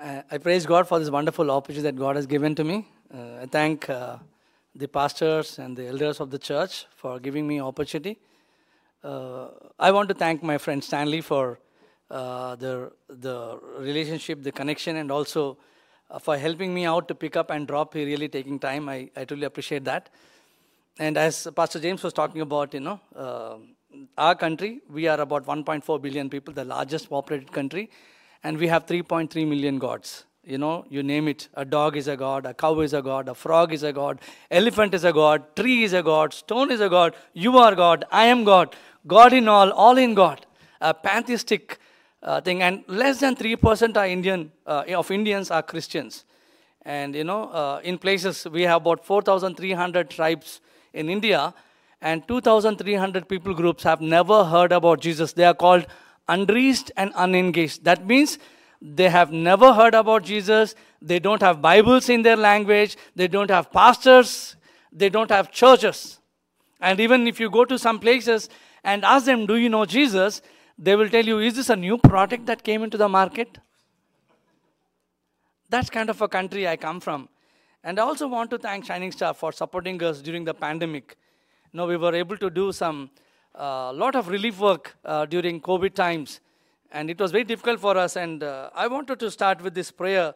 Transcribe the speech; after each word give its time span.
Uh, 0.00 0.22
I 0.30 0.38
praise 0.38 0.64
God 0.64 0.88
for 0.88 0.98
this 0.98 1.10
wonderful 1.10 1.50
opportunity 1.50 1.82
that 1.82 1.96
God 1.96 2.16
has 2.16 2.26
given 2.26 2.54
to 2.54 2.64
me. 2.64 2.88
Uh, 3.14 3.42
I 3.42 3.46
thank 3.46 3.90
uh, 3.90 4.16
the 4.74 4.88
pastors 4.88 5.58
and 5.58 5.76
the 5.76 5.88
elders 5.88 6.20
of 6.20 6.30
the 6.30 6.38
church 6.38 6.86
for 6.96 7.20
giving 7.20 7.46
me 7.46 7.60
opportunity. 7.60 8.18
Uh, 9.04 9.48
I 9.78 9.90
want 9.90 10.08
to 10.08 10.14
thank 10.14 10.42
my 10.42 10.56
friend 10.56 10.82
Stanley 10.82 11.20
for 11.20 11.58
uh, 12.10 12.56
the 12.56 12.92
the 13.08 13.58
relationship, 13.78 14.42
the 14.42 14.52
connection, 14.52 14.96
and 14.96 15.12
also 15.12 15.58
uh, 16.10 16.18
for 16.18 16.38
helping 16.38 16.72
me 16.72 16.86
out 16.86 17.06
to 17.08 17.14
pick 17.14 17.36
up 17.36 17.50
and 17.50 17.66
drop. 17.66 17.92
He 17.92 18.06
really 18.06 18.28
taking 18.28 18.58
time. 18.58 18.88
I, 18.88 19.10
I 19.14 19.26
truly 19.26 19.44
appreciate 19.44 19.84
that. 19.84 20.08
And 20.98 21.18
as 21.18 21.46
Pastor 21.54 21.78
James 21.78 22.02
was 22.02 22.14
talking 22.14 22.40
about, 22.40 22.72
you 22.72 22.80
know, 22.80 23.00
uh, 23.14 23.56
our 24.16 24.34
country, 24.34 24.80
we 24.88 25.08
are 25.08 25.20
about 25.20 25.44
1.4 25.44 26.00
billion 26.00 26.30
people, 26.30 26.54
the 26.54 26.64
largest 26.64 27.10
populated 27.10 27.52
country, 27.52 27.90
and 28.42 28.58
we 28.58 28.68
have 28.68 28.86
3.3 28.86 29.46
million 29.46 29.78
gods. 29.78 30.24
You 30.42 30.58
know, 30.58 30.86
you 30.88 31.02
name 31.02 31.28
it. 31.28 31.48
A 31.54 31.64
dog 31.64 31.96
is 31.96 32.08
a 32.08 32.16
god, 32.16 32.46
a 32.46 32.54
cow 32.54 32.80
is 32.80 32.94
a 32.94 33.02
god, 33.02 33.28
a 33.28 33.34
frog 33.34 33.72
is 33.72 33.82
a 33.82 33.92
god, 33.92 34.20
elephant 34.50 34.94
is 34.94 35.04
a 35.04 35.12
god, 35.12 35.54
tree 35.54 35.84
is 35.84 35.92
a 35.92 36.02
god, 36.02 36.32
stone 36.32 36.70
is 36.70 36.80
a 36.80 36.88
god, 36.88 37.14
you 37.34 37.58
are 37.58 37.74
God, 37.74 38.04
I 38.10 38.24
am 38.24 38.44
God, 38.44 38.74
God 39.06 39.32
in 39.32 39.48
all, 39.48 39.70
all 39.70 39.98
in 39.98 40.14
God. 40.14 40.46
A 40.80 40.94
pantheistic 40.94 41.78
uh, 42.22 42.40
thing, 42.40 42.62
and 42.62 42.84
less 42.86 43.20
than 43.20 43.36
3% 43.36 43.96
are 43.96 44.06
Indian, 44.06 44.50
uh, 44.66 44.84
of 44.96 45.10
Indians 45.10 45.50
are 45.50 45.62
Christians. 45.62 46.24
And 46.82 47.14
you 47.14 47.24
know, 47.24 47.50
uh, 47.50 47.80
in 47.84 47.98
places 47.98 48.46
we 48.50 48.62
have 48.62 48.80
about 48.80 49.04
4,300 49.04 50.08
tribes 50.08 50.60
in 50.94 51.10
India, 51.10 51.52
and 52.00 52.26
2,300 52.26 53.28
people 53.28 53.52
groups 53.52 53.82
have 53.82 54.00
never 54.00 54.44
heard 54.44 54.72
about 54.72 55.00
Jesus. 55.00 55.34
They 55.34 55.44
are 55.44 55.54
called 55.54 55.86
unreached 56.34 56.92
and 56.96 57.12
unengaged. 57.14 57.84
That 57.84 58.06
means 58.06 58.38
they 58.80 59.10
have 59.10 59.32
never 59.32 59.72
heard 59.74 59.94
about 59.94 60.24
Jesus. 60.24 60.74
They 61.02 61.18
don't 61.18 61.42
have 61.42 61.60
Bibles 61.60 62.08
in 62.08 62.22
their 62.22 62.36
language. 62.36 62.96
They 63.14 63.28
don't 63.28 63.50
have 63.50 63.70
pastors. 63.72 64.56
They 64.92 65.08
don't 65.08 65.30
have 65.30 65.50
churches. 65.50 66.18
And 66.80 67.00
even 67.00 67.26
if 67.26 67.38
you 67.40 67.50
go 67.50 67.64
to 67.64 67.78
some 67.78 67.98
places 67.98 68.48
and 68.82 69.04
ask 69.04 69.26
them, 69.26 69.46
Do 69.46 69.56
you 69.56 69.68
know 69.68 69.84
Jesus? 69.84 70.42
they 70.82 70.96
will 70.96 71.10
tell 71.10 71.24
you, 71.24 71.38
Is 71.38 71.56
this 71.56 71.68
a 71.68 71.76
new 71.76 71.98
product 71.98 72.46
that 72.46 72.62
came 72.64 72.82
into 72.82 72.96
the 72.96 73.08
market? 73.08 73.58
That's 75.68 75.90
kind 75.90 76.08
of 76.10 76.20
a 76.20 76.28
country 76.28 76.66
I 76.66 76.76
come 76.76 77.00
from. 77.00 77.28
And 77.84 77.98
I 77.98 78.02
also 78.02 78.28
want 78.28 78.50
to 78.50 78.58
thank 78.58 78.86
Shining 78.86 79.12
Star 79.12 79.34
for 79.34 79.52
supporting 79.52 80.02
us 80.02 80.20
during 80.20 80.44
the 80.44 80.54
pandemic. 80.54 81.16
You 81.72 81.78
know, 81.78 81.86
we 81.86 81.96
were 81.96 82.14
able 82.14 82.36
to 82.38 82.50
do 82.50 82.72
some 82.72 83.10
uh, 83.58 83.92
lot 83.92 84.14
of 84.14 84.28
relief 84.28 84.60
work 84.60 84.96
uh, 85.04 85.26
during 85.26 85.60
COVID 85.60 85.94
times, 85.94 86.40
and 86.92 87.10
it 87.10 87.18
was 87.18 87.32
very 87.32 87.44
difficult 87.44 87.80
for 87.80 87.96
us. 87.96 88.16
And 88.16 88.42
uh, 88.42 88.70
I 88.74 88.86
wanted 88.86 89.18
to 89.20 89.30
start 89.30 89.62
with 89.62 89.74
this 89.74 89.90
prayer. 89.90 90.34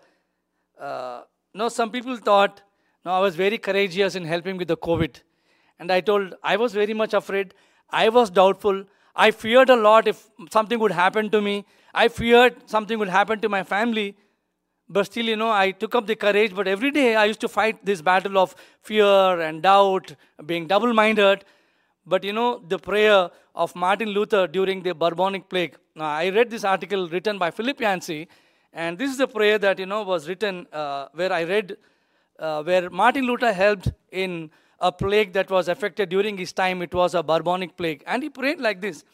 Uh, 0.79 1.23
no, 1.55 1.69
some 1.69 1.91
people 1.91 2.17
thought, 2.17 2.63
no, 3.05 3.13
I 3.13 3.21
was 3.21 3.37
very 3.37 3.59
courageous 3.59 4.15
in 4.15 4.25
helping 4.25 4.57
with 4.57 4.69
the 4.69 4.77
COVID, 4.77 5.17
and 5.79 5.93
I 5.93 6.01
told 6.01 6.35
I 6.43 6.57
was 6.57 6.73
very 6.73 6.95
much 6.95 7.15
afraid. 7.15 7.55
I 7.91 8.09
was 8.09 8.31
doubtful. 8.31 8.85
I 9.15 9.31
feared 9.31 9.71
a 9.71 9.77
lot 9.77 10.09
if 10.09 10.29
something 10.51 10.79
would 10.81 10.91
happen 10.91 11.31
to 11.31 11.41
me. 11.41 11.65
I 11.95 12.09
feared 12.09 12.69
something 12.69 12.99
would 12.99 13.09
happen 13.09 13.41
to 13.41 13.49
my 13.49 13.63
family. 13.63 14.17
But 14.89 15.07
still, 15.07 15.27
you 15.27 15.37
know, 15.37 15.51
I 15.51 15.71
took 15.71 15.95
up 15.95 16.07
the 16.07 16.17
courage. 16.17 16.55
But 16.55 16.67
every 16.67 16.91
day 16.91 17.15
I 17.15 17.25
used 17.27 17.41
to 17.41 17.49
fight 17.49 17.85
this 17.85 18.03
battle 18.03 18.37
of 18.39 18.55
fear 18.83 19.41
and 19.41 19.63
doubt, 19.63 20.17
being 20.45 20.67
double 20.67 20.93
minded. 20.93 21.45
But 22.07 22.25
you 22.25 22.33
know, 22.33 22.63
the 22.69 22.79
prayer 22.79 23.31
of 23.55 23.75
Martin 23.75 24.11
Luther 24.11 24.47
during 24.47 24.83
the 24.83 24.95
bubonic 24.95 25.49
plague. 25.49 25.77
Now, 25.95 26.07
I 26.07 26.29
read 26.29 26.51
this 26.51 26.65
article 26.65 27.09
written 27.09 27.39
by 27.39 27.51
Philip 27.51 27.81
Yancey, 27.81 28.29
and 28.73 28.99
this 28.99 29.11
is 29.11 29.19
the 29.19 29.29
prayer 29.29 29.59
that 29.59 29.79
you 29.79 29.87
know 29.87 30.03
was 30.03 30.29
written 30.29 30.67
uh, 30.73 31.07
where 31.15 31.33
I 31.33 31.45
read 31.45 31.77
uh, 32.39 32.63
where 32.63 32.91
Martin 32.91 33.25
Luther 33.25 33.53
helped 33.53 33.93
in 34.11 34.51
a 34.81 34.91
plague 34.91 35.33
that 35.33 35.51
was 35.51 35.69
affected 35.69 36.09
during 36.09 36.37
his 36.37 36.53
time. 36.53 36.83
It 36.83 36.93
was 36.93 37.15
a 37.15 37.23
bubonic 37.23 37.77
plague, 37.77 38.03
and 38.07 38.23
he 38.23 38.29
prayed 38.29 38.61
like 38.61 38.81
this: 38.81 39.05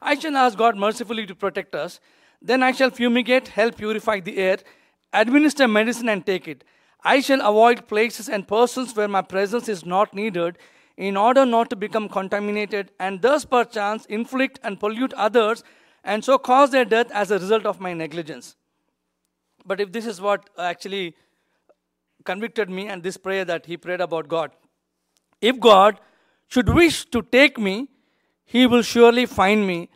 I 0.00 0.18
shall 0.18 0.36
ask 0.36 0.56
God 0.56 0.76
mercifully 0.76 1.26
to 1.26 1.34
protect 1.34 1.74
us. 1.74 2.00
Then 2.40 2.62
I 2.62 2.72
shall 2.72 2.90
fumigate, 2.90 3.48
help 3.48 3.76
purify 3.76 4.20
the 4.20 4.38
air, 4.38 4.58
administer 5.12 5.68
medicine, 5.68 6.08
and 6.08 6.24
take 6.24 6.48
it. 6.48 6.64
I 7.02 7.20
shall 7.20 7.40
avoid 7.40 7.86
places 7.86 8.28
and 8.28 8.46
persons 8.46 8.94
where 8.94 9.08
my 9.08 9.22
presence 9.22 9.68
is 9.68 9.84
not 9.84 10.14
needed 10.14 10.56
in 10.96 11.16
order 11.16 11.46
not 11.46 11.70
to 11.70 11.76
become 11.76 12.08
contaminated 12.08 12.90
and 12.98 13.22
thus 13.22 13.44
perchance 13.44 14.04
inflict 14.06 14.58
and 14.62 14.78
pollute 14.78 15.12
others 15.14 15.64
and 16.04 16.24
so 16.24 16.38
cause 16.38 16.70
their 16.70 16.84
death 16.84 17.10
as 17.12 17.30
a 17.30 17.38
result 17.38 17.66
of 17.66 17.80
my 17.80 17.92
negligence. 17.92 18.56
But 19.66 19.80
if 19.80 19.92
this 19.92 20.06
is 20.06 20.20
what 20.20 20.48
actually 20.58 21.14
convicted 22.24 22.70
me 22.70 22.86
and 22.86 23.02
this 23.02 23.16
prayer 23.16 23.44
that 23.44 23.66
he 23.66 23.76
prayed 23.76 24.00
about 24.00 24.28
God, 24.28 24.52
if 25.40 25.58
God 25.60 26.00
should 26.48 26.68
wish 26.68 27.04
to 27.06 27.22
take 27.22 27.58
me, 27.58 27.88
he 28.44 28.66
will 28.66 28.82
surely 28.82 29.26
find 29.26 29.66
me, 29.66 29.88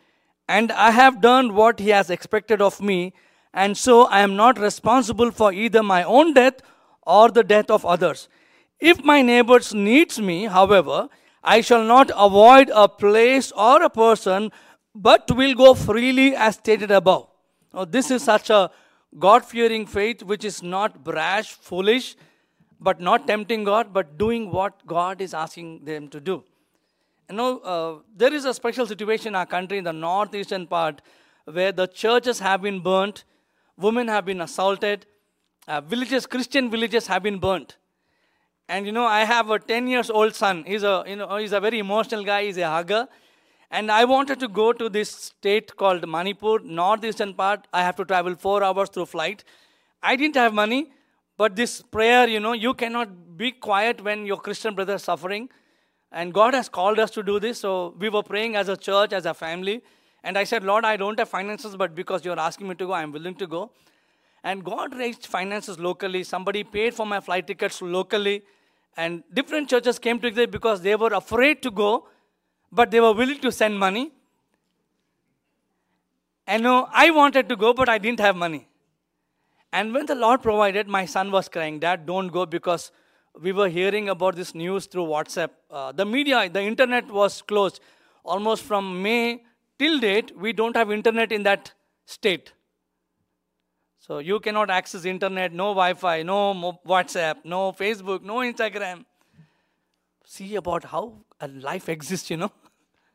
and 0.47 0.71
I 0.71 0.91
have 0.91 1.19
done 1.21 1.55
what 1.55 1.79
he 1.79 1.89
has 1.89 2.09
expected 2.09 2.61
of 2.61 2.79
me, 2.79 3.13
and 3.53 3.77
so 3.77 4.05
I 4.05 4.21
am 4.21 4.35
not 4.35 4.57
responsible 4.57 5.31
for 5.31 5.51
either 5.51 5.83
my 5.83 6.03
own 6.03 6.33
death 6.33 6.61
or 7.01 7.29
the 7.29 7.43
death 7.43 7.69
of 7.69 7.85
others. 7.85 8.29
If 8.79 9.03
my 9.03 9.21
neighbors 9.21 9.73
needs 9.73 10.19
me, 10.19 10.45
however, 10.45 11.09
I 11.43 11.61
shall 11.61 11.83
not 11.83 12.11
avoid 12.15 12.71
a 12.73 12.87
place 12.87 13.51
or 13.51 13.83
a 13.83 13.89
person, 13.89 14.51
but 14.93 15.29
will 15.35 15.53
go 15.53 15.73
freely 15.73 16.35
as 16.35 16.55
stated 16.55 16.91
above. 16.91 17.27
Now, 17.73 17.85
this 17.85 18.09
is 18.11 18.23
such 18.23 18.49
a 18.49 18.71
God 19.17 19.45
fearing 19.45 19.85
faith 19.85 20.23
which 20.23 20.43
is 20.43 20.61
not 20.63 21.03
brash, 21.03 21.53
foolish, 21.53 22.15
but 22.79 22.99
not 22.99 23.27
tempting 23.27 23.63
God, 23.63 23.93
but 23.93 24.17
doing 24.17 24.51
what 24.51 24.85
God 24.85 25.21
is 25.21 25.33
asking 25.33 25.85
them 25.85 26.07
to 26.09 26.19
do. 26.19 26.43
You 27.29 27.35
know, 27.35 27.59
uh, 27.59 27.99
there 28.15 28.33
is 28.33 28.45
a 28.45 28.53
special 28.53 28.85
situation 28.85 29.29
in 29.29 29.35
our 29.35 29.45
country 29.45 29.77
in 29.77 29.83
the 29.83 29.93
northeastern 29.93 30.67
part 30.67 31.01
where 31.45 31.71
the 31.71 31.87
churches 31.87 32.39
have 32.39 32.61
been 32.61 32.81
burnt, 32.81 33.23
women 33.77 34.07
have 34.07 34.25
been 34.25 34.41
assaulted, 34.41 35.05
uh, 35.67 35.81
villages, 35.81 36.25
Christian 36.25 36.69
villages 36.69 37.07
have 37.07 37.23
been 37.23 37.39
burnt. 37.39 37.77
And 38.67 38.85
you 38.85 38.91
know, 38.91 39.05
I 39.05 39.25
have 39.25 39.49
a 39.49 39.59
10 39.59 39.87
years 39.87 40.09
old 40.09 40.33
son. 40.33 40.63
He's 40.65 40.83
a, 40.83 41.03
you 41.07 41.15
know, 41.15 41.37
he's 41.37 41.51
a 41.51 41.59
very 41.59 41.79
emotional 41.79 42.23
guy. 42.23 42.45
He's 42.45 42.57
a 42.57 42.67
hugger. 42.67 43.07
And 43.69 43.91
I 43.91 44.05
wanted 44.05 44.39
to 44.39 44.47
go 44.47 44.73
to 44.73 44.89
this 44.89 45.09
state 45.09 45.75
called 45.75 46.07
Manipur, 46.07 46.59
northeastern 46.59 47.33
part. 47.33 47.67
I 47.73 47.83
have 47.83 47.95
to 47.97 48.05
travel 48.05 48.35
four 48.35 48.63
hours 48.63 48.89
through 48.89 49.07
flight. 49.07 49.43
I 50.01 50.15
didn't 50.15 50.35
have 50.35 50.53
money, 50.53 50.91
but 51.37 51.55
this 51.55 51.81
prayer, 51.81 52.27
you 52.27 52.39
know, 52.39 52.53
you 52.53 52.73
cannot 52.73 53.37
be 53.37 53.51
quiet 53.51 54.03
when 54.03 54.25
your 54.25 54.37
Christian 54.37 54.75
brother 54.75 54.95
is 54.95 55.03
suffering. 55.03 55.49
And 56.11 56.33
God 56.33 56.53
has 56.53 56.69
called 56.69 56.99
us 56.99 57.11
to 57.11 57.23
do 57.23 57.39
this. 57.39 57.59
So 57.59 57.95
we 57.99 58.09
were 58.09 58.23
praying 58.23 58.55
as 58.55 58.69
a 58.69 58.77
church, 58.77 59.13
as 59.13 59.25
a 59.25 59.33
family. 59.33 59.81
And 60.23 60.37
I 60.37 60.43
said, 60.43 60.63
Lord, 60.63 60.85
I 60.85 60.95
don't 60.97 61.19
have 61.19 61.29
finances, 61.29 61.75
but 61.75 61.93
because 61.93 62.23
you're 62.23 62.39
asking 62.39 62.67
me 62.67 62.75
to 62.75 62.85
go, 62.85 62.93
I'm 62.93 63.11
willing 63.11 63.35
to 63.35 63.47
go. 63.47 63.71
And 64.45 64.63
God 64.63 64.95
raised 64.95 65.25
finances 65.25 65.79
locally. 65.79 66.23
Somebody 66.23 66.63
paid 66.63 66.93
for 66.93 67.05
my 67.05 67.19
flight 67.19 67.47
tickets 67.47 67.81
locally. 67.81 68.43
And 68.95 69.23
different 69.33 69.67
churches 69.67 69.97
came 69.97 70.19
together 70.19 70.45
because 70.45 70.81
they 70.81 70.95
were 70.95 71.13
afraid 71.13 71.63
to 71.63 71.71
go, 71.71 72.07
but 72.71 72.91
they 72.91 72.99
were 72.99 73.13
willing 73.13 73.39
to 73.39 73.51
send 73.51 73.79
money. 73.79 74.11
And 76.45 76.61
no, 76.61 76.87
I 76.93 77.09
wanted 77.09 77.49
to 77.49 77.55
go, 77.55 77.73
but 77.73 77.89
I 77.89 77.97
didn't 77.97 78.19
have 78.19 78.35
money. 78.35 78.67
And 79.73 79.91
when 79.95 80.05
the 80.05 80.13
Lord 80.13 80.43
provided, 80.43 80.87
my 80.87 81.05
son 81.05 81.31
was 81.31 81.49
crying, 81.49 81.79
Dad, 81.79 82.05
don't 82.05 82.27
go 82.27 82.45
because 82.45 82.91
we 83.41 83.51
were 83.51 83.67
hearing 83.67 84.09
about 84.09 84.35
this 84.35 84.53
news 84.53 84.85
through 84.85 85.07
WhatsApp. 85.07 85.49
Uh, 85.71 85.91
the 85.91 86.05
media, 86.05 86.47
the 86.47 86.61
internet 86.61 87.07
was 87.07 87.41
closed. 87.41 87.79
Almost 88.23 88.61
from 88.61 89.01
May 89.01 89.43
till 89.79 89.99
date, 89.99 90.37
we 90.37 90.53
don't 90.53 90.75
have 90.75 90.91
internet 90.91 91.31
in 91.31 91.41
that 91.43 91.73
state. 92.05 92.53
So 94.05 94.19
you 94.19 94.39
cannot 94.39 94.69
access 94.69 95.03
internet, 95.03 95.51
no 95.51 95.69
Wi-Fi, 95.69 96.21
no 96.21 96.79
WhatsApp, 96.85 97.37
no 97.43 97.71
Facebook, 97.71 98.21
no 98.21 98.35
Instagram. 98.35 99.03
See 100.25 100.55
about 100.57 100.83
how 100.83 101.21
a 101.41 101.47
life 101.47 101.89
exists, 101.89 102.29
you 102.29 102.37
know, 102.37 102.51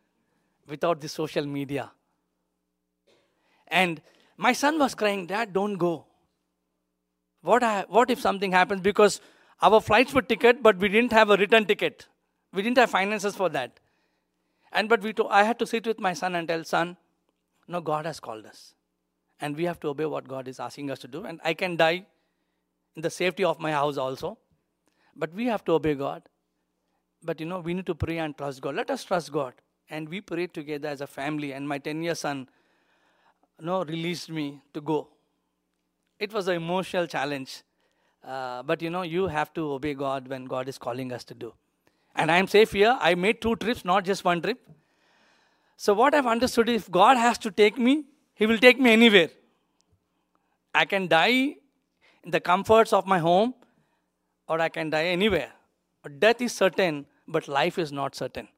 without 0.67 1.01
the 1.01 1.09
social 1.09 1.47
media. 1.47 1.93
And 3.69 4.03
my 4.37 4.53
son 4.53 4.81
was 4.81 4.97
crying, 4.97 5.27
Dad, 5.27 5.53
don't 5.53 5.77
go. 5.77 6.07
What, 7.43 7.63
I, 7.63 7.85
what 7.89 8.11
if 8.11 8.21
something 8.21 8.51
happens? 8.51 8.81
Because 8.81 9.21
our 9.63 9.81
flights 9.81 10.13
were 10.13 10.23
ticket, 10.23 10.61
but 10.61 10.77
we 10.79 10.89
didn't 10.89 11.13
have 11.13 11.31
a 11.31 11.37
return 11.37 11.67
ticket. 11.67 12.09
We 12.53 12.63
didn't 12.63 12.79
have 12.79 12.91
finances 12.91 13.37
for 13.37 13.49
that. 13.51 13.79
And 14.73 14.89
but 14.89 15.03
we 15.03 15.13
to, 15.13 15.29
I 15.29 15.45
had 15.45 15.61
to 15.61 15.69
sit 15.69 15.87
with 15.87 16.01
my 16.01 16.15
son 16.15 16.35
and 16.35 16.49
tell, 16.49 16.65
son, 16.65 16.97
no, 17.69 17.81
God 17.81 18.07
has 18.07 18.19
called 18.19 18.45
us 18.45 18.75
and 19.41 19.57
we 19.57 19.65
have 19.65 19.81
to 19.81 19.89
obey 19.89 20.07
what 20.07 20.29
God 20.29 20.49
is 20.49 20.61
asking 20.61 20.91
us 20.91 20.99
to 21.01 21.09
do. 21.09 21.25
And 21.25 21.41
I 21.45 21.55
can 21.55 21.77
die 21.77 22.05
in 22.97 23.03
the 23.03 23.11
safety 23.11 23.45
of 23.45 23.59
my 23.59 23.73
house 23.73 23.97
also, 23.97 24.39
but 25.17 25.33
we 25.33 25.47
have 25.47 25.65
to 25.67 25.73
obey 25.73 25.95
God. 25.95 26.23
But 27.23 27.41
you 27.41 27.47
know, 27.47 27.61
we 27.61 27.75
need 27.75 27.87
to 27.87 27.95
pray 27.95 28.19
and 28.19 28.37
trust 28.37 28.61
God. 28.61 28.75
Let 28.75 28.91
us 28.91 29.05
trust 29.05 29.33
God. 29.33 29.55
And 29.89 30.09
we 30.09 30.21
prayed 30.21 30.55
together 30.55 30.89
as 30.89 31.01
a 31.01 31.07
family, 31.07 31.53
and 31.53 31.69
my 31.69 31.79
10 31.79 32.03
year 32.03 32.15
son 32.15 32.49
you 33.59 33.67
know, 33.67 33.85
released 33.85 34.31
me 34.31 34.61
to 34.75 34.81
go. 34.81 35.09
it 36.19 36.33
was 36.33 36.49
an 36.49 36.57
emotional 36.57 37.07
challenge. 37.07 37.63
Uh, 38.23 38.63
but 38.63 38.83
you 38.83 38.91
know, 38.91 39.03
you 39.03 39.27
have 39.27 39.53
to 39.55 39.73
obey 39.73 39.95
God 39.95 40.29
when 40.29 40.45
God 40.45 40.69
is 40.69 40.79
calling 40.79 41.13
us 41.13 41.25
to 41.25 41.35
do. 41.35 41.55
And 42.15 42.31
I'm 42.31 42.47
safe 42.47 42.73
here. 42.73 42.97
I 43.01 43.15
made 43.15 43.41
two 43.41 43.57
trips, 43.57 43.85
not 43.85 44.05
just 44.05 44.25
one 44.25 44.43
trip. 44.43 44.59
So, 45.77 45.95
what 45.95 46.15
I've 46.15 46.27
understood 46.27 46.69
is 46.69 46.83
if 46.83 46.91
God 46.91 47.17
has 47.17 47.39
to 47.39 47.51
take 47.51 47.79
me, 47.79 48.05
He 48.41 48.47
will 48.47 48.59
take 48.59 48.81
me 48.81 48.91
anywhere. 48.91 49.29
I 50.75 50.87
can 50.87 51.07
die 51.07 51.57
in 52.25 52.31
the 52.31 52.41
comforts 52.41 52.95
of 52.95 53.07
my 53.07 53.19
home, 53.19 53.53
or 54.49 54.61
I 54.61 54.71
can 54.71 54.89
die 54.89 55.09
anywhere. 55.09 55.51
Death 56.19 56.41
is 56.41 56.55
certain, 56.55 57.05
but 57.29 57.49
life 57.49 57.79
is 57.79 57.93
not 57.93 58.15
certain. 58.15 58.49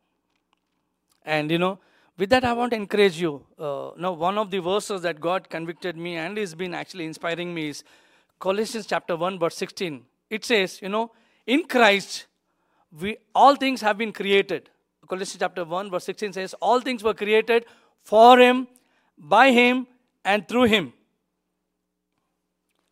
And 1.25 1.51
you 1.51 1.59
know, 1.59 1.81
with 2.17 2.31
that, 2.31 2.45
I 2.45 2.53
want 2.53 2.71
to 2.71 2.77
encourage 2.77 3.21
you. 3.21 3.45
Uh, 3.59 3.91
now, 3.97 4.13
one 4.13 4.39
of 4.39 4.53
the 4.53 4.61
verses 4.61 5.03
that 5.03 5.21
God 5.21 5.51
convicted 5.51 5.97
me 5.97 6.17
and 6.17 6.39
has 6.39 6.55
been 6.55 6.75
actually 6.75 7.07
inspiring 7.07 7.53
me 7.53 7.71
is 7.71 7.83
Colossians 8.39 8.87
chapter 8.87 9.17
1, 9.17 9.41
verse 9.41 9.57
16. 9.57 10.05
It 10.31 10.45
says, 10.45 10.81
you 10.81 10.91
know, 10.91 11.11
in 11.45 11.65
Christ, 11.65 12.27
we 13.01 13.17
all 13.35 13.57
things 13.57 13.81
have 13.81 13.99
been 13.99 14.13
created. 14.13 14.71
Colossians 15.09 15.41
chapter 15.41 15.65
1, 15.65 15.91
verse 15.91 16.05
16 16.05 16.35
says, 16.35 16.55
All 16.61 16.81
things 16.81 17.03
were 17.03 17.15
created 17.15 17.65
for 18.05 18.39
him, 18.39 18.69
by 19.23 19.53
him, 19.53 19.87
and 20.25 20.47
through 20.49 20.65
him. 20.65 20.93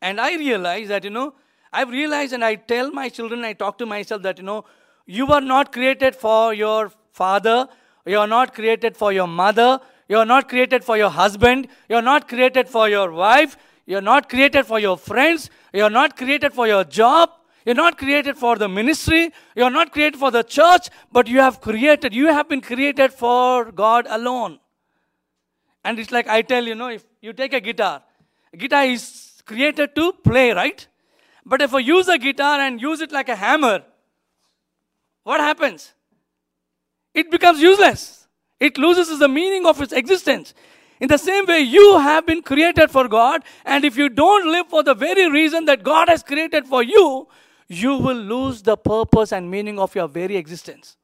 And 0.00 0.20
I 0.20 0.36
realize 0.36 0.88
that, 0.88 1.04
you 1.04 1.10
know, 1.10 1.34
I've 1.72 1.90
realized 1.90 2.32
and 2.32 2.44
I 2.44 2.54
tell 2.54 2.90
my 2.90 3.08
children, 3.08 3.44
I 3.44 3.52
talk 3.52 3.78
to 3.78 3.86
myself 3.86 4.22
that, 4.22 4.38
you 4.38 4.44
know, 4.44 4.64
you 5.06 5.26
were 5.26 5.40
not 5.40 5.72
created 5.72 6.16
for 6.16 6.54
your 6.54 6.92
father, 7.12 7.68
you 8.06 8.18
are 8.18 8.26
not 8.26 8.54
created 8.54 8.96
for 8.96 9.12
your 9.12 9.26
mother, 9.26 9.80
you 10.08 10.16
are 10.16 10.24
not 10.24 10.48
created 10.48 10.84
for 10.84 10.96
your 10.96 11.10
husband, 11.10 11.68
you 11.88 11.96
are 11.96 12.02
not 12.02 12.28
created 12.28 12.68
for 12.68 12.88
your 12.88 13.10
wife, 13.12 13.56
you 13.86 13.98
are 13.98 14.00
not 14.00 14.28
created 14.28 14.66
for 14.66 14.78
your 14.78 14.96
friends, 14.96 15.50
you 15.74 15.82
are 15.84 15.90
not 15.90 16.16
created 16.16 16.52
for 16.52 16.66
your 16.66 16.84
job, 16.84 17.30
you're 17.66 17.74
not 17.74 17.98
created 17.98 18.36
for 18.36 18.56
the 18.56 18.68
ministry, 18.68 19.32
you 19.54 19.64
are 19.64 19.70
not 19.70 19.92
created 19.92 20.18
for 20.18 20.30
the 20.30 20.42
church, 20.42 20.88
but 21.12 21.28
you 21.28 21.40
have 21.40 21.60
created, 21.60 22.14
you 22.14 22.28
have 22.28 22.48
been 22.48 22.60
created 22.60 23.12
for 23.12 23.70
God 23.70 24.06
alone. 24.08 24.58
And 25.84 25.98
it's 25.98 26.10
like 26.10 26.28
I 26.28 26.42
tell 26.42 26.64
you 26.64 26.74
know, 26.74 26.88
if 26.88 27.04
you 27.20 27.32
take 27.32 27.52
a 27.52 27.60
guitar, 27.60 28.02
a 28.52 28.56
guitar 28.56 28.84
is 28.84 29.42
created 29.46 29.94
to 29.94 30.12
play, 30.12 30.52
right? 30.52 30.86
But 31.44 31.62
if 31.62 31.74
I 31.74 31.78
use 31.78 32.08
a 32.08 32.18
guitar 32.18 32.60
and 32.60 32.80
use 32.80 33.00
it 33.00 33.12
like 33.12 33.28
a 33.28 33.36
hammer, 33.36 33.82
what 35.22 35.40
happens? 35.40 35.92
It 37.14 37.30
becomes 37.30 37.60
useless. 37.60 38.26
It 38.58 38.76
loses 38.76 39.18
the 39.18 39.28
meaning 39.28 39.66
of 39.66 39.80
its 39.80 39.92
existence. 39.92 40.54
In 41.00 41.08
the 41.08 41.16
same 41.16 41.46
way, 41.46 41.60
you 41.60 41.98
have 41.98 42.26
been 42.26 42.42
created 42.42 42.90
for 42.90 43.08
God, 43.08 43.42
and 43.64 43.84
if 43.86 43.96
you 43.96 44.10
don't 44.10 44.52
live 44.52 44.68
for 44.68 44.82
the 44.82 44.94
very 44.94 45.30
reason 45.30 45.64
that 45.64 45.82
God 45.82 46.10
has 46.10 46.22
created 46.22 46.66
for 46.66 46.82
you, 46.82 47.26
you 47.68 47.96
will 47.96 48.16
lose 48.16 48.62
the 48.62 48.76
purpose 48.76 49.32
and 49.32 49.50
meaning 49.50 49.78
of 49.78 49.94
your 49.94 50.08
very 50.08 50.36
existence. 50.36 50.96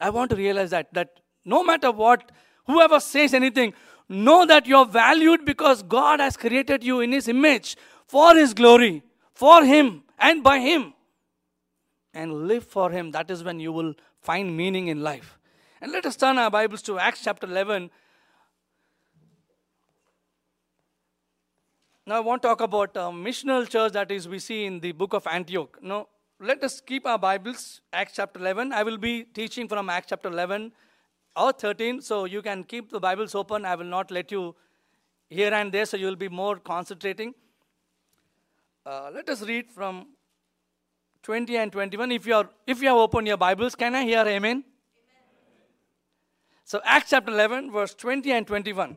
I 0.00 0.10
want 0.10 0.30
to 0.30 0.36
realize 0.36 0.70
that 0.70 0.92
that 0.94 1.20
no 1.44 1.62
matter 1.62 1.92
what, 1.92 2.32
whoever 2.66 3.00
says 3.00 3.34
anything, 3.34 3.74
know 4.08 4.44
that 4.46 4.66
you're 4.66 4.86
valued 4.86 5.44
because 5.44 5.82
God 5.82 6.20
has 6.20 6.36
created 6.36 6.84
you 6.84 7.00
in 7.00 7.12
His 7.12 7.28
image 7.28 7.76
for 8.06 8.34
His 8.34 8.54
glory, 8.54 9.02
for 9.32 9.64
Him, 9.64 10.02
and 10.18 10.42
by 10.42 10.58
Him. 10.58 10.94
And 12.12 12.46
live 12.46 12.64
for 12.64 12.90
Him. 12.90 13.10
That 13.10 13.30
is 13.30 13.42
when 13.42 13.60
you 13.60 13.72
will 13.72 13.94
find 14.20 14.56
meaning 14.56 14.88
in 14.88 15.02
life. 15.02 15.38
And 15.80 15.92
let 15.92 16.06
us 16.06 16.16
turn 16.16 16.38
our 16.38 16.50
Bibles 16.50 16.82
to 16.82 16.98
Acts 16.98 17.22
chapter 17.24 17.46
11. 17.46 17.90
Now, 22.06 22.16
I 22.16 22.20
want 22.20 22.42
to 22.42 22.48
talk 22.48 22.60
about 22.60 22.90
a 22.96 23.10
missional 23.10 23.68
church 23.68 23.92
that 23.92 24.10
is 24.10 24.28
we 24.28 24.38
see 24.38 24.66
in 24.66 24.80
the 24.80 24.92
book 24.92 25.14
of 25.14 25.26
Antioch. 25.26 25.78
Now, 25.82 26.08
let 26.38 26.62
us 26.62 26.80
keep 26.80 27.06
our 27.06 27.18
Bibles, 27.18 27.80
Acts 27.92 28.14
chapter 28.16 28.38
11. 28.38 28.72
I 28.72 28.82
will 28.82 28.98
be 28.98 29.24
teaching 29.24 29.66
from 29.66 29.88
Acts 29.88 30.08
chapter 30.10 30.28
11 30.28 30.72
or 31.36 31.52
13, 31.52 32.00
so 32.00 32.24
you 32.24 32.42
can 32.42 32.64
keep 32.64 32.90
the 32.90 33.00
Bibles 33.00 33.34
open. 33.34 33.64
I 33.64 33.74
will 33.74 33.84
not 33.84 34.10
let 34.10 34.30
you 34.30 34.54
here 35.28 35.52
and 35.52 35.72
there, 35.72 35.84
so 35.84 35.96
you 35.96 36.06
will 36.06 36.16
be 36.16 36.28
more 36.28 36.56
concentrating. 36.56 37.34
Uh, 38.86 39.10
let 39.12 39.28
us 39.28 39.42
read 39.42 39.70
from 39.70 40.06
20 41.22 41.56
and 41.56 41.72
21. 41.72 42.12
If 42.12 42.26
you 42.26 42.34
are 42.34 42.48
if 42.66 42.82
you 42.82 42.88
have 42.88 42.98
opened 42.98 43.26
your 43.26 43.38
Bibles, 43.38 43.74
can 43.74 43.94
I 43.94 44.04
hear 44.04 44.20
amen? 44.20 44.36
amen? 44.36 44.64
So 46.64 46.80
Acts 46.84 47.10
chapter 47.10 47.32
11, 47.32 47.72
verse 47.72 47.94
20 47.94 48.30
and 48.30 48.46
21. 48.46 48.96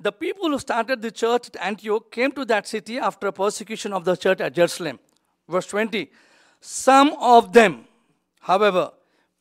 The 0.00 0.12
people 0.12 0.50
who 0.50 0.58
started 0.58 1.02
the 1.02 1.10
church 1.10 1.48
at 1.48 1.56
Antioch 1.56 2.10
came 2.10 2.32
to 2.32 2.44
that 2.46 2.68
city 2.68 2.98
after 2.98 3.32
persecution 3.32 3.92
of 3.92 4.04
the 4.04 4.16
church 4.16 4.40
at 4.40 4.54
Jerusalem. 4.54 4.98
Verse 5.48 5.66
20. 5.66 6.10
Some 6.60 7.14
of 7.20 7.52
them, 7.52 7.84
however, 8.40 8.90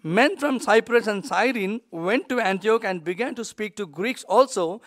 men 0.03 0.37
from 0.37 0.59
Cyprus 0.59 1.07
and 1.07 1.25
Cyrene 1.25 1.81
went 1.91 2.29
to 2.29 2.39
Antioch 2.39 2.83
and 2.83 3.03
began 3.03 3.35
to 3.35 3.45
speak 3.45 3.75
to 3.77 3.85
Greeks 3.85 4.23
also, 4.23 4.81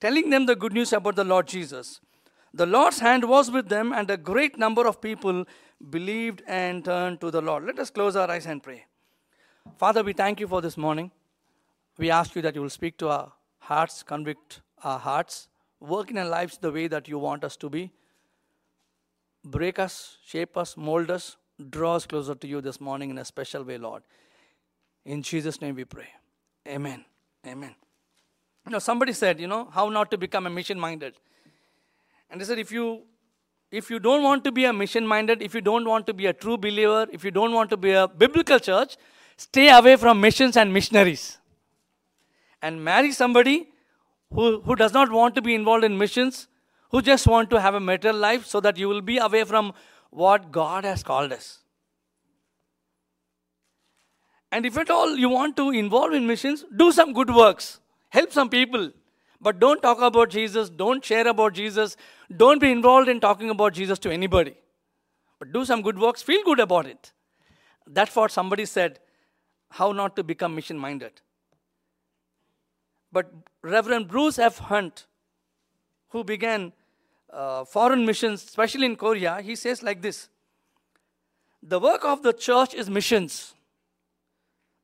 telling 0.00 0.30
them 0.30 0.46
the 0.46 0.56
good 0.56 0.72
news 0.72 0.92
about 0.92 1.16
the 1.16 1.24
Lord 1.24 1.46
Jesus. 1.46 2.00
The 2.52 2.66
Lord's 2.66 3.00
hand 3.00 3.28
was 3.28 3.50
with 3.50 3.68
them, 3.68 3.92
and 3.92 4.10
a 4.10 4.16
great 4.16 4.58
number 4.58 4.86
of 4.86 5.00
people 5.00 5.44
believed 5.90 6.42
and 6.46 6.84
turned 6.84 7.20
to 7.20 7.30
the 7.30 7.42
Lord. 7.42 7.64
Let 7.64 7.78
us 7.78 7.90
close 7.90 8.16
our 8.16 8.30
eyes 8.30 8.46
and 8.46 8.62
pray. 8.62 8.86
Father, 9.76 10.02
we 10.02 10.12
thank 10.12 10.40
you 10.40 10.48
for 10.48 10.62
this 10.62 10.76
morning. 10.76 11.10
We 11.98 12.10
ask 12.10 12.34
you 12.34 12.42
that 12.42 12.54
you 12.54 12.62
will 12.62 12.70
speak 12.70 12.96
to 12.98 13.08
our 13.08 13.32
hearts, 13.58 14.02
convict 14.02 14.60
our 14.82 14.98
hearts, 14.98 15.48
work 15.80 16.10
in 16.10 16.18
our 16.18 16.28
lives 16.28 16.58
the 16.58 16.72
way 16.72 16.88
that 16.88 17.08
you 17.08 17.18
want 17.18 17.44
us 17.44 17.56
to 17.56 17.68
be. 17.68 17.90
Break 19.44 19.78
us, 19.78 20.18
shape 20.24 20.56
us, 20.56 20.76
mold 20.76 21.10
us, 21.10 21.36
draw 21.70 21.96
us 21.96 22.06
closer 22.06 22.34
to 22.34 22.46
you 22.46 22.60
this 22.60 22.80
morning 22.80 23.10
in 23.10 23.18
a 23.18 23.24
special 23.24 23.62
way, 23.62 23.78
Lord. 23.78 24.02
In 25.06 25.22
Jesus' 25.22 25.60
name 25.60 25.76
we 25.76 25.84
pray. 25.84 26.08
Amen. 26.68 27.04
Amen. 27.46 27.74
You 28.66 28.72
know, 28.72 28.80
somebody 28.80 29.12
said, 29.12 29.38
you 29.38 29.46
know, 29.46 29.68
how 29.72 29.88
not 29.88 30.10
to 30.10 30.18
become 30.18 30.46
a 30.48 30.50
mission 30.50 30.80
minded. 30.80 31.14
And 32.28 32.40
they 32.40 32.44
said, 32.44 32.58
if 32.58 32.72
you 32.72 33.02
if 33.70 33.90
you 33.90 33.98
don't 33.98 34.22
want 34.22 34.44
to 34.44 34.52
be 34.52 34.64
a 34.64 34.72
mission 34.72 35.06
minded, 35.06 35.42
if 35.42 35.54
you 35.54 35.60
don't 35.60 35.84
want 35.84 36.06
to 36.08 36.14
be 36.14 36.26
a 36.26 36.32
true 36.32 36.56
believer, 36.56 37.06
if 37.12 37.24
you 37.24 37.30
don't 37.30 37.52
want 37.52 37.70
to 37.70 37.76
be 37.76 37.92
a 37.92 38.06
biblical 38.06 38.58
church, 38.58 38.96
stay 39.36 39.68
away 39.70 39.96
from 39.96 40.20
missions 40.20 40.56
and 40.56 40.72
missionaries. 40.72 41.38
And 42.62 42.82
marry 42.82 43.12
somebody 43.12 43.68
who, 44.32 44.60
who 44.60 44.76
does 44.76 44.92
not 44.92 45.10
want 45.10 45.34
to 45.36 45.42
be 45.42 45.54
involved 45.54 45.84
in 45.84 45.98
missions, 45.98 46.48
who 46.90 47.02
just 47.02 47.26
want 47.26 47.50
to 47.50 47.60
have 47.60 47.74
a 47.74 47.80
material 47.80 48.18
life 48.18 48.46
so 48.46 48.60
that 48.60 48.76
you 48.76 48.88
will 48.88 49.02
be 49.02 49.18
away 49.18 49.44
from 49.44 49.72
what 50.10 50.50
God 50.50 50.84
has 50.84 51.02
called 51.02 51.32
us. 51.32 51.58
And 54.56 54.64
if 54.64 54.78
at 54.78 54.88
all 54.88 55.18
you 55.22 55.28
want 55.28 55.54
to 55.58 55.70
involve 55.70 56.14
in 56.14 56.26
missions, 56.26 56.64
do 56.74 56.90
some 56.90 57.12
good 57.12 57.28
works, 57.28 57.78
help 58.08 58.32
some 58.32 58.48
people. 58.48 58.90
But 59.38 59.58
don't 59.60 59.82
talk 59.82 60.00
about 60.00 60.30
Jesus, 60.30 60.70
don't 60.70 61.04
share 61.04 61.28
about 61.28 61.52
Jesus, 61.52 61.94
don't 62.34 62.58
be 62.58 62.70
involved 62.72 63.10
in 63.10 63.20
talking 63.20 63.50
about 63.50 63.74
Jesus 63.74 63.98
to 63.98 64.10
anybody. 64.10 64.54
But 65.38 65.52
do 65.52 65.66
some 65.66 65.82
good 65.82 65.98
works, 65.98 66.22
feel 66.22 66.42
good 66.42 66.58
about 66.58 66.86
it. 66.86 67.12
That's 67.86 68.16
what 68.16 68.30
somebody 68.30 68.64
said 68.64 68.98
how 69.72 69.92
not 69.92 70.16
to 70.16 70.24
become 70.24 70.54
mission 70.54 70.78
minded. 70.78 71.20
But 73.12 73.30
Reverend 73.60 74.08
Bruce 74.08 74.38
F. 74.38 74.56
Hunt, 74.70 75.04
who 76.08 76.24
began 76.24 76.72
uh, 77.30 77.66
foreign 77.66 78.06
missions, 78.06 78.42
especially 78.42 78.86
in 78.86 78.96
Korea, 78.96 79.42
he 79.42 79.54
says 79.54 79.82
like 79.82 80.00
this 80.00 80.30
The 81.62 81.78
work 81.78 82.06
of 82.06 82.22
the 82.22 82.32
church 82.32 82.72
is 82.72 82.88
missions. 82.88 83.52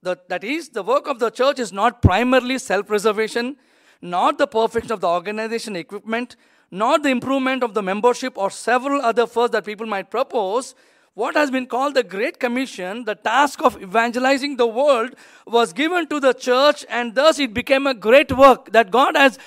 The, 0.03 0.19
that 0.29 0.43
is, 0.43 0.71
the 0.71 0.83
work 0.83 1.07
of 1.07 1.21
the 1.21 1.31
church 1.31 1.61
is 1.61 1.73
not 1.73 2.03
primarily 2.03 2.59
self 2.59 2.89
preservation, 2.89 3.57
not 4.01 4.37
the 4.37 4.49
perfection 4.49 4.93
of 4.93 5.01
the 5.01 5.09
organization 5.09 5.77
equipment, 5.77 6.35
not 6.73 7.05
the 7.05 7.11
improvement 7.11 7.63
of 7.63 7.75
the 7.75 7.83
membership 7.83 8.37
or 8.37 8.51
several 8.51 9.01
other 9.01 9.27
firsts 9.27 9.53
that 9.53 9.65
people 9.65 9.87
might 9.87 10.11
propose. 10.11 10.75
What 11.15 11.37
has 11.37 11.51
been 11.51 11.67
called 11.67 11.95
the 11.95 12.03
Great 12.03 12.41
Commission, 12.41 13.05
the 13.05 13.15
task 13.15 13.63
of 13.63 13.81
evangelizing 13.81 14.57
the 14.57 14.67
world, 14.67 15.15
was 15.47 15.73
given 15.73 16.09
to 16.09 16.19
the 16.19 16.33
church, 16.33 16.87
and 16.89 17.15
thus 17.15 17.39
it 17.39 17.53
became 17.53 17.87
a 17.87 17.95
great 17.95 18.33
work 18.33 18.73
that 18.73 18.91
God 18.91 19.17
has 19.17 19.39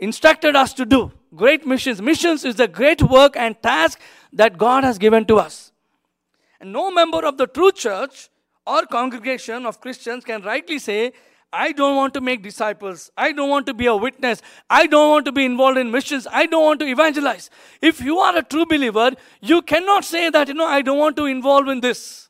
instructed 0.00 0.54
us 0.54 0.74
to 0.74 0.84
do. 0.84 1.10
Great 1.34 1.66
missions. 1.66 2.00
Missions 2.00 2.44
is 2.44 2.56
the 2.56 2.68
great 2.68 3.02
work 3.02 3.36
and 3.36 3.60
task 3.62 3.98
that 4.32 4.58
God 4.58 4.84
has 4.84 4.98
given 4.98 5.24
to 5.24 5.38
us. 5.38 5.72
And 6.60 6.72
no 6.72 6.90
member 6.90 7.24
of 7.24 7.38
the 7.38 7.46
true 7.46 7.72
church 7.72 8.28
or 8.66 8.86
congregation 8.86 9.66
of 9.66 9.80
Christians 9.80 10.24
can 10.24 10.42
rightly 10.42 10.78
say, 10.78 11.12
I 11.52 11.70
don't 11.70 11.94
want 11.94 12.14
to 12.14 12.20
make 12.20 12.42
disciples. 12.42 13.12
I 13.16 13.30
don't 13.30 13.48
want 13.48 13.66
to 13.66 13.74
be 13.74 13.86
a 13.86 13.94
witness. 13.94 14.42
I 14.68 14.88
don't 14.88 15.10
want 15.10 15.24
to 15.26 15.32
be 15.32 15.44
involved 15.44 15.78
in 15.78 15.90
missions. 15.90 16.26
I 16.30 16.46
don't 16.46 16.64
want 16.64 16.80
to 16.80 16.86
evangelize. 16.86 17.48
If 17.80 18.00
you 18.00 18.18
are 18.18 18.36
a 18.36 18.42
true 18.42 18.66
believer, 18.66 19.12
you 19.40 19.62
cannot 19.62 20.04
say 20.04 20.30
that, 20.30 20.48
you 20.48 20.54
know, 20.54 20.66
I 20.66 20.82
don't 20.82 20.98
want 20.98 21.16
to 21.16 21.26
involve 21.26 21.68
in 21.68 21.80
this. 21.80 22.28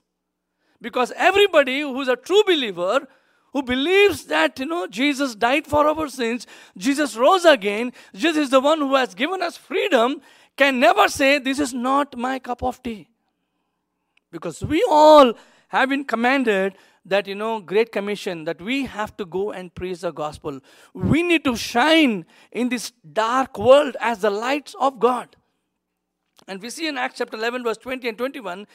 Because 0.78 1.10
everybody 1.16 1.80
who's 1.80 2.08
a 2.08 2.16
true 2.16 2.42
believer, 2.44 3.08
who 3.54 3.62
believes 3.62 4.24
that, 4.24 4.58
you 4.58 4.66
know, 4.66 4.86
Jesus 4.86 5.34
died 5.34 5.66
for 5.66 5.86
our 5.86 6.08
sins, 6.08 6.46
Jesus 6.76 7.16
rose 7.16 7.46
again, 7.46 7.94
Jesus 8.14 8.36
is 8.36 8.50
the 8.50 8.60
one 8.60 8.78
who 8.78 8.94
has 8.94 9.14
given 9.14 9.40
us 9.40 9.56
freedom, 9.56 10.20
can 10.54 10.78
never 10.78 11.08
say, 11.08 11.38
This 11.38 11.58
is 11.60 11.72
not 11.72 12.18
my 12.18 12.38
cup 12.38 12.62
of 12.62 12.82
tea. 12.82 13.08
Because 14.30 14.62
we 14.62 14.84
all 14.90 15.32
have 15.80 15.88
been 15.88 16.04
commanded 16.04 16.74
that, 17.04 17.26
you 17.26 17.34
know, 17.34 17.60
Great 17.60 17.92
Commission, 17.92 18.44
that 18.44 18.60
we 18.60 18.86
have 18.86 19.16
to 19.18 19.24
go 19.24 19.52
and 19.52 19.74
preach 19.74 20.00
the 20.00 20.10
gospel. 20.10 20.60
We 20.94 21.22
need 21.22 21.44
to 21.44 21.56
shine 21.56 22.24
in 22.50 22.68
this 22.68 22.92
dark 23.12 23.58
world 23.58 23.96
as 24.00 24.20
the 24.20 24.30
lights 24.30 24.74
of 24.80 24.98
God. 24.98 25.36
And 26.48 26.60
we 26.62 26.70
see 26.70 26.88
in 26.88 26.98
Acts 26.98 27.18
chapter 27.18 27.36
11, 27.36 27.64
verse 27.64 27.78
20 27.78 28.08
and 28.08 28.18
21, 28.18 28.66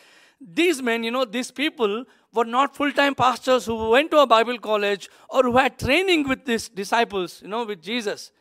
these 0.42 0.82
men, 0.82 1.04
you 1.04 1.12
know, 1.12 1.26
these 1.26 1.52
people 1.52 2.06
were 2.34 2.46
not 2.46 2.76
full 2.76 2.92
time 2.92 3.16
pastors 3.16 3.66
who 3.66 3.90
went 3.90 4.12
to 4.12 4.20
a 4.20 4.28
Bible 4.28 4.58
college 4.58 5.10
or 5.30 5.44
who 5.44 5.58
had 5.58 5.78
training 5.78 6.28
with 6.28 6.46
these 6.46 6.70
disciples, 6.70 7.42
you 7.42 7.50
know, 7.50 7.66
with 7.66 7.82
Jesus. 7.82 8.32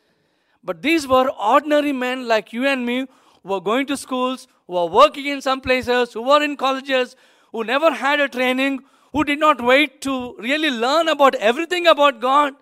But 0.62 0.82
these 0.82 1.08
were 1.08 1.30
ordinary 1.30 1.92
men 1.92 2.28
like 2.28 2.52
you 2.52 2.66
and 2.66 2.84
me 2.86 3.06
who 3.42 3.48
were 3.48 3.60
going 3.60 3.86
to 3.86 3.96
schools, 3.96 4.46
who 4.66 4.74
were 4.74 4.86
working 4.86 5.26
in 5.26 5.40
some 5.40 5.60
places, 5.60 6.12
who 6.12 6.22
were 6.22 6.42
in 6.42 6.56
colleges, 6.56 7.16
who 7.52 7.64
never 7.64 7.92
had 7.92 8.20
a 8.20 8.28
training, 8.28 8.80
who 9.12 9.24
did 9.24 9.38
not 9.38 9.60
wait 9.60 10.00
to 10.02 10.36
really 10.38 10.70
learn 10.70 11.08
about 11.08 11.34
everything 11.36 11.86
about 11.86 12.20
God, 12.20 12.54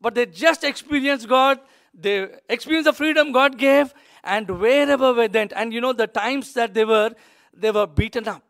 but 0.00 0.14
they 0.14 0.26
just 0.26 0.64
experienced 0.64 1.28
God, 1.28 1.60
they 1.94 2.28
experienced 2.48 2.86
the 2.86 2.92
freedom 2.92 3.32
God 3.32 3.58
gave, 3.58 3.92
and 4.22 4.48
wherever 4.48 5.12
they 5.12 5.28
went, 5.28 5.52
and 5.54 5.72
you 5.72 5.80
know 5.80 5.92
the 5.92 6.06
times 6.06 6.52
that 6.54 6.74
they 6.74 6.84
were, 6.84 7.10
they 7.54 7.70
were 7.70 7.86
beaten 7.86 8.28
up, 8.28 8.42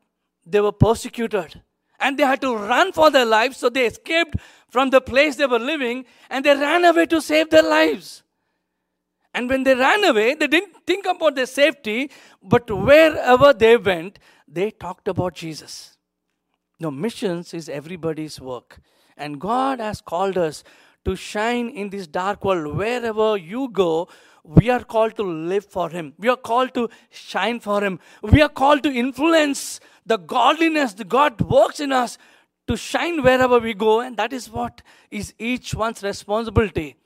they 0.45 0.61
were 0.61 0.73
persecuted, 0.73 1.63
and 1.99 2.19
they 2.19 2.25
had 2.25 2.41
to 2.41 2.55
run 2.55 2.93
for 2.93 3.11
their 3.11 3.25
lives, 3.25 3.57
so 3.57 3.69
they 3.69 3.87
escaped 3.87 4.37
from 4.69 4.91
the 4.91 5.01
place 5.01 5.37
they 5.37 5.47
were 5.47 5.59
living, 5.59 6.05
and 6.29 6.45
they 6.45 6.55
ran 6.55 6.85
away 6.85 7.07
to 7.07 7.21
save 7.21 7.51
their 7.51 7.63
lives. 7.63 8.23
And 9.33 9.49
when 9.49 9.63
they 9.63 9.77
ran 9.77 10.03
away, 10.05 10.35
they 10.35 10.49
didn't 10.49 10.75
think 10.87 11.07
about 11.07 11.37
their 11.37 11.47
safety, 11.47 12.11
but 12.43 12.69
wherever 12.69 13.53
they 13.53 13.77
went, 13.77 14.19
they 14.51 14.71
talked 14.71 15.09
about 15.09 15.35
Jesus. 15.35 15.97
No, 16.81 16.91
missions 16.91 17.55
is 17.55 17.69
everybody's 17.69 18.41
work. 18.41 18.81
And 19.17 19.41
God 19.41 19.81
has 19.81 20.01
called 20.01 20.39
us 20.39 20.65
to 21.05 21.15
shine 21.15 21.69
in 21.69 21.91
this 21.91 22.07
dark 22.07 22.45
world. 22.45 22.77
Wherever 22.77 23.37
you 23.37 23.69
go, 23.69 24.09
we 24.43 24.71
are 24.71 24.83
called 24.83 25.17
to 25.17 25.23
live 25.23 25.67
for 25.67 25.91
Him. 25.91 26.15
We 26.19 26.29
are 26.29 26.37
called 26.37 26.75
to 26.75 26.89
shine 27.11 27.61
for 27.61 27.83
Him. 27.83 28.01
We 28.23 28.41
are 28.43 28.49
called 28.49 28.83
to 28.85 28.93
influence 28.93 29.81
the 30.07 30.17
godliness 30.17 30.95
God 30.95 31.41
works 31.43 31.81
in 31.81 31.93
us 31.93 32.19
to 32.67 32.77
shine 32.77 33.23
wherever 33.23 33.59
we 33.59 33.75
go. 33.75 34.01
And 34.01 34.17
that 34.17 34.33
is 34.33 34.51
what 34.51 34.83
is 35.11 35.35
each 35.39 35.75
one's 35.75 36.03
responsibility. 36.03 36.97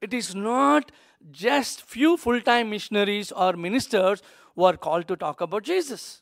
It 0.00 0.14
is 0.14 0.34
not 0.34 0.92
just 1.30 1.82
few 1.82 2.16
full-time 2.16 2.70
missionaries 2.70 3.32
or 3.32 3.52
ministers 3.54 4.22
who 4.54 4.64
are 4.64 4.76
called 4.76 5.08
to 5.08 5.16
talk 5.16 5.40
about 5.40 5.64
Jesus. 5.64 6.19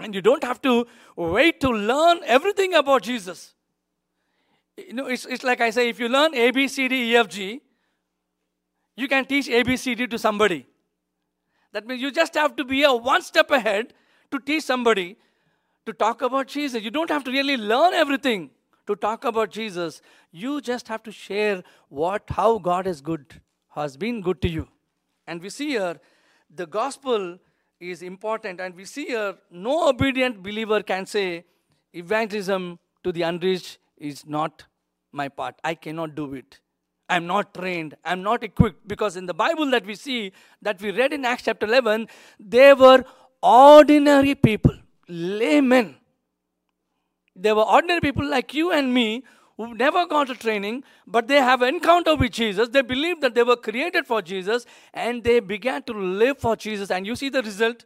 And 0.00 0.14
you 0.14 0.20
don't 0.20 0.42
have 0.42 0.60
to 0.62 0.86
wait 1.16 1.60
to 1.60 1.68
learn 1.68 2.20
everything 2.24 2.74
about 2.74 3.02
Jesus. 3.02 3.54
You 4.76 4.92
know, 4.92 5.06
it's, 5.06 5.24
it's 5.24 5.44
like 5.44 5.60
I 5.60 5.70
say, 5.70 5.88
if 5.88 6.00
you 6.00 6.08
learn 6.08 6.34
A, 6.34 6.50
B, 6.50 6.66
C, 6.66 6.88
D, 6.88 7.12
E, 7.12 7.16
F, 7.16 7.28
G, 7.28 7.60
you 8.96 9.06
can 9.08 9.24
teach 9.24 9.48
A, 9.48 9.62
B, 9.62 9.76
C, 9.76 9.94
D 9.94 10.06
to 10.08 10.18
somebody. 10.18 10.66
That 11.72 11.86
means 11.86 12.00
you 12.00 12.10
just 12.10 12.34
have 12.34 12.56
to 12.56 12.64
be 12.64 12.82
a 12.82 12.92
one 12.92 13.22
step 13.22 13.50
ahead 13.50 13.94
to 14.30 14.38
teach 14.38 14.64
somebody 14.64 15.16
to 15.86 15.92
talk 15.92 16.22
about 16.22 16.46
Jesus. 16.48 16.82
You 16.82 16.90
don't 16.90 17.10
have 17.10 17.24
to 17.24 17.30
really 17.30 17.56
learn 17.56 17.94
everything 17.94 18.50
to 18.86 18.96
talk 18.96 19.24
about 19.24 19.50
Jesus. 19.50 20.02
You 20.30 20.60
just 20.60 20.88
have 20.88 21.02
to 21.04 21.12
share 21.12 21.62
what 21.88 22.24
how 22.28 22.58
God 22.58 22.86
is 22.86 23.00
good, 23.00 23.40
has 23.70 23.96
been 23.96 24.22
good 24.22 24.40
to 24.42 24.48
you. 24.48 24.68
And 25.26 25.42
we 25.42 25.50
see 25.50 25.70
here 25.70 26.00
the 26.54 26.66
gospel 26.66 27.38
is 27.90 28.02
important. 28.02 28.60
And 28.60 28.74
we 28.74 28.84
see 28.84 29.06
here 29.06 29.36
no 29.50 29.88
obedient 29.88 30.42
believer 30.42 30.82
can 30.82 31.06
say, 31.06 31.44
evangelism 31.92 32.78
to 33.02 33.12
the 33.12 33.22
unreached 33.22 33.78
is 33.96 34.26
not 34.26 34.64
my 35.12 35.28
part. 35.28 35.54
I 35.62 35.74
cannot 35.74 36.14
do 36.14 36.34
it. 36.34 36.60
I'm 37.08 37.26
not 37.26 37.54
trained. 37.54 37.96
I'm 38.04 38.22
not 38.22 38.42
equipped. 38.42 38.88
Because 38.88 39.16
in 39.16 39.26
the 39.26 39.34
Bible 39.34 39.70
that 39.70 39.84
we 39.86 39.94
see, 39.94 40.32
that 40.62 40.80
we 40.80 40.90
read 40.90 41.12
in 41.12 41.24
Acts 41.24 41.44
chapter 41.44 41.66
11, 41.66 42.08
they 42.40 42.72
were 42.74 43.04
ordinary 43.42 44.34
people, 44.34 44.74
laymen. 45.08 45.96
They 47.36 47.52
were 47.52 47.62
ordinary 47.62 48.00
people 48.00 48.26
like 48.26 48.54
you 48.54 48.72
and 48.72 48.92
me 48.94 49.24
who 49.56 49.74
never 49.74 50.06
got 50.06 50.30
a 50.30 50.34
training, 50.34 50.82
but 51.06 51.28
they 51.28 51.36
have 51.36 51.62
an 51.62 51.74
encounter 51.76 52.16
with 52.16 52.32
Jesus. 52.32 52.68
They 52.68 52.82
believe 52.82 53.20
that 53.20 53.34
they 53.34 53.42
were 53.42 53.56
created 53.56 54.06
for 54.06 54.20
Jesus 54.20 54.66
and 54.92 55.22
they 55.22 55.40
began 55.40 55.82
to 55.84 55.92
live 55.92 56.38
for 56.38 56.56
Jesus. 56.56 56.90
And 56.90 57.06
you 57.06 57.14
see 57.14 57.28
the 57.28 57.42
result. 57.42 57.84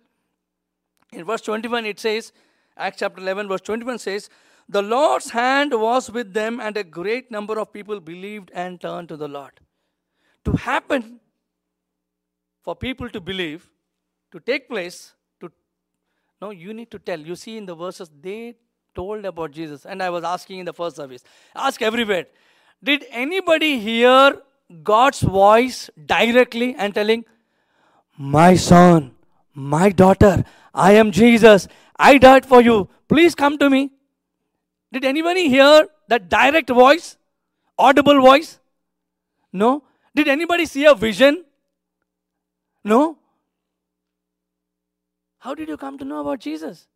In 1.12 1.24
verse 1.24 1.42
21, 1.42 1.86
it 1.86 2.00
says, 2.00 2.32
Acts 2.76 2.98
chapter 2.98 3.20
11, 3.20 3.48
verse 3.48 3.60
21 3.62 3.98
says, 3.98 4.30
The 4.68 4.82
Lord's 4.82 5.30
hand 5.30 5.72
was 5.72 6.10
with 6.10 6.32
them, 6.32 6.60
and 6.60 6.76
a 6.76 6.84
great 6.84 7.30
number 7.30 7.58
of 7.58 7.72
people 7.72 7.98
believed 8.00 8.50
and 8.54 8.80
turned 8.80 9.08
to 9.08 9.16
the 9.16 9.28
Lord. 9.28 9.52
To 10.44 10.52
happen, 10.52 11.20
for 12.62 12.76
people 12.76 13.08
to 13.10 13.20
believe, 13.20 13.68
to 14.32 14.40
take 14.40 14.68
place, 14.68 15.14
to 15.40 15.50
no, 16.40 16.50
you 16.50 16.72
need 16.72 16.90
to 16.90 16.98
tell. 16.98 17.18
You 17.18 17.34
see 17.34 17.56
in 17.56 17.66
the 17.66 17.74
verses, 17.74 18.10
they 18.20 18.54
told 18.98 19.24
about 19.30 19.56
Jesus. 19.58 19.86
And 19.86 20.02
I 20.02 20.10
was 20.10 20.24
asking 20.34 20.60
in 20.64 20.70
the 20.70 20.76
first 20.82 20.96
service, 21.02 21.24
ask 21.68 21.82
everywhere, 21.90 22.26
did 22.90 23.04
anybody 23.24 23.72
hear 23.88 24.40
God's 24.92 25.20
voice 25.20 25.90
directly 26.14 26.74
and 26.76 26.94
telling, 26.94 27.24
My 28.16 28.54
son, 28.56 29.12
my 29.54 29.90
daughter, 29.90 30.32
I 30.74 30.92
am 31.02 31.12
Jesus, 31.20 31.68
I 32.08 32.18
died 32.18 32.46
for 32.54 32.60
you, 32.60 32.88
please 33.08 33.34
come 33.44 33.58
to 33.58 33.70
me? 33.76 33.90
Did 34.92 35.04
anybody 35.04 35.48
hear 35.48 35.86
that 36.08 36.28
direct 36.28 36.70
voice, 36.70 37.16
audible 37.78 38.20
voice? 38.20 38.58
No. 39.52 39.82
Did 40.14 40.28
anybody 40.28 40.66
see 40.66 40.84
a 40.84 40.94
vision? 40.94 41.44
No. 42.84 43.00
How 45.46 45.54
did 45.54 45.68
you 45.68 45.76
come 45.76 45.98
to 45.98 46.04
know 46.04 46.20
about 46.20 46.40
Jesus? 46.40 46.86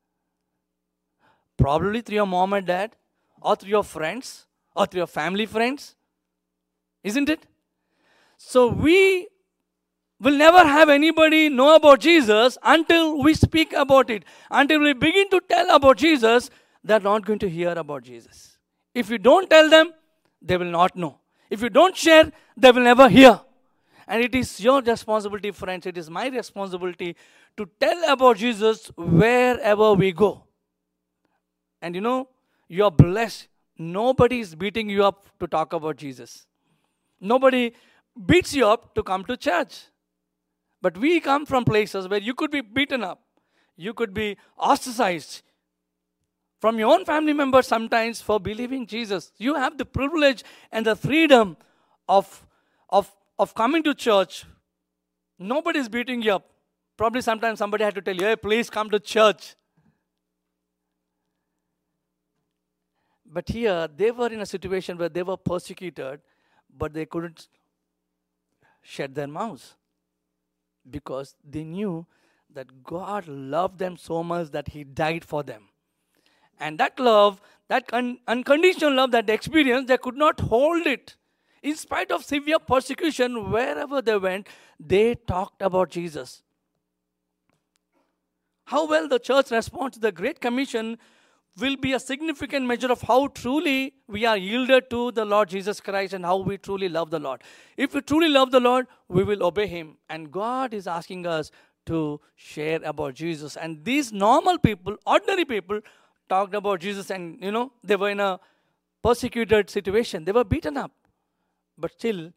Probably 1.56 2.00
through 2.00 2.16
your 2.16 2.26
mom 2.26 2.52
and 2.52 2.66
dad, 2.66 2.96
or 3.40 3.56
through 3.56 3.70
your 3.70 3.84
friends, 3.84 4.46
or 4.74 4.86
through 4.86 5.00
your 5.00 5.06
family 5.06 5.46
friends. 5.46 5.94
Isn't 7.02 7.28
it? 7.28 7.46
So 8.36 8.68
we 8.68 9.28
will 10.20 10.36
never 10.36 10.58
have 10.58 10.88
anybody 10.88 11.48
know 11.48 11.74
about 11.74 12.00
Jesus 12.00 12.56
until 12.62 13.22
we 13.22 13.34
speak 13.34 13.72
about 13.72 14.10
it. 14.10 14.24
Until 14.50 14.80
we 14.80 14.92
begin 14.92 15.28
to 15.30 15.40
tell 15.48 15.74
about 15.74 15.96
Jesus, 15.96 16.48
they're 16.84 17.00
not 17.00 17.24
going 17.24 17.38
to 17.40 17.48
hear 17.48 17.70
about 17.70 18.04
Jesus. 18.04 18.56
If 18.94 19.10
you 19.10 19.18
don't 19.18 19.48
tell 19.50 19.68
them, 19.68 19.92
they 20.40 20.56
will 20.56 20.70
not 20.70 20.96
know. 20.96 21.18
If 21.50 21.62
you 21.62 21.70
don't 21.70 21.96
share, 21.96 22.30
they 22.56 22.70
will 22.70 22.82
never 22.82 23.08
hear. 23.08 23.40
And 24.06 24.22
it 24.22 24.34
is 24.34 24.60
your 24.60 24.80
responsibility, 24.80 25.50
friends, 25.52 25.86
it 25.86 25.96
is 25.96 26.10
my 26.10 26.28
responsibility 26.28 27.16
to 27.56 27.68
tell 27.80 28.12
about 28.12 28.36
Jesus 28.36 28.90
wherever 28.96 29.94
we 29.94 30.12
go. 30.12 30.44
And 31.82 31.94
you 31.94 32.00
know, 32.00 32.28
you 32.68 32.84
are 32.84 32.90
blessed. 32.90 33.48
Nobody 33.76 34.40
is 34.40 34.54
beating 34.54 34.88
you 34.88 35.04
up 35.04 35.26
to 35.40 35.46
talk 35.46 35.72
about 35.72 35.96
Jesus. 35.96 36.46
Nobody 37.20 37.72
beats 38.26 38.54
you 38.54 38.66
up 38.66 38.94
to 38.94 39.02
come 39.02 39.24
to 39.24 39.36
church. 39.36 39.86
But 40.80 40.96
we 40.96 41.20
come 41.20 41.44
from 41.44 41.64
places 41.64 42.08
where 42.08 42.20
you 42.20 42.34
could 42.34 42.50
be 42.50 42.60
beaten 42.60 43.04
up, 43.04 43.20
you 43.76 43.92
could 43.92 44.14
be 44.14 44.36
ostracized 44.56 45.42
from 46.60 46.78
your 46.78 46.92
own 46.92 47.04
family 47.04 47.32
members 47.32 47.66
sometimes 47.66 48.20
for 48.20 48.38
believing 48.38 48.86
Jesus. 48.86 49.32
You 49.36 49.56
have 49.56 49.78
the 49.78 49.84
privilege 49.84 50.44
and 50.70 50.86
the 50.86 50.94
freedom 50.94 51.56
of, 52.08 52.46
of, 52.88 53.10
of 53.36 53.52
coming 53.54 53.82
to 53.82 53.94
church. 53.94 54.44
Nobody 55.40 55.80
is 55.80 55.88
beating 55.88 56.22
you 56.22 56.34
up. 56.34 56.48
Probably 56.96 57.20
sometimes 57.20 57.58
somebody 57.58 57.82
had 57.82 57.96
to 57.96 58.00
tell 58.00 58.14
you, 58.14 58.26
hey, 58.26 58.36
please 58.36 58.70
come 58.70 58.90
to 58.90 59.00
church. 59.00 59.56
But 63.32 63.48
here, 63.48 63.88
they 63.88 64.10
were 64.10 64.28
in 64.28 64.40
a 64.40 64.46
situation 64.46 64.98
where 64.98 65.08
they 65.08 65.22
were 65.22 65.38
persecuted, 65.38 66.20
but 66.76 66.92
they 66.92 67.06
couldn't 67.06 67.48
shut 68.82 69.14
their 69.14 69.26
mouths 69.26 69.74
because 70.90 71.34
they 71.42 71.64
knew 71.64 72.06
that 72.52 72.82
God 72.82 73.26
loved 73.26 73.78
them 73.78 73.96
so 73.96 74.22
much 74.22 74.50
that 74.50 74.68
He 74.68 74.84
died 74.84 75.24
for 75.24 75.42
them. 75.42 75.68
And 76.60 76.78
that 76.78 77.00
love, 77.00 77.40
that 77.68 77.84
un- 77.94 78.18
unconditional 78.28 78.92
love 78.92 79.12
that 79.12 79.26
they 79.26 79.34
experienced, 79.34 79.88
they 79.88 79.96
could 79.96 80.16
not 80.16 80.38
hold 80.40 80.86
it. 80.86 81.16
In 81.62 81.74
spite 81.76 82.10
of 82.10 82.24
severe 82.24 82.58
persecution, 82.58 83.50
wherever 83.50 84.02
they 84.02 84.18
went, 84.18 84.48
they 84.78 85.14
talked 85.14 85.62
about 85.62 85.90
Jesus. 85.90 86.42
How 88.66 88.86
well 88.86 89.08
the 89.08 89.18
church 89.18 89.50
responds 89.50 89.94
to 89.94 90.00
the 90.00 90.12
Great 90.12 90.40
Commission 90.40 90.98
will 91.58 91.76
be 91.76 91.92
a 91.92 92.00
significant 92.00 92.66
measure 92.66 92.90
of 92.90 93.02
how 93.02 93.26
truly 93.28 93.94
we 94.08 94.24
are 94.24 94.36
yielded 94.36 94.88
to 94.90 95.12
the 95.12 95.24
Lord 95.24 95.48
Jesus 95.50 95.80
Christ 95.80 96.14
and 96.14 96.24
how 96.24 96.38
we 96.38 96.56
truly 96.56 96.88
love 96.88 97.10
the 97.10 97.18
Lord. 97.18 97.42
If 97.76 97.94
we 97.94 98.00
truly 98.00 98.28
love 98.28 98.50
the 98.50 98.60
Lord, 98.60 98.86
we 99.08 99.22
will 99.22 99.42
obey 99.44 99.66
Him. 99.66 99.98
And 100.08 100.32
God 100.32 100.72
is 100.72 100.86
asking 100.86 101.26
us 101.26 101.50
to 101.86 102.20
share 102.36 102.80
about 102.84 103.14
Jesus. 103.14 103.56
And 103.56 103.84
these 103.84 104.12
normal 104.12 104.58
people, 104.58 104.96
ordinary 105.06 105.44
people, 105.44 105.80
talked 106.28 106.54
about 106.54 106.80
Jesus 106.80 107.10
and, 107.10 107.42
you 107.42 107.50
know, 107.50 107.72
they 107.84 107.96
were 107.96 108.10
in 108.10 108.20
a 108.20 108.40
persecuted 109.02 109.68
situation. 109.68 110.24
They 110.24 110.32
were 110.32 110.44
beaten 110.44 110.76
up. 110.76 110.92
But 111.76 111.92
still, 111.92 112.32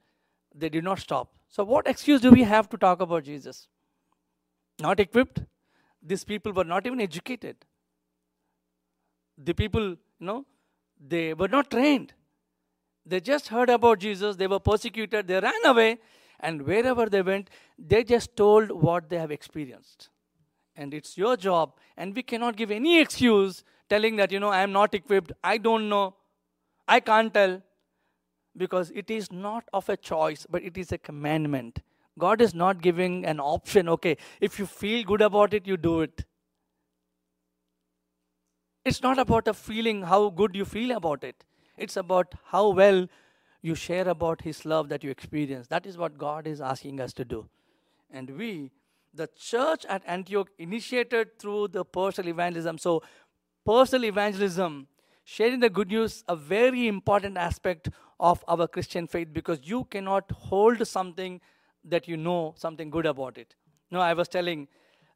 they 0.53 0.69
did 0.69 0.83
not 0.83 0.99
stop. 0.99 1.31
So, 1.47 1.63
what 1.63 1.87
excuse 1.87 2.21
do 2.21 2.31
we 2.31 2.43
have 2.43 2.69
to 2.69 2.77
talk 2.77 3.01
about 3.01 3.23
Jesus? 3.23 3.67
Not 4.81 4.99
equipped. 4.99 5.41
These 6.01 6.23
people 6.23 6.51
were 6.51 6.63
not 6.63 6.85
even 6.85 6.99
educated. 6.99 7.57
The 9.37 9.53
people, 9.53 9.89
you 9.89 9.97
know, 10.19 10.45
they 10.99 11.33
were 11.33 11.47
not 11.47 11.69
trained. 11.69 12.13
They 13.05 13.19
just 13.19 13.49
heard 13.49 13.69
about 13.69 13.99
Jesus, 13.99 14.35
they 14.35 14.47
were 14.47 14.59
persecuted, 14.59 15.27
they 15.27 15.39
ran 15.39 15.65
away, 15.65 15.99
and 16.39 16.63
wherever 16.63 17.05
they 17.07 17.21
went, 17.21 17.49
they 17.77 18.03
just 18.03 18.35
told 18.35 18.71
what 18.71 19.09
they 19.09 19.17
have 19.17 19.31
experienced. 19.31 20.09
And 20.75 20.93
it's 20.93 21.17
your 21.17 21.37
job, 21.37 21.73
and 21.97 22.15
we 22.15 22.23
cannot 22.23 22.55
give 22.55 22.71
any 22.71 22.99
excuse 22.99 23.63
telling 23.89 24.15
that, 24.15 24.31
you 24.31 24.39
know, 24.39 24.49
I 24.49 24.61
am 24.61 24.71
not 24.71 24.95
equipped, 24.95 25.31
I 25.43 25.57
don't 25.57 25.87
know, 25.87 26.15
I 26.87 26.99
can't 26.99 27.33
tell, 27.33 27.61
because 28.57 28.91
it 28.95 29.11
is 29.11 29.31
not 29.31 29.65
of 29.73 29.87
a 29.89 29.97
choice, 29.97 30.47
but 30.49 30.63
it 30.63 30.77
is 30.77 30.91
a 30.91 30.97
commandment. 30.97 31.81
God 32.17 32.41
is 32.41 32.55
not 32.55 32.81
giving 32.81 33.25
an 33.25 33.39
option, 33.39 33.87
okay, 33.89 34.17
if 34.41 34.57
you 34.57 34.65
feel 34.65 35.03
good 35.03 35.21
about 35.21 35.53
it, 35.53 35.67
you 35.67 35.77
do 35.77 36.01
it. 36.01 36.25
It's 38.85 39.01
not 39.01 39.17
about 39.17 39.47
a 39.47 39.53
feeling, 39.53 40.03
how 40.03 40.29
good 40.29 40.55
you 40.55 40.63
feel 40.63 40.95
about 40.95 41.23
it. 41.23 41.43
It's 41.75 41.97
about 41.97 42.35
how 42.45 42.69
well 42.69 43.07
you 43.63 43.73
share 43.73 44.07
about 44.07 44.41
His 44.41 44.63
love 44.63 44.89
that 44.89 45.03
you 45.03 45.09
experience. 45.09 45.67
That 45.67 45.87
is 45.87 45.97
what 45.97 46.19
God 46.19 46.45
is 46.45 46.61
asking 46.61 47.01
us 47.01 47.11
to 47.13 47.25
do. 47.25 47.49
And 48.11 48.29
we, 48.37 48.71
the 49.11 49.27
church 49.35 49.85
at 49.85 50.03
Antioch, 50.05 50.49
initiated 50.59 51.39
through 51.39 51.69
the 51.69 51.83
personal 51.83 52.29
evangelism. 52.29 52.77
So, 52.77 53.01
personal 53.65 54.05
evangelism, 54.05 54.87
sharing 55.23 55.61
the 55.61 55.69
good 55.69 55.87
news, 55.87 56.23
a 56.27 56.35
very 56.35 56.87
important 56.87 57.37
aspect 57.37 57.89
of 58.19 58.45
our 58.47 58.67
Christian 58.67 59.07
faith 59.07 59.29
because 59.33 59.59
you 59.63 59.85
cannot 59.85 60.31
hold 60.31 60.87
something 60.87 61.41
that 61.83 62.07
you 62.07 62.17
know 62.17 62.53
something 62.55 62.91
good 62.91 63.07
about 63.07 63.39
it. 63.39 63.55
No, 63.89 63.99
I 63.99 64.13
was 64.13 64.27
telling, 64.27 64.67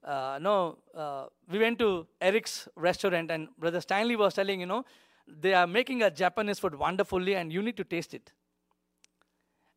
uh, 0.03 0.39
no, 0.41 0.77
uh, 0.95 1.25
we 1.51 1.59
went 1.59 1.79
to 1.79 2.07
Eric's 2.21 2.67
restaurant 2.75 3.31
and 3.31 3.49
Brother 3.57 3.81
Stanley 3.81 4.15
was 4.15 4.33
telling, 4.33 4.59
you 4.59 4.65
know, 4.65 4.85
they 5.27 5.53
are 5.53 5.67
making 5.67 6.01
a 6.03 6.09
Japanese 6.09 6.59
food 6.59 6.75
wonderfully 6.75 7.35
and 7.35 7.51
you 7.51 7.61
need 7.61 7.77
to 7.77 7.83
taste 7.83 8.13
it. 8.13 8.31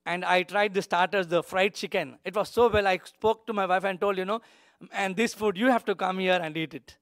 And 0.06 0.24
I 0.24 0.42
tried 0.42 0.74
the 0.74 0.82
starters, 0.82 1.26
the 1.28 1.42
fried 1.42 1.74
chicken. 1.74 2.18
It 2.24 2.34
was 2.34 2.48
so 2.48 2.68
well. 2.68 2.86
I 2.86 2.98
spoke 3.04 3.46
to 3.46 3.52
my 3.52 3.66
wife 3.66 3.84
and 3.84 4.00
told, 4.00 4.18
you 4.18 4.24
know, 4.24 4.40
and 4.92 5.14
this 5.14 5.34
food, 5.34 5.56
you 5.56 5.68
have 5.68 5.84
to 5.84 5.94
come 5.94 6.18
here 6.18 6.40
and 6.42 6.56
eat 6.56 6.74
it. 6.74 6.96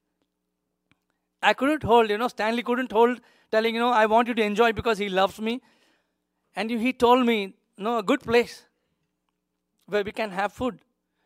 I 1.43 1.55
couldn't 1.55 1.83
hold, 1.83 2.11
you 2.11 2.19
know, 2.19 2.29
Stanley 2.29 2.63
couldn't 2.63 2.93
hold, 2.93 3.21
telling, 3.51 3.75
you 3.75 3.81
know, 3.81 3.91
I 3.91 4.05
want 4.07 4.29
you 4.29 4.35
to 4.35 4.43
enjoy 4.43 4.73
because 4.73 4.99
he 4.99 5.09
loves 5.09 5.41
me. 5.41 5.63
And 6.55 6.71
he 6.71 6.93
told 6.93 7.25
me, 7.25 7.55
no, 7.79 7.99
a 7.99 8.03
good 8.03 8.21
place 8.21 8.65
where 9.87 10.05
we 10.05 10.13
can 10.13 10.31
have 10.31 10.53
food. 10.53 10.79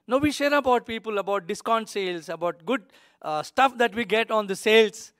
No, 0.06 0.18
we 0.18 0.30
share 0.32 0.52
about 0.52 0.86
people, 0.86 1.18
about 1.18 1.46
discount 1.46 1.88
sales, 1.88 2.28
about 2.28 2.66
good 2.66 2.82
uh, 3.22 3.42
stuff 3.42 3.78
that 3.78 3.94
we 3.94 4.04
get 4.04 4.30
on 4.30 4.46
the 4.46 4.56
sales. 4.56 5.12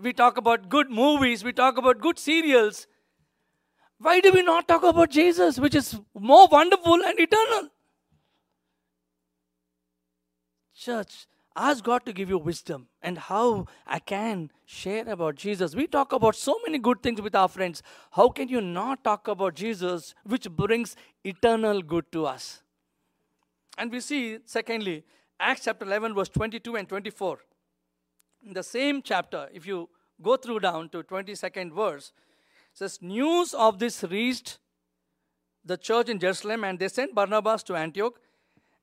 We 0.00 0.12
talk 0.12 0.36
about 0.36 0.68
good 0.68 0.90
movies, 0.90 1.42
we 1.42 1.52
talk 1.52 1.78
about 1.78 2.00
good 2.00 2.18
serials. 2.18 2.86
Why 3.98 4.20
do 4.20 4.30
we 4.30 4.42
not 4.42 4.68
talk 4.68 4.82
about 4.82 5.10
Jesus, 5.10 5.58
which 5.58 5.74
is 5.74 5.98
more 6.14 6.48
wonderful 6.48 7.02
and 7.02 7.18
eternal? 7.18 7.70
Church, 10.74 11.26
ask 11.56 11.82
God 11.82 12.04
to 12.04 12.12
give 12.12 12.28
you 12.28 12.36
wisdom 12.36 12.88
and 13.00 13.16
how 13.16 13.66
I 13.86 13.98
can 13.98 14.50
share 14.66 15.08
about 15.08 15.36
Jesus. 15.36 15.74
We 15.74 15.86
talk 15.86 16.12
about 16.12 16.36
so 16.36 16.60
many 16.66 16.78
good 16.78 17.02
things 17.02 17.22
with 17.22 17.34
our 17.34 17.48
friends. 17.48 17.82
How 18.10 18.28
can 18.28 18.48
you 18.48 18.60
not 18.60 19.02
talk 19.02 19.28
about 19.28 19.54
Jesus, 19.54 20.14
which 20.24 20.50
brings 20.50 20.94
eternal 21.24 21.80
good 21.80 22.12
to 22.12 22.26
us? 22.26 22.60
And 23.78 23.92
we 23.92 24.00
see, 24.00 24.38
secondly, 24.44 25.04
Acts 25.38 25.64
chapter 25.64 25.84
11, 25.84 26.14
verse 26.14 26.28
22 26.30 26.76
and 26.76 26.88
24. 26.88 27.38
In 28.46 28.52
the 28.54 28.62
same 28.62 29.02
chapter, 29.02 29.48
if 29.52 29.66
you 29.66 29.88
go 30.22 30.36
through 30.36 30.60
down 30.60 30.88
to 30.90 31.02
22nd 31.02 31.72
verse, 31.72 32.12
says, 32.72 33.00
News 33.02 33.52
of 33.54 33.78
this 33.78 34.02
reached 34.04 34.58
the 35.64 35.76
church 35.76 36.08
in 36.08 36.18
Jerusalem, 36.18 36.64
and 36.64 36.78
they 36.78 36.88
sent 36.88 37.14
Barnabas 37.14 37.62
to 37.64 37.74
Antioch. 37.74 38.18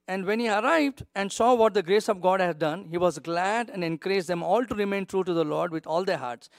And 0.07 0.25
when 0.25 0.39
he 0.41 0.49
arrived 0.49 1.05
and 1.15 1.31
saw 1.31 1.53
what 1.53 1.73
the 1.73 1.81
grace 1.81 2.09
of 2.09 2.21
God 2.21 2.41
had 2.41 2.59
done, 2.59 2.87
he 2.89 2.97
was 2.97 3.19
glad 3.19 3.69
and 3.69 3.83
encouraged 3.83 4.27
them 4.27 4.43
all 4.43 4.65
to 4.65 4.75
remain 4.75 5.05
true 5.05 5.23
to 5.23 5.33
the 5.33 5.45
Lord 5.45 5.71
with 5.71 5.87
all 5.87 6.03
their 6.03 6.17
hearts. 6.17 6.49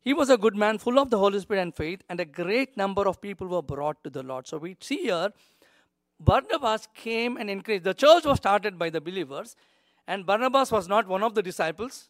He 0.00 0.12
was 0.12 0.30
a 0.30 0.36
good 0.36 0.56
man, 0.56 0.78
full 0.78 0.98
of 0.98 1.10
the 1.10 1.18
Holy 1.18 1.38
Spirit 1.38 1.60
and 1.60 1.74
faith, 1.74 2.02
and 2.08 2.18
a 2.18 2.24
great 2.24 2.76
number 2.76 3.06
of 3.06 3.20
people 3.20 3.46
were 3.46 3.62
brought 3.62 4.02
to 4.02 4.10
the 4.10 4.22
Lord. 4.22 4.48
So 4.48 4.58
we 4.58 4.76
see 4.80 5.02
here 5.02 5.30
Barnabas 6.20 6.88
came 6.94 7.36
and 7.36 7.48
encouraged. 7.48 7.84
The 7.84 7.94
church 7.94 8.24
was 8.24 8.38
started 8.38 8.78
by 8.78 8.90
the 8.90 9.00
believers, 9.00 9.56
and 10.06 10.26
Barnabas 10.26 10.72
was 10.72 10.88
not 10.88 11.06
one 11.06 11.22
of 11.22 11.34
the 11.34 11.42
disciples. 11.42 12.08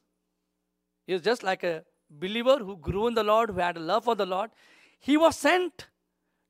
He 1.06 1.12
was 1.12 1.22
just 1.22 1.42
like 1.42 1.62
a 1.64 1.84
believer 2.10 2.58
who 2.58 2.76
grew 2.76 3.06
in 3.06 3.14
the 3.14 3.24
Lord, 3.24 3.50
who 3.50 3.58
had 3.58 3.76
a 3.76 3.80
love 3.80 4.04
for 4.04 4.14
the 4.14 4.26
Lord. 4.26 4.50
He 4.98 5.16
was 5.16 5.36
sent 5.36 5.88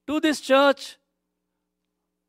to 0.06 0.20
this 0.20 0.40
church 0.40 0.96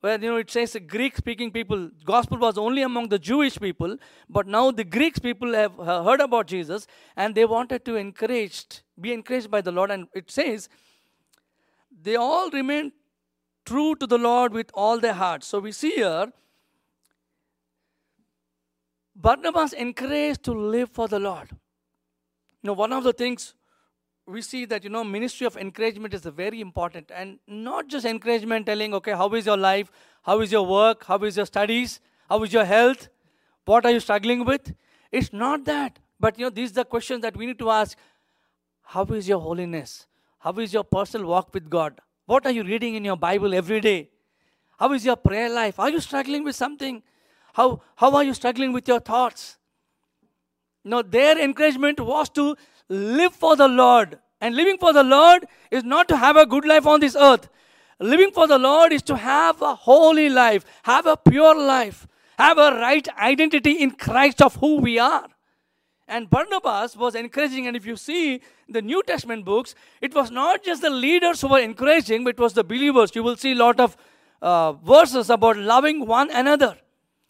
where 0.01 0.19
you 0.19 0.31
know 0.31 0.37
it 0.37 0.49
says 0.49 0.73
the 0.73 0.79
Greek 0.79 1.17
speaking 1.17 1.51
people, 1.51 1.89
gospel 2.05 2.37
was 2.37 2.57
only 2.57 2.83
among 2.83 3.09
the 3.09 3.19
Jewish 3.19 3.59
people, 3.59 3.97
but 4.29 4.47
now 4.47 4.71
the 4.71 4.83
Greeks 4.83 5.19
people 5.19 5.53
have 5.53 5.77
uh, 5.79 6.03
heard 6.03 6.21
about 6.21 6.47
Jesus 6.47 6.87
and 7.17 7.35
they 7.35 7.45
wanted 7.45 7.83
to 7.85 7.95
encouraged, 7.95 8.81
be 8.99 9.11
encouraged 9.11 9.51
by 9.51 9.61
the 9.61 9.71
Lord. 9.71 9.91
And 9.91 10.07
it 10.13 10.31
says 10.31 10.69
they 12.01 12.15
all 12.15 12.49
remained 12.49 12.93
true 13.69 13.95
to 13.95 14.07
the 14.07 14.17
Lord 14.17 14.53
with 14.53 14.71
all 14.73 14.99
their 14.99 15.13
hearts. 15.13 15.47
So 15.47 15.59
we 15.59 15.71
see 15.71 15.91
here 15.91 16.31
Barnabas 19.15 19.73
encouraged 19.73 20.43
to 20.43 20.53
live 20.53 20.89
for 20.89 21.07
the 21.07 21.19
Lord. 21.19 21.49
You 21.51 22.67
know, 22.69 22.73
one 22.73 22.93
of 22.93 23.03
the 23.03 23.13
things 23.13 23.53
we 24.25 24.41
see 24.41 24.65
that 24.65 24.83
you 24.83 24.89
know 24.89 25.03
ministry 25.03 25.45
of 25.47 25.57
encouragement 25.57 26.13
is 26.13 26.25
very 26.41 26.61
important. 26.61 27.11
And 27.13 27.39
not 27.47 27.87
just 27.87 28.05
encouragement 28.05 28.65
telling 28.65 28.93
okay 29.01 29.11
how 29.11 29.29
is 29.41 29.45
your 29.45 29.57
life? 29.57 29.91
How 30.23 30.39
is 30.41 30.51
your 30.51 30.65
work? 30.65 31.05
How 31.05 31.17
is 31.29 31.37
your 31.37 31.45
studies? 31.45 31.99
How 32.27 32.41
is 32.43 32.53
your 32.53 32.65
health? 32.65 33.07
What 33.65 33.85
are 33.85 33.91
you 33.91 33.99
struggling 33.99 34.45
with? 34.45 34.73
It's 35.11 35.31
not 35.31 35.65
that. 35.65 35.99
But 36.19 36.39
you 36.39 36.45
know 36.45 36.49
these 36.49 36.71
are 36.71 36.81
the 36.81 36.85
questions 36.85 37.21
that 37.21 37.37
we 37.37 37.45
need 37.45 37.59
to 37.59 37.69
ask. 37.69 37.97
How 38.97 39.05
is 39.21 39.27
your 39.27 39.39
holiness? 39.39 40.05
How 40.39 40.53
is 40.53 40.73
your 40.73 40.83
personal 40.83 41.27
walk 41.27 41.53
with 41.53 41.69
god 41.69 41.99
what 42.31 42.49
are 42.51 42.55
you 42.57 42.63
reading 42.71 42.95
in 43.01 43.11
your 43.11 43.19
bible 43.27 43.59
every 43.61 43.81
day 43.85 43.99
how 44.81 44.91
is 44.97 45.05
your 45.11 45.19
prayer 45.27 45.49
life 45.59 45.79
are 45.85 45.91
you 45.95 46.01
struggling 46.07 46.49
with 46.49 46.55
something 46.63 47.01
how 47.61 47.69
how 48.03 48.09
are 48.19 48.25
you 48.31 48.35
struggling 48.41 48.75
with 48.79 48.91
your 48.93 48.99
thoughts 49.11 49.47
no 50.83 51.01
their 51.15 51.37
encouragement 51.47 51.99
was 52.11 52.29
to 52.41 52.55
live 52.89 53.33
for 53.33 53.55
the 53.55 53.67
Lord. 53.67 54.19
And 54.41 54.55
living 54.55 54.77
for 54.77 54.93
the 54.93 55.03
Lord 55.03 55.47
is 55.69 55.83
not 55.83 56.07
to 56.09 56.17
have 56.17 56.37
a 56.37 56.45
good 56.45 56.65
life 56.65 56.85
on 56.85 56.99
this 56.99 57.15
earth. 57.15 57.49
Living 57.99 58.31
for 58.31 58.47
the 58.47 58.57
Lord 58.57 58.93
is 58.93 59.01
to 59.03 59.17
have 59.17 59.61
a 59.61 59.75
holy 59.75 60.29
life, 60.29 60.63
have 60.83 61.05
a 61.05 61.17
pure 61.17 61.55
life, 61.55 62.07
have 62.37 62.57
a 62.57 62.71
right 62.71 63.07
identity 63.17 63.73
in 63.73 63.91
Christ 63.91 64.41
of 64.41 64.55
who 64.55 64.77
we 64.77 64.97
are. 64.97 65.27
And 66.09 66.29
Barnabas 66.29 66.97
was 66.97 67.15
encouraging, 67.15 67.67
and 67.67 67.77
if 67.77 67.85
you 67.85 67.95
see 67.95 68.41
the 68.67 68.81
New 68.81 69.03
Testament 69.03 69.45
books, 69.45 69.75
it 70.01 70.13
was 70.15 70.31
not 70.31 70.63
just 70.63 70.81
the 70.81 70.89
leaders 70.89 71.39
who 71.39 71.49
were 71.49 71.59
encouraging, 71.59 72.23
but 72.23 72.31
it 72.31 72.39
was 72.39 72.53
the 72.53 72.63
believers. 72.63 73.11
You 73.13 73.23
will 73.23 73.37
see 73.37 73.51
a 73.51 73.55
lot 73.55 73.79
of 73.79 73.95
uh, 74.41 74.73
verses 74.73 75.29
about 75.29 75.57
loving 75.57 76.07
one 76.07 76.31
another. 76.31 76.77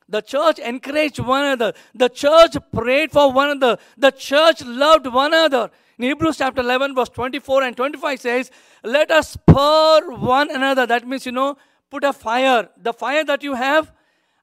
The 0.08 0.22
church 0.22 0.60
encouraged 0.60 1.20
one 1.20 1.44
another. 1.44 1.74
The 1.94 2.10
church 2.10 2.56
prayed 2.74 3.12
for 3.12 3.32
one 3.32 3.52
another. 3.52 3.78
The 3.98 4.12
church 4.12 4.64
loved 4.64 5.06
one 5.08 5.34
another. 5.34 5.70
In 6.00 6.06
Hebrews 6.06 6.38
chapter 6.38 6.62
11, 6.62 6.96
verse 6.96 7.10
24 7.10 7.64
and 7.64 7.78
25 7.78 8.20
says, 8.22 8.52
Let 8.84 9.12
us 9.12 9.32
spur 9.32 10.12
one 10.14 10.50
another. 10.50 10.88
That 10.88 11.06
means, 11.06 11.26
you 11.26 11.34
know, 11.34 11.58
put 11.90 12.04
a 12.06 12.14
fire. 12.14 12.70
The 12.78 12.94
fire 12.94 13.26
that 13.26 13.44
you 13.44 13.56
have, 13.56 13.92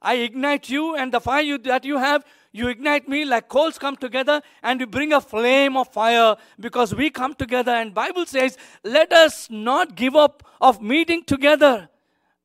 I 0.03 0.16
ignite 0.16 0.68
you, 0.68 0.94
and 0.94 1.11
the 1.11 1.20
fire 1.20 1.40
you, 1.40 1.59
that 1.59 1.85
you 1.85 1.96
have, 1.96 2.25
you 2.57 2.69
ignite 2.69 3.09
me 3.14 3.25
like 3.25 3.49
coals 3.49 3.79
come 3.79 3.97
together 3.97 4.40
and 4.62 4.81
you 4.81 4.87
bring 4.87 5.12
a 5.12 5.21
flame 5.21 5.77
of 5.77 5.88
fire 5.92 6.37
because 6.66 6.95
we 6.95 7.11
come 7.11 7.35
together 7.35 7.73
and 7.73 7.95
bible 8.03 8.27
says 8.27 8.57
let 8.83 9.12
us 9.12 9.49
not 9.51 9.95
give 9.95 10.16
up 10.16 10.42
of 10.61 10.81
meeting 10.81 11.25
together 11.25 11.88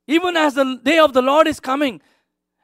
even 0.07 0.35
as 0.45 0.55
the 0.55 0.67
day 0.83 0.99
of 0.99 1.13
the 1.13 1.21
lord 1.21 1.47
is 1.47 1.59
coming 1.59 2.01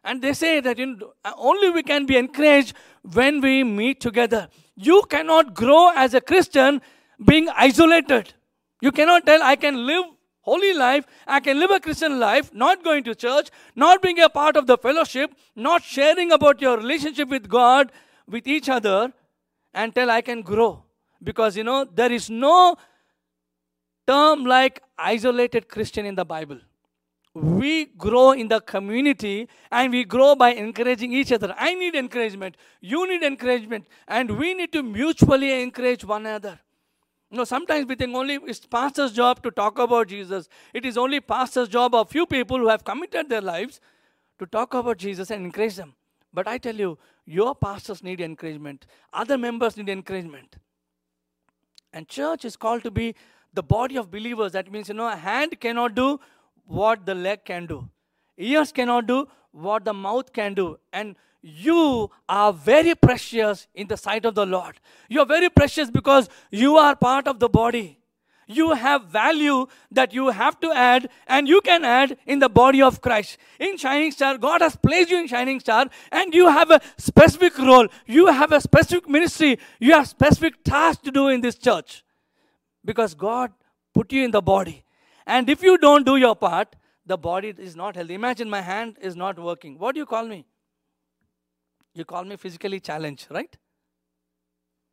and 0.08 0.22
they 0.22 0.34
say 0.34 0.62
that 0.62 0.78
know, 0.80 1.14
only 1.38 1.70
we 1.70 1.84
can 1.84 2.06
be 2.06 2.16
encouraged 2.16 2.74
when 3.04 3.42
we 3.42 3.64
meet 3.64 4.00
together. 4.00 4.48
You 4.76 5.04
cannot 5.10 5.54
grow 5.54 5.92
as 5.94 6.14
a 6.14 6.22
Christian 6.22 6.82
being 7.26 7.50
isolated. 7.50 8.34
You 8.80 8.94
cannot 8.94 9.26
tell, 9.26 9.44
I 9.44 9.58
can 9.58 9.86
live 9.86 10.06
holy 10.48 10.74
life. 10.74 11.06
I 11.28 11.40
can 11.40 11.60
live 11.60 11.72
a 11.72 11.80
Christian 11.80 12.20
life, 12.20 12.52
not 12.54 12.84
going 12.84 13.04
to 13.04 13.16
church, 13.16 13.50
not 13.76 14.02
being 14.02 14.20
a 14.20 14.30
part 14.30 14.56
of 14.56 14.68
the 14.68 14.78
fellowship, 14.78 15.34
not 15.56 15.84
sharing 15.84 16.32
about 16.32 16.62
your 16.62 16.78
relationship 16.78 17.30
with 17.30 17.50
God, 17.50 17.92
with 18.28 18.48
each 18.48 18.70
other, 18.70 19.12
until 19.74 20.10
I 20.10 20.22
can 20.22 20.42
grow. 20.42 20.84
Because, 21.22 21.58
you 21.58 21.64
know, 21.64 21.84
there 21.84 22.12
is 22.12 22.30
no 22.30 22.76
term 24.08 24.46
like 24.46 24.82
isolated 24.98 25.68
Christian 25.68 26.06
in 26.06 26.16
the 26.16 26.26
Bible. 26.26 26.60
We 27.34 27.86
grow 27.86 28.32
in 28.32 28.48
the 28.48 28.60
community 28.62 29.48
and 29.70 29.92
we 29.92 30.04
grow 30.06 30.36
by 30.36 30.54
encouraging 30.54 31.14
each 31.14 31.32
other. 31.32 31.54
I 31.58 31.76
need 31.76 31.94
encouragement. 31.94 32.56
You 32.82 33.08
need 33.08 33.22
encouragement. 33.22 33.86
And 34.08 34.38
we 34.40 34.54
need 34.54 34.72
to 34.72 34.82
mutually 34.82 35.62
encourage 35.62 36.04
one 36.04 36.26
another. 36.26 36.60
You 37.30 37.38
know, 37.38 37.44
sometimes 37.44 37.88
we 37.88 37.96
think 37.96 38.16
only 38.16 38.36
it's 38.46 38.66
pastor's 38.66 39.12
job 39.12 39.44
to 39.44 39.52
talk 39.52 39.80
about 39.80 40.08
Jesus. 40.08 40.48
It 40.74 40.86
is 40.86 40.98
only 40.98 41.20
pastor's 41.20 41.68
job 41.68 41.94
of 41.94 42.10
few 42.10 42.26
people 42.26 42.58
who 42.58 42.70
have 42.70 42.86
committed 42.86 43.30
their 43.30 43.42
lives 43.42 43.82
to 44.40 44.46
talk 44.46 44.74
about 44.74 44.98
Jesus 44.98 45.30
and 45.30 45.46
encourage 45.46 45.76
them. 45.76 45.94
But 46.34 46.48
I 46.48 46.58
tell 46.58 46.76
you, 46.76 46.98
your 47.26 47.54
pastors 47.56 48.02
need 48.04 48.22
encouragement. 48.22 48.86
Other 49.12 49.38
members 49.38 49.76
need 49.76 49.90
encouragement. 49.90 50.56
And 51.92 52.08
church 52.08 52.46
is 52.46 52.56
called 52.56 52.84
to 52.84 52.92
be 52.92 53.16
the 53.54 53.64
body 53.64 53.98
of 53.98 54.10
believers. 54.12 54.52
That 54.54 54.72
means, 54.72 54.88
you 54.88 54.94
know, 54.94 55.08
a 55.08 55.16
hand 55.16 55.60
cannot 55.60 55.96
do 55.96 56.20
what 56.66 57.06
the 57.06 57.16
leg 57.16 57.44
can 57.44 57.66
do. 57.66 57.90
Ears 58.38 58.72
cannot 58.72 59.08
do 59.08 59.28
what 59.52 59.84
the 59.84 59.94
mouth 59.94 60.32
can 60.32 60.54
do. 60.54 60.80
And 60.94 61.16
you 61.42 62.10
are 62.28 62.52
very 62.52 62.96
precious 62.96 63.68
in 63.74 63.88
the 63.88 63.98
sight 63.98 64.26
of 64.26 64.36
the 64.36 64.46
Lord. 64.46 64.80
You 65.10 65.22
are 65.22 65.26
very 65.26 65.50
precious 65.50 65.90
because 65.90 66.30
you 66.52 66.78
are 66.78 66.96
part 66.96 67.28
of 67.28 67.40
the 67.40 67.50
body. 67.50 68.00
You 68.50 68.72
have 68.74 69.06
value 69.06 69.68
that 69.92 70.14
you 70.14 70.30
have 70.30 70.58
to 70.62 70.72
add, 70.72 71.10
and 71.28 71.50
you 71.50 71.60
can 71.60 71.84
add 71.84 72.18
in 72.26 72.40
the 72.40 72.48
body 72.48 72.82
of 72.82 73.02
Christ. 73.02 73.38
In 73.60 73.76
Shining 73.78 74.12
Star, 74.12 74.38
God 74.38 74.62
has 74.62 74.78
placed 74.78 75.10
you 75.10 75.20
in 75.20 75.28
Shining 75.28 75.60
Star, 75.60 75.88
and 76.14 76.34
you 76.34 76.48
have 76.48 76.72
a 76.72 76.80
specific 76.98 77.58
role. 77.58 77.88
You 78.06 78.28
have 78.28 78.54
a 78.54 78.62
specific 78.62 79.10
ministry. 79.10 79.60
You 79.80 79.94
have 79.94 80.08
specific 80.08 80.64
task 80.64 81.02
to 81.04 81.12
do 81.12 81.28
in 81.28 81.42
this 81.42 81.56
church 81.56 82.06
because 82.86 83.14
God 83.14 83.52
put 83.94 84.14
you 84.14 84.24
in 84.24 84.32
the 84.32 84.42
body. 84.42 84.86
And 85.26 85.50
if 85.50 85.62
you 85.62 85.78
don't 85.78 86.06
do 86.06 86.16
your 86.16 86.36
part, 86.36 86.78
the 87.06 87.18
body 87.18 87.54
is 87.58 87.76
not 87.76 87.98
healthy. 87.98 88.14
Imagine 88.14 88.50
my 88.50 88.62
hand 88.62 88.98
is 89.02 89.18
not 89.18 89.38
working. 89.38 89.78
What 89.78 89.96
do 89.96 90.00
you 90.00 90.06
call 90.06 90.26
me? 90.26 90.46
You 91.98 92.06
call 92.06 92.24
me 92.24 92.36
physically 92.36 92.80
challenged, 92.80 93.28
right? 93.32 93.58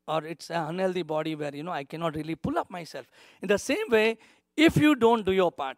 Or 0.08 0.24
it's 0.24 0.50
an 0.50 0.68
unhealthy 0.70 1.02
body 1.02 1.34
where, 1.34 1.54
you 1.54 1.62
know, 1.62 1.70
I 1.70 1.84
cannot 1.84 2.16
really 2.16 2.34
pull 2.34 2.58
up 2.58 2.70
myself. 2.70 3.06
In 3.42 3.48
the 3.48 3.58
same 3.58 3.90
way, 3.90 4.16
if 4.56 4.78
you 4.78 4.94
don't 4.94 5.24
do 5.24 5.32
your 5.32 5.52
part, 5.52 5.76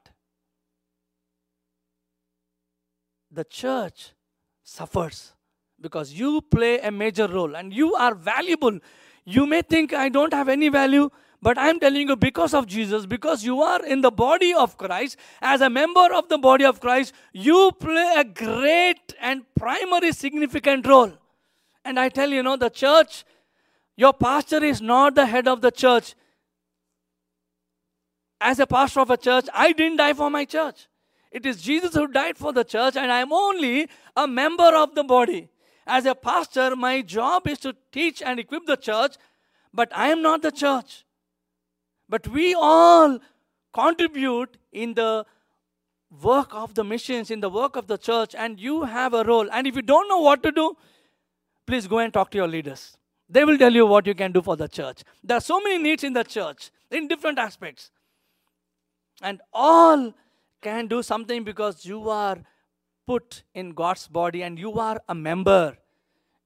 the 3.30 3.42
church 3.44 4.12
suffers 4.62 5.32
because 5.80 6.12
you 6.12 6.40
play 6.42 6.78
a 6.78 6.90
major 6.92 7.26
role 7.26 7.56
and 7.56 7.72
you 7.72 7.94
are 7.94 8.14
valuable. 8.14 8.78
You 9.24 9.46
may 9.46 9.62
think 9.62 9.92
I 9.92 10.08
don't 10.08 10.32
have 10.32 10.48
any 10.48 10.68
value, 10.68 11.10
but 11.42 11.58
I'm 11.58 11.78
telling 11.78 12.08
you, 12.08 12.16
because 12.16 12.54
of 12.54 12.66
Jesus, 12.66 13.06
because 13.06 13.44
you 13.44 13.60
are 13.62 13.84
in 13.84 14.00
the 14.00 14.10
body 14.10 14.54
of 14.54 14.76
Christ, 14.78 15.16
as 15.40 15.60
a 15.60 15.70
member 15.70 16.12
of 16.12 16.28
the 16.28 16.38
body 16.38 16.64
of 16.64 16.80
Christ, 16.80 17.12
you 17.32 17.72
play 17.78 18.14
a 18.16 18.24
great 18.24 19.14
and 19.20 19.42
primary 19.54 20.12
significant 20.12 20.86
role. 20.86 21.12
And 21.84 22.00
I 22.00 22.08
tell 22.08 22.28
you, 22.30 22.36
you 22.36 22.42
know, 22.42 22.56
the 22.56 22.70
church, 22.70 23.24
your 23.96 24.12
pastor 24.12 24.62
is 24.64 24.80
not 24.80 25.14
the 25.14 25.26
head 25.26 25.46
of 25.46 25.60
the 25.60 25.70
church. 25.70 26.14
As 28.40 28.58
a 28.58 28.66
pastor 28.66 29.00
of 29.00 29.10
a 29.10 29.16
church, 29.16 29.46
I 29.54 29.72
didn't 29.72 29.98
die 29.98 30.14
for 30.14 30.30
my 30.30 30.44
church. 30.44 30.88
It 31.30 31.46
is 31.46 31.62
Jesus 31.62 31.94
who 31.94 32.06
died 32.08 32.36
for 32.36 32.52
the 32.52 32.64
church, 32.64 32.96
and 32.96 33.10
I'm 33.12 33.32
only 33.32 33.88
a 34.16 34.26
member 34.26 34.74
of 34.74 34.94
the 34.94 35.04
body. 35.04 35.48
As 35.86 36.06
a 36.06 36.14
pastor, 36.14 36.74
my 36.74 37.02
job 37.02 37.46
is 37.46 37.58
to 37.60 37.76
teach 37.92 38.20
and 38.20 38.40
equip 38.40 38.66
the 38.66 38.76
church, 38.76 39.16
but 39.72 39.90
I 39.94 40.08
am 40.08 40.22
not 40.22 40.42
the 40.42 40.50
church. 40.50 41.05
But 42.08 42.28
we 42.28 42.54
all 42.54 43.18
contribute 43.72 44.56
in 44.72 44.94
the 44.94 45.26
work 46.22 46.54
of 46.54 46.74
the 46.74 46.84
missions, 46.84 47.30
in 47.30 47.40
the 47.40 47.50
work 47.50 47.76
of 47.76 47.86
the 47.86 47.98
church, 47.98 48.34
and 48.34 48.60
you 48.60 48.84
have 48.84 49.14
a 49.14 49.24
role. 49.24 49.48
And 49.50 49.66
if 49.66 49.76
you 49.76 49.82
don't 49.82 50.08
know 50.08 50.20
what 50.20 50.42
to 50.44 50.52
do, 50.52 50.76
please 51.66 51.86
go 51.86 51.98
and 51.98 52.12
talk 52.12 52.30
to 52.30 52.38
your 52.38 52.48
leaders. 52.48 52.96
They 53.28 53.44
will 53.44 53.58
tell 53.58 53.72
you 53.72 53.86
what 53.86 54.06
you 54.06 54.14
can 54.14 54.32
do 54.32 54.40
for 54.40 54.56
the 54.56 54.68
church. 54.68 55.02
There 55.22 55.36
are 55.36 55.40
so 55.40 55.60
many 55.60 55.82
needs 55.82 56.04
in 56.04 56.12
the 56.12 56.22
church 56.22 56.70
in 56.90 57.08
different 57.08 57.38
aspects. 57.38 57.90
And 59.20 59.40
all 59.52 60.14
can 60.62 60.86
do 60.86 61.02
something 61.02 61.42
because 61.42 61.84
you 61.84 62.08
are 62.08 62.38
put 63.06 63.42
in 63.54 63.72
God's 63.72 64.06
body 64.06 64.42
and 64.42 64.58
you 64.58 64.78
are 64.78 65.00
a 65.08 65.14
member. 65.14 65.76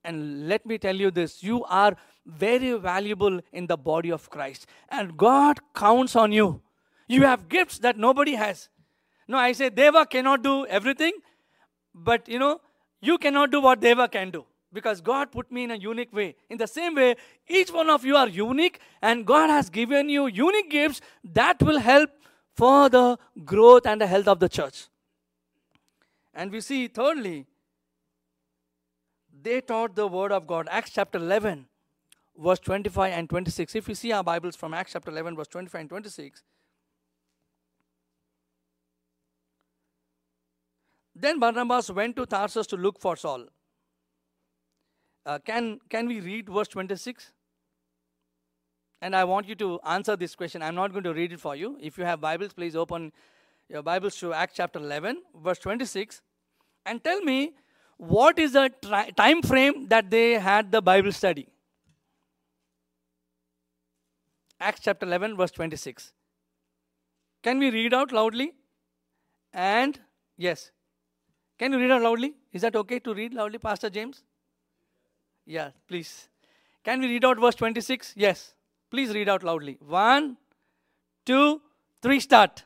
And 0.04 0.48
let 0.48 0.64
me 0.64 0.78
tell 0.78 0.96
you 0.96 1.10
this 1.10 1.42
you 1.42 1.64
are 1.64 1.96
very 2.26 2.72
valuable 2.78 3.40
in 3.52 3.66
the 3.66 3.76
body 3.76 4.10
of 4.10 4.28
Christ. 4.30 4.66
And 4.88 5.16
God 5.16 5.60
counts 5.74 6.16
on 6.16 6.32
you. 6.32 6.62
You 7.08 7.22
have 7.22 7.48
gifts 7.48 7.78
that 7.78 7.96
nobody 7.96 8.34
has. 8.34 8.68
No, 9.26 9.38
I 9.38 9.52
say 9.52 9.70
Deva 9.70 10.06
cannot 10.06 10.42
do 10.42 10.66
everything, 10.66 11.12
but 11.94 12.28
you 12.28 12.38
know, 12.38 12.60
you 13.00 13.18
cannot 13.18 13.50
do 13.50 13.60
what 13.60 13.80
Deva 13.80 14.08
can 14.08 14.30
do 14.30 14.44
because 14.72 15.00
God 15.00 15.32
put 15.32 15.50
me 15.50 15.64
in 15.64 15.70
a 15.70 15.76
unique 15.76 16.12
way. 16.12 16.36
In 16.48 16.58
the 16.58 16.66
same 16.66 16.94
way, 16.94 17.16
each 17.48 17.72
one 17.72 17.90
of 17.90 18.04
you 18.04 18.16
are 18.16 18.28
unique, 18.28 18.80
and 19.02 19.26
God 19.26 19.50
has 19.50 19.70
given 19.70 20.08
you 20.08 20.26
unique 20.26 20.70
gifts 20.70 21.00
that 21.24 21.62
will 21.62 21.78
help 21.78 22.10
for 22.54 22.88
the 22.88 23.18
growth 23.44 23.86
and 23.86 24.00
the 24.00 24.06
health 24.06 24.28
of 24.28 24.38
the 24.40 24.48
church. 24.48 24.86
And 26.34 26.52
we 26.52 26.60
see, 26.60 26.88
thirdly, 26.88 27.46
they 29.42 29.60
taught 29.60 29.96
the 29.96 30.06
word 30.06 30.32
of 30.32 30.46
God. 30.46 30.68
Acts 30.70 30.90
chapter 30.90 31.18
11, 31.18 31.66
verse 32.40 32.58
25 32.60 33.12
and 33.12 33.28
26. 33.28 33.74
If 33.76 33.88
you 33.88 33.94
see 33.94 34.12
our 34.12 34.24
Bibles 34.24 34.56
from 34.56 34.74
Acts 34.74 34.92
chapter 34.92 35.10
11, 35.10 35.36
verse 35.36 35.48
25 35.48 35.80
and 35.80 35.90
26. 35.90 36.42
Then 41.14 41.38
Barnabas 41.38 41.90
went 41.90 42.16
to 42.16 42.24
Tarsus 42.24 42.66
to 42.68 42.76
look 42.76 42.98
for 42.98 43.16
Saul. 43.16 43.46
Uh, 45.26 45.38
can, 45.44 45.80
can 45.90 46.08
we 46.08 46.20
read 46.20 46.48
verse 46.48 46.68
26? 46.68 47.32
And 49.02 49.14
I 49.14 49.24
want 49.24 49.48
you 49.48 49.54
to 49.56 49.80
answer 49.86 50.16
this 50.16 50.34
question. 50.34 50.62
I'm 50.62 50.74
not 50.74 50.92
going 50.92 51.04
to 51.04 51.12
read 51.12 51.32
it 51.32 51.40
for 51.40 51.54
you. 51.56 51.76
If 51.80 51.98
you 51.98 52.04
have 52.04 52.20
Bibles, 52.20 52.54
please 52.54 52.74
open 52.74 53.12
your 53.68 53.82
Bibles 53.82 54.16
to 54.16 54.32
Acts 54.32 54.54
chapter 54.56 54.78
11, 54.78 55.22
verse 55.42 55.58
26, 55.58 56.22
and 56.86 57.02
tell 57.04 57.20
me 57.20 57.52
what 57.98 58.38
is 58.38 58.52
the 58.52 58.70
tri- 58.82 59.10
time 59.10 59.42
frame 59.42 59.88
that 59.88 60.10
they 60.10 60.32
had 60.32 60.72
the 60.72 60.80
Bible 60.80 61.12
study. 61.12 61.46
Acts 64.60 64.80
chapter 64.80 65.06
11, 65.06 65.36
verse 65.36 65.50
26. 65.52 66.12
Can 67.42 67.58
we 67.58 67.70
read 67.70 67.94
out 67.94 68.12
loudly? 68.12 68.52
And 69.52 69.98
yes. 70.36 70.70
Can 71.58 71.72
you 71.72 71.78
read 71.78 71.90
out 71.90 72.02
loudly? 72.02 72.34
Is 72.52 72.62
that 72.62 72.76
okay 72.76 72.98
to 73.00 73.14
read 73.14 73.34
loudly, 73.34 73.58
Pastor 73.58 73.88
James? 73.88 74.22
Yeah, 75.46 75.70
please. 75.88 76.28
Can 76.84 77.00
we 77.00 77.06
read 77.08 77.24
out 77.24 77.40
verse 77.40 77.54
26? 77.54 78.14
Yes. 78.16 78.54
Please 78.90 79.14
read 79.14 79.28
out 79.28 79.42
loudly. 79.42 79.78
One, 79.80 80.36
two, 81.24 81.62
three, 82.02 82.20
start. 82.20 82.64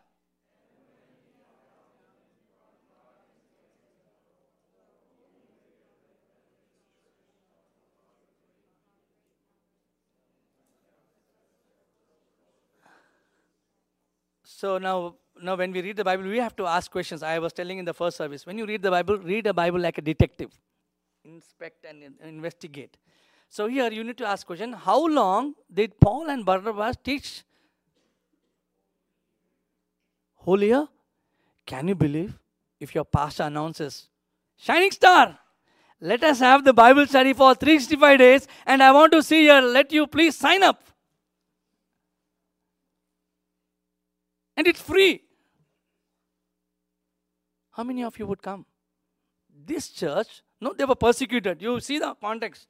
So 14.65 14.79
now, 14.79 15.17
now 15.43 15.57
when 15.57 15.73
we 15.73 15.83
read 15.83 15.97
the 15.97 16.05
Bible, 16.05 16.25
we 16.25 16.39
have 16.39 16.57
to 16.57 16.65
ask 16.65 16.91
questions. 16.91 17.23
I 17.23 17.39
was 17.39 17.53
telling 17.53 17.77
in 17.77 17.85
the 17.85 17.93
first 17.93 18.17
service, 18.17 18.47
when 18.47 18.57
you 18.57 18.65
read 18.65 18.81
the 18.81 18.91
Bible, 18.91 19.19
read 19.19 19.45
the 19.45 19.53
Bible 19.53 19.79
like 19.79 19.99
a 19.99 20.01
detective. 20.01 20.59
Inspect 21.23 21.85
and 21.85 22.15
investigate. 22.25 22.97
So 23.51 23.67
here 23.67 23.93
you 23.93 24.03
need 24.03 24.17
to 24.17 24.27
ask 24.27 24.47
question, 24.47 24.73
how 24.73 25.07
long 25.07 25.53
did 25.71 26.01
Paul 26.01 26.31
and 26.31 26.47
Barnabas 26.47 26.97
teach 27.05 27.45
whole 30.37 30.63
year? 30.63 30.89
Can 31.67 31.89
you 31.89 31.95
believe 31.95 32.39
if 32.81 32.95
your 32.95 33.05
pastor 33.05 33.43
announces, 33.43 34.09
Shining 34.57 34.93
Star, 34.93 35.39
let 36.01 36.25
us 36.25 36.39
have 36.39 36.65
the 36.65 36.73
Bible 36.73 37.07
study 37.07 37.35
for 37.35 37.55
365 37.55 38.19
days 38.19 38.49
and 38.65 38.83
I 38.83 38.93
want 38.93 39.13
to 39.13 39.23
see 39.23 39.45
you, 39.45 39.61
let 39.61 39.93
you 39.93 40.07
please 40.07 40.35
sign 40.35 40.63
up. 40.63 40.83
And 44.57 44.67
it's 44.67 44.81
free. 44.81 45.23
How 47.73 47.83
many 47.83 48.05
of 48.05 48.19
you 48.19 48.27
would 48.27 48.43
come? 48.43 48.67
This 49.67 49.89
church, 49.89 50.43
no, 50.61 50.73
they 50.73 50.85
were 50.85 50.95
persecuted. 50.95 51.61
You 51.61 51.81
see 51.81 51.99
the 51.99 52.15
context. 52.15 52.69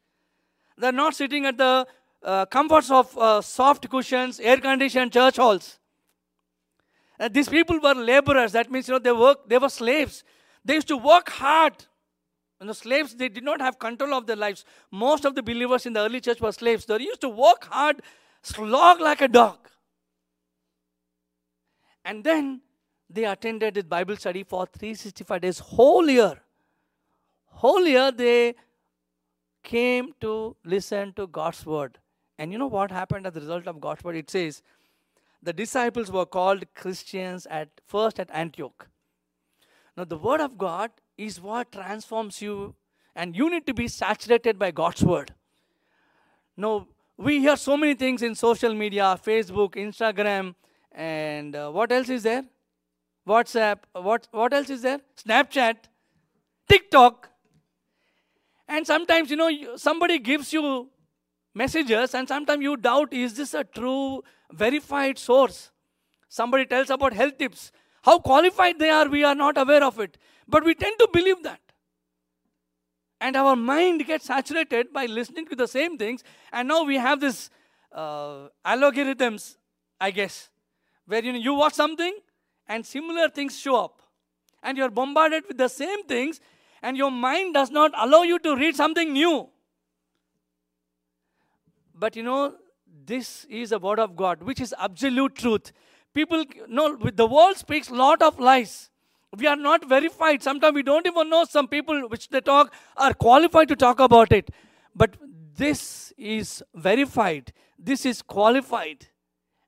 They're 0.78 0.92
not 0.92 1.14
sitting 1.14 1.46
at 1.46 1.58
the 1.58 1.86
uh, 2.22 2.46
comforts 2.46 2.90
of 2.90 3.16
uh, 3.18 3.40
soft 3.42 3.88
cushions, 3.88 4.40
air 4.40 4.56
conditioned 4.56 5.12
church 5.12 5.36
halls. 5.36 5.78
And 7.18 7.32
these 7.32 7.48
people 7.48 7.78
were 7.80 7.94
laborers. 7.94 8.52
That 8.52 8.70
means, 8.70 8.88
you 8.88 8.94
know, 8.94 8.98
they 8.98 9.12
work, 9.12 9.48
they 9.48 9.58
were 9.58 9.68
slaves. 9.68 10.24
They 10.64 10.74
used 10.74 10.88
to 10.88 10.96
work 10.96 11.28
hard. 11.28 11.84
And 12.60 12.68
the 12.68 12.74
slaves, 12.74 13.14
they 13.14 13.28
did 13.28 13.44
not 13.44 13.60
have 13.60 13.78
control 13.78 14.14
of 14.14 14.26
their 14.26 14.36
lives. 14.36 14.64
Most 14.90 15.24
of 15.24 15.34
the 15.34 15.42
believers 15.42 15.86
in 15.86 15.92
the 15.92 16.00
early 16.00 16.20
church 16.20 16.40
were 16.40 16.52
slaves. 16.52 16.86
They 16.86 16.98
used 17.00 17.20
to 17.20 17.28
work 17.28 17.66
hard, 17.70 18.00
slog 18.42 19.00
like 19.00 19.20
a 19.20 19.28
dog. 19.28 19.58
And 22.04 22.22
then 22.22 22.60
they 23.08 23.24
attended 23.24 23.74
this 23.74 23.84
Bible 23.84 24.16
study 24.16 24.42
for 24.42 24.66
365 24.66 25.40
days, 25.40 25.58
whole 25.58 26.08
year. 26.08 26.40
Whole 27.46 27.86
year 27.86 28.10
they 28.10 28.54
came 29.62 30.12
to 30.20 30.56
listen 30.64 31.12
to 31.14 31.26
God's 31.26 31.64
word. 31.64 31.98
And 32.38 32.52
you 32.52 32.58
know 32.58 32.66
what 32.66 32.90
happened 32.90 33.26
as 33.26 33.36
a 33.36 33.40
result 33.40 33.66
of 33.66 33.80
God's 33.80 34.04
word? 34.04 34.16
It 34.16 34.30
says, 34.30 34.62
the 35.42 35.52
disciples 35.52 36.10
were 36.10 36.26
called 36.26 36.64
Christians 36.74 37.46
at 37.46 37.68
first 37.86 38.18
at 38.18 38.30
Antioch. 38.32 38.88
Now, 39.96 40.04
the 40.04 40.16
word 40.16 40.40
of 40.40 40.58
God 40.58 40.90
is 41.16 41.40
what 41.40 41.70
transforms 41.70 42.42
you, 42.42 42.74
and 43.14 43.36
you 43.36 43.50
need 43.50 43.66
to 43.66 43.74
be 43.74 43.86
saturated 43.86 44.58
by 44.58 44.70
God's 44.70 45.04
word. 45.04 45.34
Now, 46.56 46.88
we 47.16 47.40
hear 47.40 47.56
so 47.56 47.76
many 47.76 47.94
things 47.94 48.22
in 48.22 48.34
social 48.34 48.74
media 48.74 49.18
Facebook, 49.24 49.74
Instagram, 49.74 50.54
and 50.94 51.56
uh, 51.56 51.70
what 51.70 51.90
else 51.90 52.08
is 52.08 52.22
there? 52.22 52.44
WhatsApp. 53.26 53.78
What, 53.92 54.28
what 54.30 54.52
else 54.52 54.70
is 54.70 54.82
there? 54.82 55.00
Snapchat, 55.16 55.76
TikTok. 56.68 57.28
And 58.68 58.86
sometimes, 58.86 59.30
you 59.30 59.36
know, 59.36 59.76
somebody 59.76 60.18
gives 60.18 60.52
you 60.52 60.88
messages, 61.54 62.14
and 62.14 62.26
sometimes 62.26 62.62
you 62.62 62.76
doubt 62.76 63.12
is 63.12 63.34
this 63.34 63.54
a 63.54 63.64
true, 63.64 64.22
verified 64.52 65.18
source? 65.18 65.70
Somebody 66.28 66.66
tells 66.66 66.90
about 66.90 67.12
health 67.12 67.38
tips. 67.38 67.72
How 68.02 68.18
qualified 68.18 68.78
they 68.78 68.90
are, 68.90 69.08
we 69.08 69.24
are 69.24 69.34
not 69.34 69.58
aware 69.58 69.82
of 69.82 69.98
it. 69.98 70.18
But 70.46 70.64
we 70.64 70.74
tend 70.74 70.98
to 70.98 71.08
believe 71.12 71.42
that. 71.42 71.60
And 73.20 73.36
our 73.36 73.56
mind 73.56 74.06
gets 74.06 74.26
saturated 74.26 74.92
by 74.92 75.06
listening 75.06 75.46
to 75.46 75.56
the 75.56 75.66
same 75.66 75.96
things. 75.96 76.22
And 76.52 76.68
now 76.68 76.84
we 76.84 76.96
have 76.96 77.20
this 77.20 77.48
uh, 77.92 78.48
algorithms, 78.66 79.56
I 80.00 80.10
guess, 80.10 80.50
where 81.06 81.24
you, 81.24 81.32
know, 81.32 81.38
you 81.38 81.54
watch 81.54 81.74
something 81.74 82.16
and 82.68 82.84
similar 82.84 83.28
things 83.28 83.58
show 83.58 83.76
up. 83.76 84.02
And 84.62 84.78
you're 84.78 84.90
bombarded 84.90 85.44
with 85.46 85.58
the 85.58 85.68
same 85.68 86.04
things, 86.04 86.40
and 86.82 86.96
your 86.96 87.10
mind 87.10 87.54
does 87.54 87.70
not 87.70 87.92
allow 87.98 88.22
you 88.22 88.38
to 88.38 88.56
read 88.56 88.74
something 88.74 89.12
new. 89.12 89.48
But 91.94 92.16
you 92.16 92.22
know, 92.22 92.54
this 93.06 93.44
is 93.50 93.72
a 93.72 93.78
word 93.78 93.98
of 93.98 94.16
God, 94.16 94.42
which 94.42 94.60
is 94.60 94.74
absolute 94.78 95.34
truth. 95.34 95.72
People 96.14 96.44
know 96.68 96.96
the 96.96 97.26
world 97.26 97.56
speaks 97.56 97.90
lot 97.90 98.22
of 98.22 98.40
lies. 98.40 98.90
We 99.36 99.46
are 99.46 99.56
not 99.56 99.86
verified. 99.88 100.42
Sometimes 100.42 100.74
we 100.74 100.82
don't 100.82 101.06
even 101.06 101.28
know 101.28 101.44
some 101.44 101.68
people 101.68 102.08
which 102.08 102.28
they 102.28 102.40
talk 102.40 102.72
are 102.96 103.12
qualified 103.12 103.68
to 103.68 103.76
talk 103.76 104.00
about 104.00 104.32
it. 104.32 104.50
But 104.94 105.16
this 105.56 106.12
is 106.16 106.62
verified. 106.74 107.52
This 107.78 108.06
is 108.06 108.22
qualified. 108.22 109.08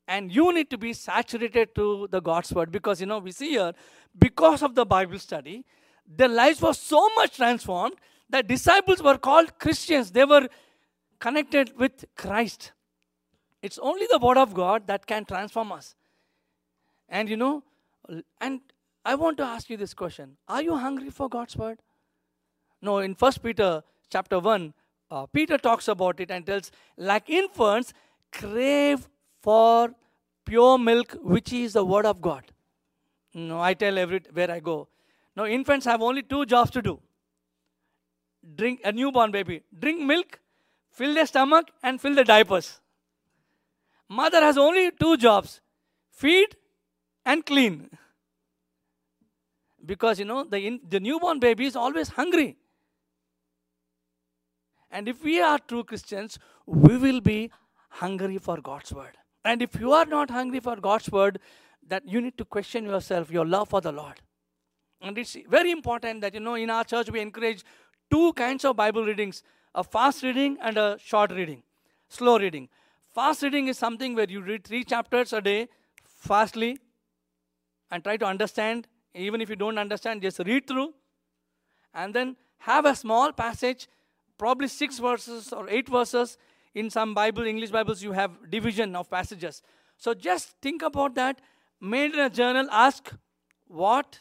And 0.09 0.33
you 0.33 0.53
need 0.53 0.71
to 0.71 0.79
be 0.79 0.93
saturated 0.93 1.75
to 1.75 2.09
the 2.11 2.21
God's 2.21 2.53
word 2.53 2.71
because 2.71 3.01
you 3.01 3.07
know 3.07 3.19
we 3.19 3.33
see 3.33 3.51
here 3.51 3.73
because 4.19 4.63
of 4.63 4.75
the 4.75 4.87
Bible 4.87 5.19
study, 5.19 5.65
their 6.07 6.29
lives 6.29 6.63
were 6.63 6.75
so 6.75 7.09
much 7.17 7.37
transformed 7.37 7.95
that 8.31 8.47
disciples 8.47 9.03
were 9.03 9.19
called 9.19 9.59
Christians. 9.59 10.13
They 10.13 10.25
were 10.25 10.49
connected 11.19 11.77
with 11.77 12.05
Christ. 12.17 12.73
It's 13.63 13.79
only 13.79 14.07
the 14.11 14.19
word 14.19 14.39
of 14.39 14.55
God 14.55 14.87
that 14.87 15.07
can 15.07 15.25
transform 15.25 15.73
us. 15.73 15.95
And 17.09 17.29
you 17.29 17.37
know, 17.37 17.63
and 18.41 18.61
I 19.05 19.15
want 19.15 19.37
to 19.39 19.45
ask 19.45 19.71
you 19.71 19.77
this 19.77 19.95
question 19.95 20.37
Are 20.49 20.63
you 20.63 20.77
hungry 20.77 21.11
for 21.11 21.29
God's 21.29 21.57
word? 21.57 21.79
No, 22.83 22.99
in 22.99 23.15
First 23.15 23.43
Peter 23.43 23.83
chapter 24.11 24.39
1, 24.39 24.75
uh, 25.11 25.27
Peter 25.27 25.59
talks 25.59 25.89
about 25.89 26.21
it 26.21 26.31
and 26.31 26.45
tells, 26.45 26.71
like 26.97 27.31
infants, 27.31 27.93
crave 28.33 29.09
for 29.47 29.95
pure 30.45 30.77
milk, 30.77 31.17
which 31.23 31.53
is 31.53 31.75
the 31.79 31.85
word 31.85 32.07
of 32.11 32.21
God. 32.21 32.45
No, 33.33 33.61
I 33.61 33.75
tell 33.75 33.99
every 34.05 34.21
where 34.33 34.51
I 34.51 34.61
go. 34.69 34.89
Now, 35.37 35.45
infants 35.57 35.87
have 35.87 36.03
only 36.03 36.23
two 36.23 36.47
jobs 36.47 36.71
to 36.77 36.83
do. 36.83 36.95
Drink 38.61 38.81
a 38.85 38.93
newborn 38.93 39.31
baby, 39.31 39.63
drink 39.85 40.01
milk, 40.01 40.41
fill 40.91 41.15
their 41.15 41.27
stomach, 41.27 41.71
and 41.83 42.01
fill 42.01 42.17
the 42.17 42.25
diapers. 42.25 42.81
Mother 44.09 44.41
has 44.41 44.59
only 44.59 44.91
two 45.03 45.17
jobs 45.17 45.61
feed 46.11 46.57
and 47.25 47.45
clean. 47.45 47.91
Because 49.85 50.19
you 50.19 50.25
know, 50.25 50.43
the, 50.45 50.59
in, 50.59 50.81
the 50.89 50.99
newborn 50.99 51.39
baby 51.39 51.67
is 51.67 51.77
always 51.77 52.09
hungry. 52.09 52.57
And 54.91 55.09
if 55.09 55.23
we 55.23 55.41
are 55.41 55.59
true 55.59 55.85
Christians, 55.85 56.39
we 56.67 56.97
will 56.97 57.21
be 57.21 57.53
hungry 58.03 58.39
for 58.39 58.61
God's 58.61 58.93
word. 58.93 59.17
And 59.47 59.63
if 59.63 59.79
you 59.81 59.93
are 59.93 60.05
not 60.05 60.31
hungry 60.31 60.61
for 60.61 60.77
God's 60.77 61.11
word, 61.11 61.39
that 61.89 62.07
you 62.07 62.21
need 62.21 62.37
to 62.39 62.45
question 62.45 62.85
yourself, 62.85 63.31
your 63.31 63.47
love 63.47 63.69
for 63.69 63.81
the 63.81 63.93
Lord. 63.93 64.21
And 65.01 65.17
it's 65.17 65.37
very 65.49 65.71
important 65.71 66.21
that 66.23 66.35
you 66.35 66.41
know 66.41 66.57
in 66.57 66.69
our 66.69 66.83
church 66.85 67.11
we 67.11 67.21
encourage 67.21 67.63
two 68.11 68.33
kinds 68.33 68.65
of 68.65 68.77
Bible 68.77 69.05
readings 69.05 69.43
a 69.75 69.85
fast 69.85 70.23
reading 70.23 70.57
and 70.63 70.79
a 70.79 70.97
short 70.99 71.31
reading, 71.31 71.63
slow 72.09 72.39
reading. 72.39 72.69
Fast 73.15 73.43
reading 73.43 73.69
is 73.69 73.79
something 73.79 74.15
where 74.15 74.29
you 74.29 74.41
read 74.41 74.65
three 74.65 74.83
chapters 74.83 75.33
a 75.35 75.41
day 75.41 75.69
fastly 76.03 76.79
and 77.91 78.03
try 78.03 78.17
to 78.17 78.27
understand. 78.27 78.89
Even 79.15 79.41
if 79.41 79.51
you 79.51 79.57
don't 79.57 79.79
understand, 79.79 80.23
just 80.23 80.39
read 80.41 80.67
through 80.67 80.93
and 81.95 82.15
then 82.15 82.37
have 82.59 82.85
a 82.85 82.95
small 82.95 83.33
passage, 83.33 83.87
probably 84.39 84.69
six 84.69 84.99
verses 84.99 85.53
or 85.53 85.69
eight 85.69 85.89
verses. 85.89 86.37
In 86.77 86.91
some 86.91 87.15
Bible, 87.15 87.47
English 87.47 87.71
Bibles, 87.71 88.03
you 88.03 88.13
have 88.13 88.51
division 88.51 88.95
of 88.97 89.09
passages. 89.09 89.63
So 89.97 90.13
just 90.13 90.51
think 90.61 90.83
about 90.83 91.15
that. 91.15 91.41
Made 91.81 92.13
in 92.13 92.21
a 92.21 92.29
journal, 92.29 92.69
ask 92.71 93.15
what, 93.67 94.21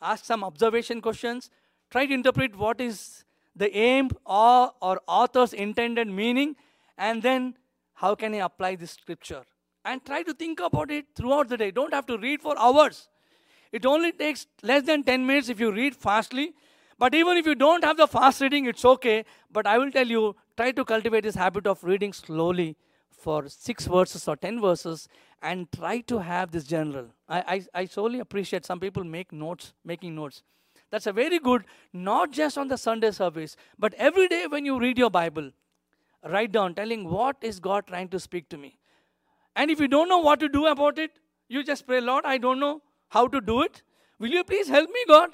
ask 0.00 0.24
some 0.24 0.44
observation 0.44 1.00
questions, 1.00 1.50
try 1.90 2.06
to 2.06 2.14
interpret 2.14 2.54
what 2.54 2.80
is 2.80 3.24
the 3.56 3.76
aim 3.76 4.10
or, 4.24 4.70
or 4.80 5.00
author's 5.08 5.52
intended 5.52 6.06
meaning, 6.06 6.54
and 6.96 7.20
then 7.24 7.56
how 7.94 8.14
can 8.14 8.32
I 8.32 8.38
apply 8.38 8.76
this 8.76 8.92
scripture? 8.92 9.42
And 9.84 10.04
try 10.04 10.22
to 10.22 10.32
think 10.32 10.60
about 10.60 10.92
it 10.92 11.06
throughout 11.16 11.48
the 11.48 11.56
day. 11.56 11.72
Don't 11.72 11.92
have 11.92 12.06
to 12.06 12.18
read 12.18 12.40
for 12.40 12.56
hours. 12.56 13.08
It 13.72 13.84
only 13.84 14.12
takes 14.12 14.46
less 14.62 14.84
than 14.84 15.02
10 15.02 15.26
minutes 15.26 15.48
if 15.48 15.58
you 15.58 15.72
read 15.72 15.96
fastly. 15.96 16.54
But 16.98 17.14
even 17.14 17.36
if 17.36 17.46
you 17.46 17.54
don't 17.54 17.84
have 17.84 17.96
the 17.96 18.06
fast 18.06 18.40
reading, 18.40 18.66
it's 18.66 18.84
okay. 18.84 19.24
But 19.50 19.66
I 19.66 19.78
will 19.78 19.90
tell 19.90 20.06
you, 20.06 20.34
try 20.56 20.72
to 20.72 20.84
cultivate 20.84 21.24
this 21.24 21.34
habit 21.34 21.66
of 21.66 21.82
reading 21.84 22.12
slowly 22.12 22.76
for 23.10 23.48
six 23.48 23.86
verses 23.86 24.26
or 24.28 24.36
10 24.36 24.60
verses 24.60 25.08
and 25.42 25.70
try 25.72 26.00
to 26.00 26.18
have 26.18 26.50
this 26.52 26.64
journal. 26.64 27.06
I, 27.28 27.40
I, 27.74 27.80
I 27.82 27.84
solely 27.86 28.20
appreciate 28.20 28.64
some 28.64 28.80
people 28.80 29.04
make 29.04 29.32
notes, 29.32 29.74
making 29.84 30.14
notes. 30.14 30.42
That's 30.90 31.06
a 31.06 31.12
very 31.12 31.38
good, 31.38 31.64
not 31.92 32.30
just 32.30 32.56
on 32.56 32.68
the 32.68 32.78
Sunday 32.78 33.10
service, 33.10 33.56
but 33.78 33.92
every 33.94 34.28
day 34.28 34.46
when 34.46 34.64
you 34.64 34.78
read 34.78 34.98
your 34.98 35.10
Bible, 35.10 35.50
write 36.24 36.52
down 36.52 36.74
telling 36.74 37.08
what 37.08 37.36
is 37.42 37.58
God 37.58 37.86
trying 37.86 38.08
to 38.08 38.20
speak 38.20 38.48
to 38.50 38.56
me. 38.56 38.78
And 39.54 39.70
if 39.70 39.80
you 39.80 39.88
don't 39.88 40.08
know 40.08 40.18
what 40.18 40.40
to 40.40 40.48
do 40.48 40.66
about 40.66 40.98
it, 40.98 41.18
you 41.48 41.64
just 41.64 41.86
pray, 41.86 42.00
Lord, 42.00 42.24
I 42.24 42.38
don't 42.38 42.60
know 42.60 42.82
how 43.08 43.26
to 43.28 43.40
do 43.40 43.62
it. 43.62 43.82
Will 44.18 44.30
you 44.30 44.44
please 44.44 44.68
help 44.68 44.88
me, 44.88 45.04
God? 45.08 45.30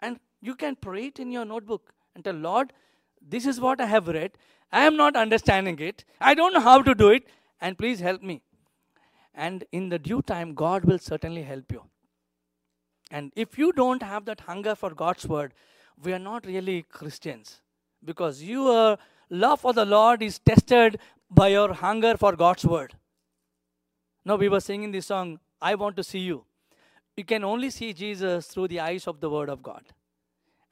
And 0.00 0.18
you 0.40 0.54
can 0.54 0.76
pray 0.76 1.06
it 1.06 1.18
in 1.18 1.30
your 1.32 1.44
notebook 1.44 1.92
and 2.14 2.24
tell, 2.24 2.34
Lord, 2.34 2.72
this 3.20 3.46
is 3.46 3.60
what 3.60 3.80
I 3.80 3.86
have 3.86 4.08
read. 4.08 4.32
I 4.72 4.84
am 4.84 4.96
not 4.96 5.16
understanding 5.16 5.78
it. 5.78 6.04
I 6.20 6.34
don't 6.34 6.52
know 6.52 6.60
how 6.60 6.82
to 6.82 6.94
do 6.94 7.10
it. 7.10 7.24
And 7.60 7.78
please 7.78 8.00
help 8.00 8.22
me. 8.22 8.42
And 9.34 9.64
in 9.72 9.88
the 9.88 9.98
due 9.98 10.22
time, 10.22 10.54
God 10.54 10.84
will 10.84 10.98
certainly 10.98 11.42
help 11.42 11.72
you. 11.72 11.82
And 13.10 13.32
if 13.36 13.58
you 13.58 13.72
don't 13.72 14.02
have 14.02 14.24
that 14.26 14.40
hunger 14.40 14.74
for 14.74 14.90
God's 14.90 15.26
word, 15.26 15.54
we 16.02 16.12
are 16.12 16.18
not 16.18 16.46
really 16.46 16.82
Christians 16.82 17.60
because 18.04 18.42
your 18.42 18.98
love 19.30 19.60
for 19.60 19.72
the 19.72 19.84
Lord 19.84 20.22
is 20.22 20.38
tested 20.38 20.98
by 21.30 21.48
your 21.48 21.72
hunger 21.72 22.16
for 22.16 22.36
God's 22.36 22.64
word. 22.64 22.94
Now, 24.24 24.36
we 24.36 24.48
were 24.48 24.60
singing 24.60 24.90
this 24.90 25.06
song, 25.06 25.38
I 25.62 25.74
Want 25.76 25.96
to 25.96 26.04
See 26.04 26.18
You. 26.18 26.44
You 27.16 27.24
can 27.24 27.44
only 27.44 27.70
see 27.70 27.92
Jesus 27.92 28.46
through 28.48 28.68
the 28.68 28.80
eyes 28.80 29.06
of 29.06 29.20
the 29.20 29.30
word 29.30 29.48
of 29.48 29.62
God. 29.62 29.84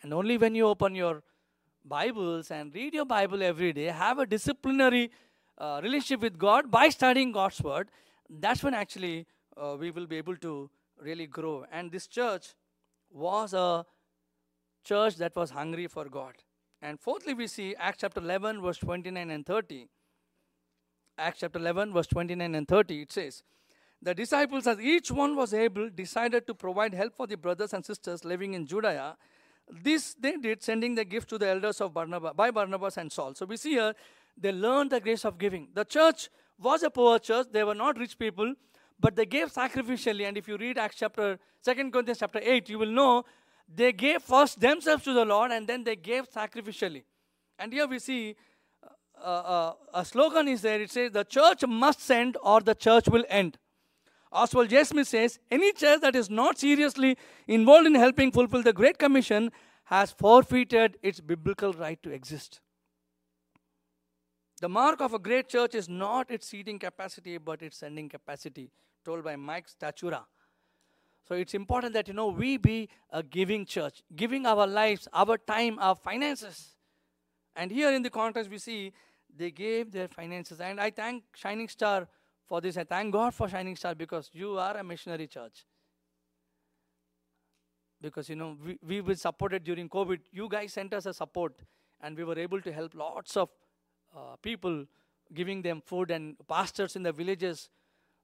And 0.05 0.13
only 0.13 0.37
when 0.37 0.55
you 0.55 0.67
open 0.67 0.95
your 0.95 1.23
Bibles 1.83 2.51
and 2.51 2.75
read 2.75 2.93
your 2.93 3.07
Bible 3.07 3.43
every 3.43 3.73
day, 3.73 3.85
have 3.85 4.19
a 4.19 4.27
disciplinary 4.27 5.11
uh, 5.57 5.81
relationship 5.83 6.21
with 6.21 6.37
God 6.37 6.71
by 6.71 6.91
studying 6.91 7.33
God's 7.33 7.63
word, 7.63 7.89
that's 8.29 8.63
when 8.63 8.75
actually 8.75 9.27
uh, 9.57 9.77
we 9.81 9.91
will 9.91 10.07
be 10.07 10.19
able 10.19 10.37
to 10.37 10.69
really 11.01 11.27
grow. 11.27 11.65
And 11.73 11.91
this 11.91 12.07
church 12.07 12.49
was 13.11 13.55
a 13.55 13.87
church 14.85 15.17
that 15.17 15.35
was 15.35 15.49
hungry 15.49 15.87
for 15.87 16.05
God. 16.05 16.35
And 16.83 17.01
fourthly, 17.01 17.33
we 17.33 17.47
see 17.47 17.75
Acts 17.75 18.03
chapter 18.03 18.21
11, 18.21 18.61
verse 18.61 18.77
29 18.77 19.31
and 19.31 19.47
30. 19.47 19.89
Acts 21.17 21.41
chapter 21.41 21.59
11, 21.59 21.95
verse 21.95 22.09
29 22.09 22.55
and 22.55 22.69
30, 22.69 23.01
it 23.01 23.11
says, 23.11 23.43
the 24.03 24.15
disciples, 24.15 24.67
as 24.67 24.79
each 24.81 25.11
one 25.11 25.35
was 25.35 25.55
able, 25.55 25.89
decided 25.89 26.47
to 26.47 26.55
provide 26.55 26.93
help 26.93 27.15
for 27.15 27.27
the 27.27 27.39
brothers 27.39 27.73
and 27.73 27.83
sisters 27.83 28.23
living 28.23 28.53
in 28.53 28.67
Judea. 28.67 29.17
This 29.71 30.15
they 30.15 30.37
did, 30.37 30.63
sending 30.63 30.95
the 30.95 31.05
gift 31.05 31.29
to 31.31 31.39
the 31.39 31.49
elders 31.49 31.81
of 31.81 31.95
Barnabas 31.95 32.33
by 32.35 32.51
Barnabas 32.51 32.97
and 32.97 33.11
Saul. 33.11 33.35
So 33.35 33.47
we 33.47 33.57
see 33.57 33.71
here 33.71 33.95
they 34.37 34.53
learned 34.53 34.91
the 34.91 35.01
grace 35.01 35.25
of 35.25 35.39
giving. 35.39 35.69
The 35.75 35.85
church 35.85 36.29
was 36.59 36.83
a 36.83 36.91
poor 36.91 37.19
church; 37.19 37.47
they 37.51 37.65
were 37.65 37.75
not 37.75 37.99
rich 37.99 38.19
people, 38.19 38.55
but 39.01 39.17
they 39.17 39.27
gave 39.27 39.53
sacrificially. 39.53 40.27
And 40.29 40.37
if 40.37 40.49
you 40.49 40.57
read 40.57 40.79
Acts 40.79 40.97
chapter 40.97 41.39
Second 41.63 41.93
Corinthians 41.93 42.19
chapter 42.19 42.41
eight, 42.43 42.69
you 42.69 42.79
will 42.79 42.91
know 42.91 43.25
they 43.75 43.93
gave 43.93 44.23
first 44.23 44.61
themselves 44.61 45.05
to 45.05 45.15
the 45.15 45.25
Lord, 45.25 45.51
and 45.51 45.67
then 45.67 45.83
they 45.83 45.97
gave 45.97 46.31
sacrificially. 46.31 47.05
And 47.59 47.73
here 47.73 47.87
we 47.87 47.99
see 47.99 48.37
uh, 49.19 49.27
uh, 49.27 49.73
a 49.95 50.05
slogan 50.05 50.49
is 50.49 50.61
there. 50.61 50.81
It 50.81 50.91
says, 50.91 51.11
"The 51.13 51.25
church 51.25 51.67
must 51.67 52.01
send, 52.01 52.37
or 52.43 52.61
the 52.61 52.75
church 52.75 53.09
will 53.09 53.25
end." 53.29 53.59
Oswald 54.35 54.69
J. 54.69 54.83
Smith 54.83 55.07
says, 55.07 55.39
any 55.49 55.73
church 55.73 56.01
that 56.01 56.17
is 56.17 56.29
not 56.29 56.59
seriously 56.59 57.17
involved 57.47 57.87
in 57.87 57.95
helping 57.95 58.33
fulfill 58.33 58.63
the 58.63 58.73
Great 58.73 58.99
Commission 58.99 59.53
has 59.85 60.11
forfeited 60.11 60.99
its 61.03 61.21
biblical 61.21 61.73
right 61.73 62.03
to 62.03 62.11
exist. 62.11 62.61
The 64.61 64.69
mark 64.69 65.01
of 65.01 65.15
a 65.15 65.19
great 65.19 65.49
church 65.49 65.75
is 65.75 65.89
not 65.89 66.31
its 66.31 66.49
seating 66.49 66.79
capacity, 66.79 67.39
but 67.39 67.63
its 67.63 67.77
sending 67.77 68.09
capacity, 68.09 68.71
told 69.05 69.23
by 69.23 69.37
Mike 69.37 69.67
Stachura. 69.69 70.25
So 71.29 71.35
it's 71.35 71.55
important 71.55 71.95
that 71.95 72.09
you 72.09 72.15
know 72.15 72.29
we 72.29 72.57
be 72.57 72.89
a 73.11 73.23
giving 73.23 73.65
church, 73.65 74.03
giving 74.17 74.47
our 74.47 74.67
lives, 74.67 75.07
our 75.13 75.39
time, 75.39 75.79
our 75.79 75.95
finances. 75.95 76.77
And 77.57 77.71
here 77.71 77.93
in 77.93 78.03
the 78.03 78.11
context 78.11 78.51
we 78.51 78.59
see 78.59 78.93
they 79.37 79.51
gave 79.51 79.91
their 79.93 80.09
finances. 80.09 80.61
And 80.61 80.81
I 80.81 80.91
thank 80.91 81.25
Shining 81.35 81.69
Star 81.69 82.09
for 82.47 82.61
this. 82.61 82.77
I 82.77 82.85
thank 82.85 83.13
God 83.13 83.35
for 83.35 83.49
Shining 83.49 83.77
Star 83.77 83.95
because 83.95 84.31
you 84.33 84.59
are 84.59 84.77
a 84.77 84.85
missionary 84.85 85.27
church. 85.27 85.65
Because 88.01 88.29
you 88.29 88.37
know 88.37 88.57
we, 88.65 88.79
we 88.87 89.01
were 89.01 89.15
supported 89.15 89.65
during 89.65 89.89
COVID. 89.89 90.21
You 90.31 90.49
guys 90.49 90.73
sent 90.73 90.93
us 90.93 91.07
a 91.07 91.15
support, 91.15 91.55
and 92.03 92.17
we 92.17 92.25
were 92.25 92.39
able 92.39 92.61
to 92.61 92.73
help 92.73 92.95
lots 92.95 93.37
of 93.37 93.49
uh, 94.15 94.37
people, 94.43 94.85
giving 95.33 95.63
them 95.63 95.81
food 95.81 96.11
and 96.11 96.37
pastors 96.47 96.97
in 96.97 97.03
the 97.03 97.13
villages 97.13 97.71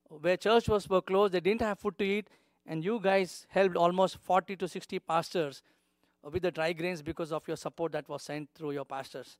where 0.08 0.36
church 0.36 0.68
was 0.68 0.88
were 0.88 1.00
closed. 1.00 1.32
They 1.32 1.40
didn't 1.40 1.62
have 1.62 1.78
food 1.78 1.98
to 1.98 2.04
eat, 2.04 2.28
and 2.66 2.84
you 2.84 3.00
guys 3.00 3.46
helped 3.48 3.76
almost 3.76 4.18
40 4.18 4.56
to 4.56 4.68
60 4.68 4.98
pastors 4.98 5.62
with 6.22 6.42
the 6.42 6.50
dry 6.50 6.72
grains 6.72 7.00
because 7.00 7.32
of 7.32 7.46
your 7.48 7.56
support 7.56 7.92
that 7.92 8.08
was 8.08 8.22
sent 8.22 8.50
through 8.54 8.72
your 8.72 8.84
pastors. 8.84 9.38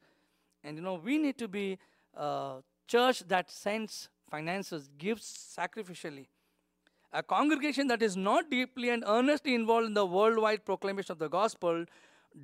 And 0.64 0.76
you 0.76 0.82
know 0.82 0.94
we 0.94 1.18
need 1.18 1.36
to 1.38 1.48
be 1.48 1.78
a 2.14 2.62
church 2.86 3.20
that 3.28 3.50
sends 3.50 4.08
finances, 4.30 4.88
gives 4.98 5.24
sacrificially. 5.58 6.26
A 7.12 7.22
congregation 7.22 7.88
that 7.88 8.02
is 8.02 8.16
not 8.16 8.50
deeply 8.50 8.90
and 8.90 9.02
earnestly 9.06 9.54
involved 9.54 9.86
in 9.86 9.94
the 9.94 10.06
worldwide 10.06 10.64
proclamation 10.64 11.12
of 11.12 11.18
the 11.18 11.28
gospel 11.28 11.84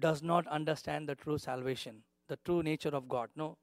does 0.01 0.23
not 0.23 0.47
understand 0.49 1.09
the 1.09 1.15
true 1.15 1.39
salvation, 1.39 2.03
the 2.29 2.39
true 2.45 2.63
nature 2.63 2.89
of 2.89 3.09
God. 3.09 3.31
No. 3.37 3.57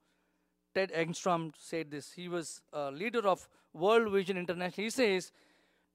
Ted 0.73 0.91
Engstrom 0.93 1.51
said 1.57 1.91
this. 1.91 2.13
He 2.13 2.27
was 2.27 2.61
a 2.71 2.89
leader 2.89 3.27
of 3.27 3.47
World 3.73 4.11
Vision 4.11 4.37
International. 4.37 4.85
He 4.85 4.89
says, 4.89 5.31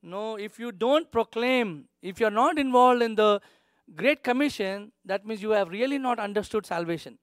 No, 0.03 0.37
if 0.37 0.59
you 0.59 0.73
don't 0.73 1.11
proclaim, 1.11 1.87
if 2.03 2.21
you're 2.21 2.31
not 2.31 2.59
involved 2.59 3.03
in 3.03 3.15
the 3.15 3.41
Great 3.97 4.23
Commission, 4.23 4.93
that 5.05 5.27
means 5.27 5.43
you 5.43 5.51
have 5.51 5.71
really 5.71 5.99
not 5.99 6.19
understood 6.19 6.67
salvation. 6.67 7.19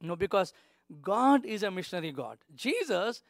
No, 0.00 0.16
because 0.16 0.52
God 1.00 1.46
is 1.46 1.62
a 1.62 1.70
missionary 1.70 2.10
God. 2.10 2.38
Jesus 2.54 3.22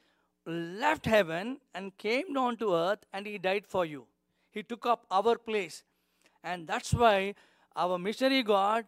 left 0.47 1.07
heaven 1.07 1.59
and 1.75 1.97
came 1.99 2.35
down 2.35 2.57
to 2.57 2.75
earth 2.75 3.05
and 3.13 3.27
he 3.27 3.39
died 3.39 3.67
for 3.67 3.85
you. 3.85 4.07
He 4.51 4.63
took 4.63 4.87
up 4.87 5.07
our 5.11 5.37
place. 5.37 5.83
And 6.45 6.67
that's 6.67 6.93
why 6.93 7.35
our 7.77 7.99
missionary 7.99 8.43
God 8.43 8.87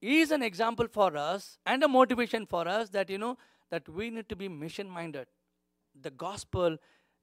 is 0.00 0.30
an 0.30 0.42
example 0.42 0.86
for 0.90 1.16
us 1.16 1.58
and 1.64 1.82
a 1.82 1.88
motivation 1.88 2.46
for 2.46 2.66
us 2.68 2.90
that, 2.90 3.10
you 3.10 3.18
know, 3.18 3.36
that 3.70 3.88
we 3.88 4.10
need 4.10 4.28
to 4.28 4.36
be 4.36 4.48
mission 4.48 4.88
minded. 4.88 5.26
The 6.00 6.10
gospel 6.10 6.76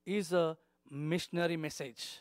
is 0.05 0.33
a 0.33 0.57
missionary 0.89 1.57
message. 1.57 2.19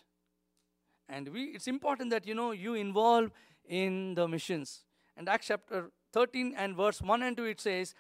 And 1.09 1.29
we, 1.29 1.45
it's 1.45 1.69
important 1.69 2.11
that, 2.11 2.27
you 2.27 2.35
know, 2.35 2.53
you 2.53 2.75
involve 2.75 3.31
in 3.69 4.15
the 4.15 4.27
missions. 4.27 4.85
And 5.17 5.29
Acts 5.29 5.49
chapter 5.49 5.91
13 6.13 6.55
and 6.57 6.77
verse 6.77 7.01
1 7.01 7.23
and 7.23 7.37
2, 7.37 7.45
it 7.45 7.61
says, 7.61 7.95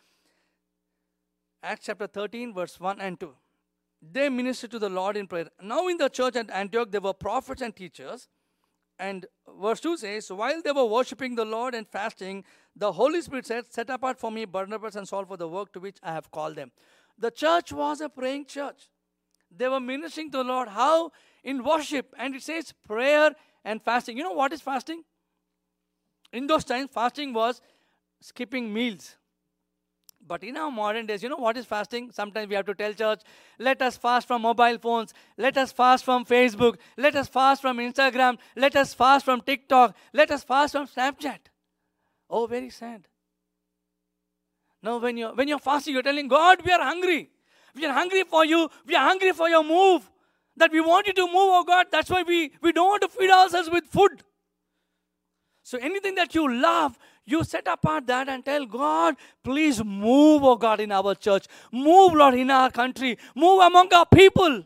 Acts 1.62 1.86
chapter 1.86 2.06
13, 2.06 2.52
verse 2.52 2.80
1 2.80 3.00
and 3.00 3.18
2 3.18 3.34
they 4.12 4.28
ministered 4.28 4.70
to 4.72 4.78
the 4.78 4.88
Lord 4.88 5.16
in 5.16 5.26
prayer. 5.26 5.48
Now, 5.62 5.88
in 5.88 5.96
the 5.96 6.08
church 6.08 6.36
at 6.36 6.50
Antioch, 6.50 6.90
there 6.90 7.00
were 7.00 7.14
prophets 7.14 7.62
and 7.62 7.74
teachers. 7.74 8.28
And 8.98 9.26
verse 9.60 9.80
2 9.80 9.96
says, 9.96 10.30
While 10.30 10.62
they 10.62 10.72
were 10.72 10.84
worshipping 10.84 11.34
the 11.34 11.44
Lord 11.44 11.74
and 11.74 11.88
fasting, 11.88 12.44
the 12.76 12.92
Holy 12.92 13.20
Spirit 13.22 13.46
said, 13.46 13.72
Set 13.72 13.90
apart 13.90 14.18
for 14.18 14.30
me 14.30 14.44
Barnabas 14.44 14.94
and 14.94 15.08
Saul 15.08 15.24
for 15.24 15.36
the 15.36 15.48
work 15.48 15.72
to 15.72 15.80
which 15.80 15.96
I 16.02 16.12
have 16.12 16.30
called 16.30 16.56
them. 16.56 16.70
The 17.18 17.30
church 17.30 17.72
was 17.72 18.00
a 18.00 18.08
praying 18.08 18.46
church. 18.46 18.88
They 19.56 19.68
were 19.68 19.80
ministering 19.80 20.30
to 20.32 20.38
the 20.38 20.44
Lord. 20.44 20.68
How? 20.68 21.12
In 21.42 21.64
worship. 21.64 22.14
And 22.18 22.34
it 22.34 22.42
says 22.42 22.72
prayer 22.86 23.32
and 23.64 23.82
fasting. 23.82 24.16
You 24.16 24.24
know 24.24 24.32
what 24.32 24.52
is 24.52 24.60
fasting? 24.60 25.02
In 26.32 26.46
those 26.46 26.64
times, 26.64 26.90
fasting 26.92 27.32
was 27.32 27.60
skipping 28.20 28.72
meals. 28.72 29.16
But 30.26 30.42
in 30.42 30.56
our 30.56 30.70
modern 30.70 31.06
days, 31.06 31.22
you 31.22 31.28
know 31.28 31.36
what 31.36 31.56
is 31.56 31.66
fasting? 31.66 32.10
Sometimes 32.10 32.48
we 32.48 32.54
have 32.54 32.64
to 32.66 32.74
tell 32.74 32.92
church, 32.94 33.20
let 33.58 33.82
us 33.82 33.96
fast 33.96 34.26
from 34.26 34.42
mobile 34.42 34.78
phones, 34.78 35.12
let 35.36 35.58
us 35.58 35.70
fast 35.70 36.04
from 36.04 36.24
Facebook, 36.24 36.76
let 36.96 37.14
us 37.14 37.28
fast 37.28 37.60
from 37.60 37.76
Instagram, 37.76 38.38
let 38.56 38.74
us 38.74 38.94
fast 38.94 39.24
from 39.24 39.42
TikTok, 39.42 39.94
let 40.14 40.30
us 40.30 40.42
fast 40.42 40.72
from 40.72 40.86
Snapchat. 40.86 41.40
Oh, 42.30 42.46
very 42.46 42.70
sad. 42.70 43.06
Now, 44.82 44.98
when 44.98 45.16
you're, 45.16 45.34
when 45.34 45.48
you're 45.48 45.58
fasting, 45.58 45.94
you're 45.94 46.02
telling 46.02 46.28
God, 46.28 46.62
we 46.64 46.72
are 46.72 46.82
hungry. 46.82 47.30
We 47.74 47.84
are 47.86 47.92
hungry 47.92 48.24
for 48.24 48.44
you. 48.44 48.68
We 48.86 48.94
are 48.94 49.06
hungry 49.06 49.32
for 49.32 49.48
your 49.48 49.64
move. 49.64 50.10
That 50.56 50.70
we 50.72 50.80
want 50.80 51.06
you 51.06 51.12
to 51.14 51.26
move, 51.26 51.34
oh 51.34 51.64
God. 51.64 51.86
That's 51.90 52.08
why 52.08 52.22
we, 52.22 52.52
we 52.62 52.72
don't 52.72 52.88
want 52.88 53.02
to 53.02 53.08
feed 53.08 53.30
ourselves 53.30 53.68
with 53.70 53.84
food. 53.84 54.22
So 55.62 55.78
anything 55.78 56.14
that 56.16 56.34
you 56.34 56.52
love, 56.52 56.98
you 57.26 57.42
set 57.44 57.66
apart 57.66 58.06
that 58.06 58.28
and 58.28 58.44
tell 58.44 58.66
God, 58.66 59.16
please 59.42 59.82
move, 59.82 60.44
oh 60.44 60.56
God, 60.56 60.80
in 60.80 60.92
our 60.92 61.14
church. 61.14 61.46
Move, 61.72 62.12
Lord, 62.12 62.34
in 62.34 62.50
our 62.50 62.70
country. 62.70 63.18
Move 63.34 63.60
among 63.60 63.92
our 63.92 64.06
people. 64.06 64.64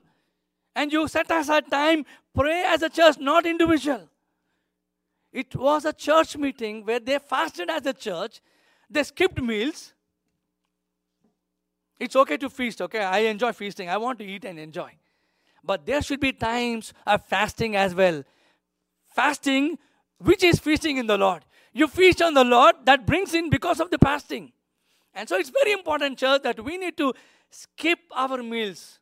And 0.75 0.93
you 0.93 1.07
set 1.09 1.31
aside 1.31 1.71
time, 1.71 2.05
pray 2.35 2.65
as 2.67 2.83
a 2.83 2.89
church, 2.89 3.19
not 3.19 3.47
individual. 3.47 4.09
It 5.33 5.55
was 5.55 5.85
a 5.85 5.93
church 5.93 6.37
meeting 6.37 6.85
where 6.85 7.01
they 7.01 7.19
fasted 7.19 7.71
as 7.71 7.87
a 7.87 7.93
church. 7.93 8.41
They 8.91 9.03
skipped 9.03 9.41
meals. 9.41 9.93
It's 11.99 12.17
okay 12.17 12.37
to 12.39 12.49
feast, 12.49 12.81
okay? 12.83 13.01
I 13.01 13.19
enjoy 13.21 13.53
feasting. 13.53 13.89
I 13.89 13.97
want 13.97 14.19
to 14.21 14.25
eat 14.25 14.45
and 14.45 14.59
enjoy. 14.59 14.93
But 15.63 15.85
there 15.85 16.01
should 16.01 16.21
be 16.21 16.33
times 16.33 16.93
of 17.07 17.25
fasting 17.27 17.77
as 17.77 17.95
well. 17.95 18.25
Fasting 19.15 19.79
which 20.19 20.43
is 20.43 20.59
feasting 20.59 20.97
in 20.97 21.07
the 21.07 21.19
Lord. 21.19 21.45
You 21.79 21.87
feast 21.87 22.21
on 22.23 22.35
the 22.35 22.43
Lord, 22.43 22.75
that 22.87 23.07
brings 23.07 23.35
in 23.35 23.51
because 23.51 23.79
of 23.79 23.89
the 23.89 23.99
fasting. 23.99 24.51
And 25.15 25.29
so 25.29 25.37
it's 25.37 25.51
very 25.51 25.71
important, 25.71 26.19
church, 26.19 26.43
that 26.43 26.65
we 26.65 26.77
need 26.77 26.97
to 26.97 27.15
skip 27.51 28.01
our 28.17 28.43
meals. 28.43 28.99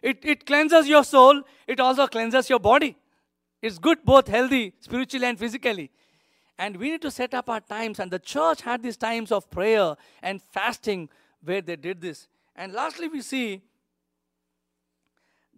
It, 0.00 0.20
it 0.22 0.46
cleanses 0.46 0.86
your 0.86 1.02
soul, 1.02 1.42
it 1.66 1.80
also 1.80 2.06
cleanses 2.06 2.48
your 2.48 2.60
body. 2.60 2.96
It's 3.60 3.78
good, 3.78 4.04
both 4.04 4.28
healthy, 4.28 4.72
spiritually, 4.78 5.26
and 5.26 5.36
physically. 5.36 5.90
And 6.58 6.76
we 6.76 6.90
need 6.90 7.02
to 7.02 7.10
set 7.10 7.34
up 7.34 7.50
our 7.50 7.60
times. 7.60 7.98
And 7.98 8.08
the 8.08 8.20
church 8.20 8.60
had 8.60 8.80
these 8.80 8.96
times 8.96 9.32
of 9.32 9.50
prayer 9.50 9.96
and 10.22 10.40
fasting 10.40 11.08
where 11.42 11.60
they 11.60 11.74
did 11.74 12.00
this. 12.00 12.28
And 12.54 12.72
lastly, 12.72 13.08
we 13.08 13.20
see 13.20 13.62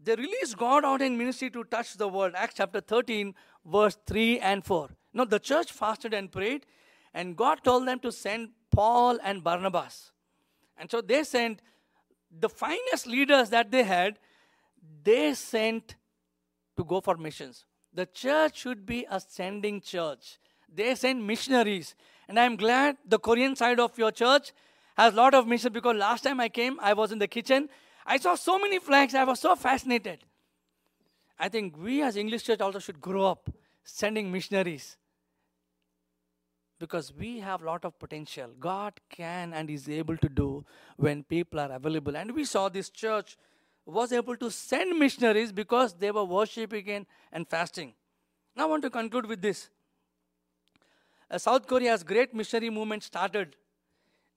they 0.02 0.14
released 0.14 0.57
God 0.57 0.83
out 0.87 1.02
in 1.02 1.18
ministry 1.18 1.50
to 1.50 1.64
touch 1.64 1.94
the 1.98 2.09
world. 2.09 2.33
Acts 2.36 2.55
chapter 2.57 2.80
13, 2.80 3.34
verse 3.66 3.99
3 4.07 4.38
and 4.38 4.64
4. 4.64 4.88
Now, 5.17 5.25
the 5.25 5.39
church 5.39 5.73
fasted 5.73 6.12
and 6.12 6.31
prayed, 6.31 6.67
and 7.14 7.35
God 7.35 7.64
told 7.64 7.89
them 7.89 7.99
to 8.01 8.12
send 8.12 8.51
Paul 8.71 9.19
and 9.25 9.43
Barnabas. 9.43 10.12
And 10.77 10.91
so 10.91 11.01
they 11.01 11.25
sent 11.25 11.62
the 12.39 12.51
finest 12.51 13.07
leaders 13.07 13.49
that 13.49 13.71
they 13.71 13.83
had, 13.83 14.19
they 15.03 15.33
sent 15.33 15.97
to 16.77 16.85
go 16.85 17.01
for 17.01 17.17
missions. 17.17 17.64
The 17.95 18.05
church 18.05 18.59
should 18.59 18.85
be 18.85 19.07
a 19.11 19.19
sending 19.19 19.81
church. 19.81 20.39
They 20.71 20.95
send 20.95 21.27
missionaries. 21.27 21.95
And 22.29 22.39
I'm 22.39 22.57
glad 22.57 22.99
the 23.09 23.19
Korean 23.19 23.57
side 23.57 23.81
of 23.81 23.97
your 23.97 24.11
church 24.11 24.53
has 24.99 25.14
a 25.14 25.17
lot 25.17 25.33
of 25.33 25.47
missions 25.47 25.73
because 25.73 25.97
last 25.97 26.25
time 26.25 26.41
I 26.41 26.51
came, 26.51 26.79
I 26.83 26.93
was 26.93 27.11
in 27.11 27.21
the 27.21 27.27
kitchen. 27.27 27.71
I 28.05 28.19
saw 28.19 28.35
so 28.35 28.59
many 28.59 28.79
flags. 28.81 29.14
I 29.14 29.25
was 29.25 29.41
so 29.41 29.57
fascinated. 29.57 30.25
I 31.39 31.49
think 31.49 31.79
we 31.79 32.03
as 32.03 32.19
English 32.19 32.45
church 32.45 32.61
also 32.61 32.81
should 32.81 33.01
grow 33.01 33.25
up 33.25 33.49
sending 33.83 34.31
missionaries 34.31 34.99
because 36.79 37.12
we 37.12 37.39
have 37.41 37.62
a 37.62 37.66
lot 37.66 37.85
of 37.85 37.99
potential 37.99 38.51
god 38.61 38.93
can 39.09 39.53
and 39.53 39.70
is 39.70 39.89
able 39.89 40.16
to 40.16 40.29
do 40.29 40.64
when 40.97 41.22
people 41.24 41.59
are 41.59 41.72
available 41.72 42.16
and 42.16 42.33
we 42.33 42.45
saw 42.45 42.68
this 42.68 42.91
church 42.91 43.37
was 43.87 44.12
able 44.12 44.37
to 44.37 44.51
send 44.51 44.99
missionaries 44.99 45.53
because 45.53 45.95
they 45.95 46.11
were 46.11 46.24
worshiping 46.24 47.07
and, 47.33 47.49
fasting. 47.49 47.95
Now 48.57 48.64
I 48.64 48.66
want 48.66 48.83
to 48.83 48.91
conclude 48.91 49.27
with 49.27 49.41
this. 49.41 49.70
Uh, 51.31 51.39
South 51.39 51.66
Korea's 51.66 52.03
great 52.03 52.35
missionary 52.35 52.70
movement 52.70 53.05
started. 53.05 53.55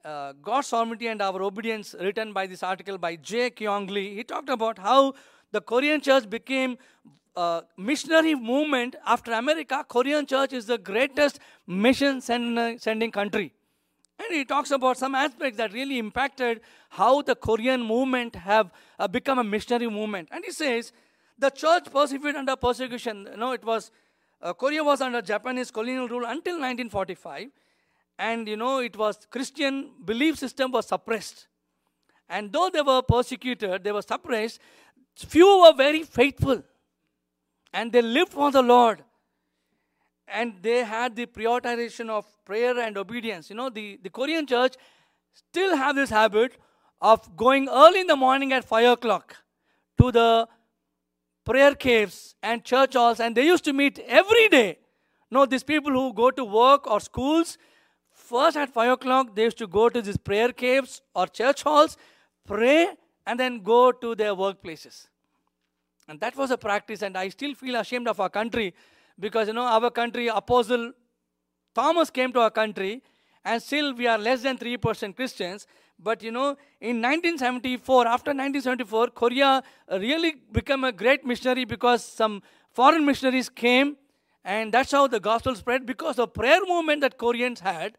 Uh, 0.06 0.34
God's 0.42 0.68
sovereignty 0.68 1.08
and 1.08 1.22
our 1.22 1.42
obedience, 1.42 1.96
written 2.00 2.32
by 2.32 2.46
this 2.48 2.64
article 2.64 2.98
by 2.98 3.16
J. 3.16 3.50
Kyung 3.50 3.88
Lee. 3.88 4.16
He 4.16 4.24
talked 4.24 4.50
about 4.50 4.78
how 4.78 5.14
the 5.52 5.62
Korean 5.62 6.00
church 6.00 6.30
became 6.30 6.78
a 7.40 7.64
missionary 7.78 8.36
movement 8.36 8.96
after 9.06 9.32
America. 9.32 9.86
Korean 9.88 10.26
church 10.26 10.54
is 10.54 10.66
the 10.66 10.78
greatest 10.78 11.40
mission 11.66 12.22
send, 12.22 12.82
sending 12.82 13.12
country. 13.12 13.54
And 14.20 14.36
he 14.36 14.44
talks 14.44 14.72
about 14.72 14.98
some 14.98 15.16
aspects 15.16 15.58
that 15.58 15.72
really 15.72 15.98
impacted 15.98 16.62
how 16.90 17.22
the 17.22 17.36
Korean 17.36 17.82
movement 17.82 18.36
have 18.36 18.72
uh, 18.98 19.08
become 19.08 19.40
a 19.40 19.44
missionary 19.44 19.90
movement. 19.90 20.28
And 20.32 20.44
he 20.44 20.52
says, 20.52 20.92
the 21.38 21.50
church 21.50 21.86
persevered 21.90 22.36
under 22.36 22.56
persecution. 22.58 23.28
You 23.32 23.38
know, 23.38 23.54
it 23.54 23.64
was, 23.64 23.92
uh, 24.42 24.52
Korea 24.54 24.84
was 24.84 25.00
under 25.00 25.22
Japanese 25.22 25.72
colonial 25.72 26.10
rule 26.10 26.26
until 26.26 26.56
1945. 26.56 27.48
And, 28.18 28.48
you 28.50 28.58
know, 28.58 28.80
it 28.80 28.98
was 28.98 29.26
Christian 29.32 29.92
belief 30.04 30.38
system 30.38 30.72
was 30.72 30.88
suppressed. 30.88 31.48
And 32.28 32.52
though 32.52 32.70
they 32.70 32.82
were 32.82 33.02
persecuted, 33.02 33.86
they 33.86 33.94
were 33.94 34.02
suppressed, 34.02 34.60
few 35.16 35.62
were 35.62 35.74
very 35.74 36.04
faithful. 36.04 36.62
And 37.74 37.92
they 37.92 38.02
lived 38.02 38.32
for 38.34 38.52
the 38.52 38.62
Lord 38.62 39.04
and 40.32 40.54
they 40.62 40.84
had 40.84 41.16
the 41.16 41.26
prioritization 41.26 42.10
of 42.10 42.26
prayer 42.46 42.80
and 42.80 42.98
obedience. 42.98 43.50
You 43.50 43.56
know, 43.56 43.70
the, 43.70 44.00
the 44.02 44.10
Korean 44.10 44.46
church 44.46 44.76
still 45.34 45.76
have 45.76 45.96
this 45.96 46.10
habit 46.10 46.58
of 47.02 47.36
going 47.36 47.68
early 47.70 48.02
in 48.02 48.08
the 48.08 48.16
morning 48.16 48.54
at 48.54 48.66
5 48.66 48.94
o'clock 48.94 49.36
to 49.98 50.12
the 50.12 50.48
prayer 51.46 51.74
caves 51.74 52.36
and 52.44 52.64
church 52.64 52.94
halls, 52.94 53.20
and 53.20 53.36
they 53.36 53.46
used 53.46 53.64
to 53.66 53.74
meet 53.74 54.00
every 54.00 54.50
day. 54.50 54.78
No, 55.32 55.46
these 55.46 55.64
people 55.64 55.92
who 55.92 56.14
go 56.14 56.32
to 56.32 56.44
work 56.44 56.88
or 56.88 57.00
schools, 57.00 57.58
first 58.12 58.58
at 58.58 58.70
5 58.70 58.92
o'clock, 58.92 59.36
they 59.36 59.44
used 59.44 59.58
to 59.58 59.68
go 59.68 59.90
to 59.90 60.02
these 60.02 60.18
prayer 60.18 60.52
caves 60.52 61.02
or 61.16 61.28
church 61.28 61.64
halls, 61.64 61.98
pray, 62.46 62.90
and 63.26 63.40
then 63.40 63.62
go 63.62 63.92
to 63.92 64.16
their 64.16 64.34
workplaces. 64.34 65.08
And 66.10 66.20
that 66.22 66.36
was 66.36 66.50
a 66.50 66.58
practice, 66.58 67.04
and 67.04 67.16
I 67.16 67.30
still 67.30 67.54
feel 67.54 67.76
ashamed 67.76 68.08
of 68.08 68.20
our 68.20 68.30
country 68.30 68.74
because 69.20 69.48
you 69.48 69.54
know 69.54 69.66
our 69.66 69.92
country 69.92 70.28
apostle 70.28 70.92
thomas 71.76 72.10
came 72.10 72.34
to 72.34 72.40
our 72.40 72.50
country 72.50 73.04
and 73.46 73.62
still 73.62 73.94
we 73.94 74.08
are 74.08 74.18
less 74.18 74.42
than 74.42 74.58
3% 74.58 75.16
christians. 75.16 75.68
But 76.00 76.24
you 76.24 76.32
know 76.32 76.58
in 76.82 77.02
1974 77.02 78.08
after 78.08 78.32
1974 78.32 79.08
korea 79.10 79.62
really 79.92 80.36
became 80.52 80.84
a 80.84 80.92
great 80.92 81.26
missionary 81.26 81.66
because 81.66 82.04
some 82.04 82.42
foreign 82.72 83.06
missionaries 83.06 83.50
came 83.50 83.96
and 84.44 84.74
that's 84.74 84.92
how 84.92 85.06
the 85.08 85.20
gospel 85.20 85.56
spread 85.56 85.86
because 85.86 86.16
the 86.16 86.28
prayer 86.28 86.62
movement 86.66 87.02
that 87.02 87.18
koreans 87.18 87.60
had 87.60 87.98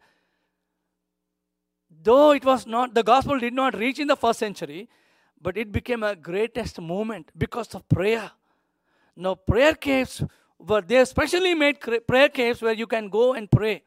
though 2.09 2.31
it 2.31 2.43
was 2.43 2.65
not 2.65 2.95
the 2.95 3.03
gospel 3.03 3.39
did 3.39 3.53
not 3.53 3.77
reach 3.77 3.99
in 3.99 4.07
the 4.07 4.17
first 4.17 4.39
century 4.39 4.89
but 5.41 5.57
it 5.57 5.71
became 5.71 6.03
a 6.03 6.15
greatest 6.15 6.79
movement 6.79 7.31
because 7.37 7.73
of 7.75 7.87
prayer 7.89 8.31
now 9.15 9.35
prayer 9.35 9.75
caves 9.75 10.23
were 10.57 10.81
they 10.81 11.03
specially 11.05 11.53
made 11.53 11.79
prayer 12.07 12.29
caves 12.29 12.61
where 12.61 12.73
you 12.73 12.87
can 12.87 13.09
go 13.09 13.33
and 13.33 13.49
pray. 13.49 13.83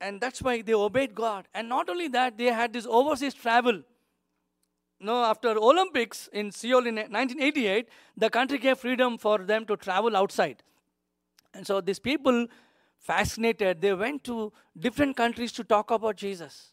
And 0.00 0.20
that's 0.20 0.42
why 0.42 0.60
they 0.62 0.74
obeyed 0.74 1.14
God. 1.14 1.46
And 1.54 1.68
not 1.68 1.88
only 1.88 2.08
that, 2.08 2.36
they 2.36 2.46
had 2.46 2.72
this 2.72 2.86
overseas 2.86 3.34
travel. 3.34 3.82
No, 5.00 5.24
after 5.24 5.56
Olympics 5.56 6.28
in 6.32 6.50
Seoul 6.50 6.86
in 6.86 6.96
1988, 6.96 7.88
the 8.16 8.30
country 8.30 8.58
gave 8.58 8.78
freedom 8.78 9.16
for 9.18 9.38
them 9.38 9.64
to 9.66 9.76
travel 9.76 10.16
outside. 10.16 10.62
And 11.54 11.66
so 11.66 11.80
these 11.80 11.98
people, 11.98 12.46
fascinated, 12.98 13.80
they 13.80 13.94
went 13.94 14.24
to 14.24 14.52
different 14.78 15.16
countries 15.16 15.52
to 15.52 15.64
talk 15.64 15.90
about 15.90 16.16
Jesus. 16.16 16.72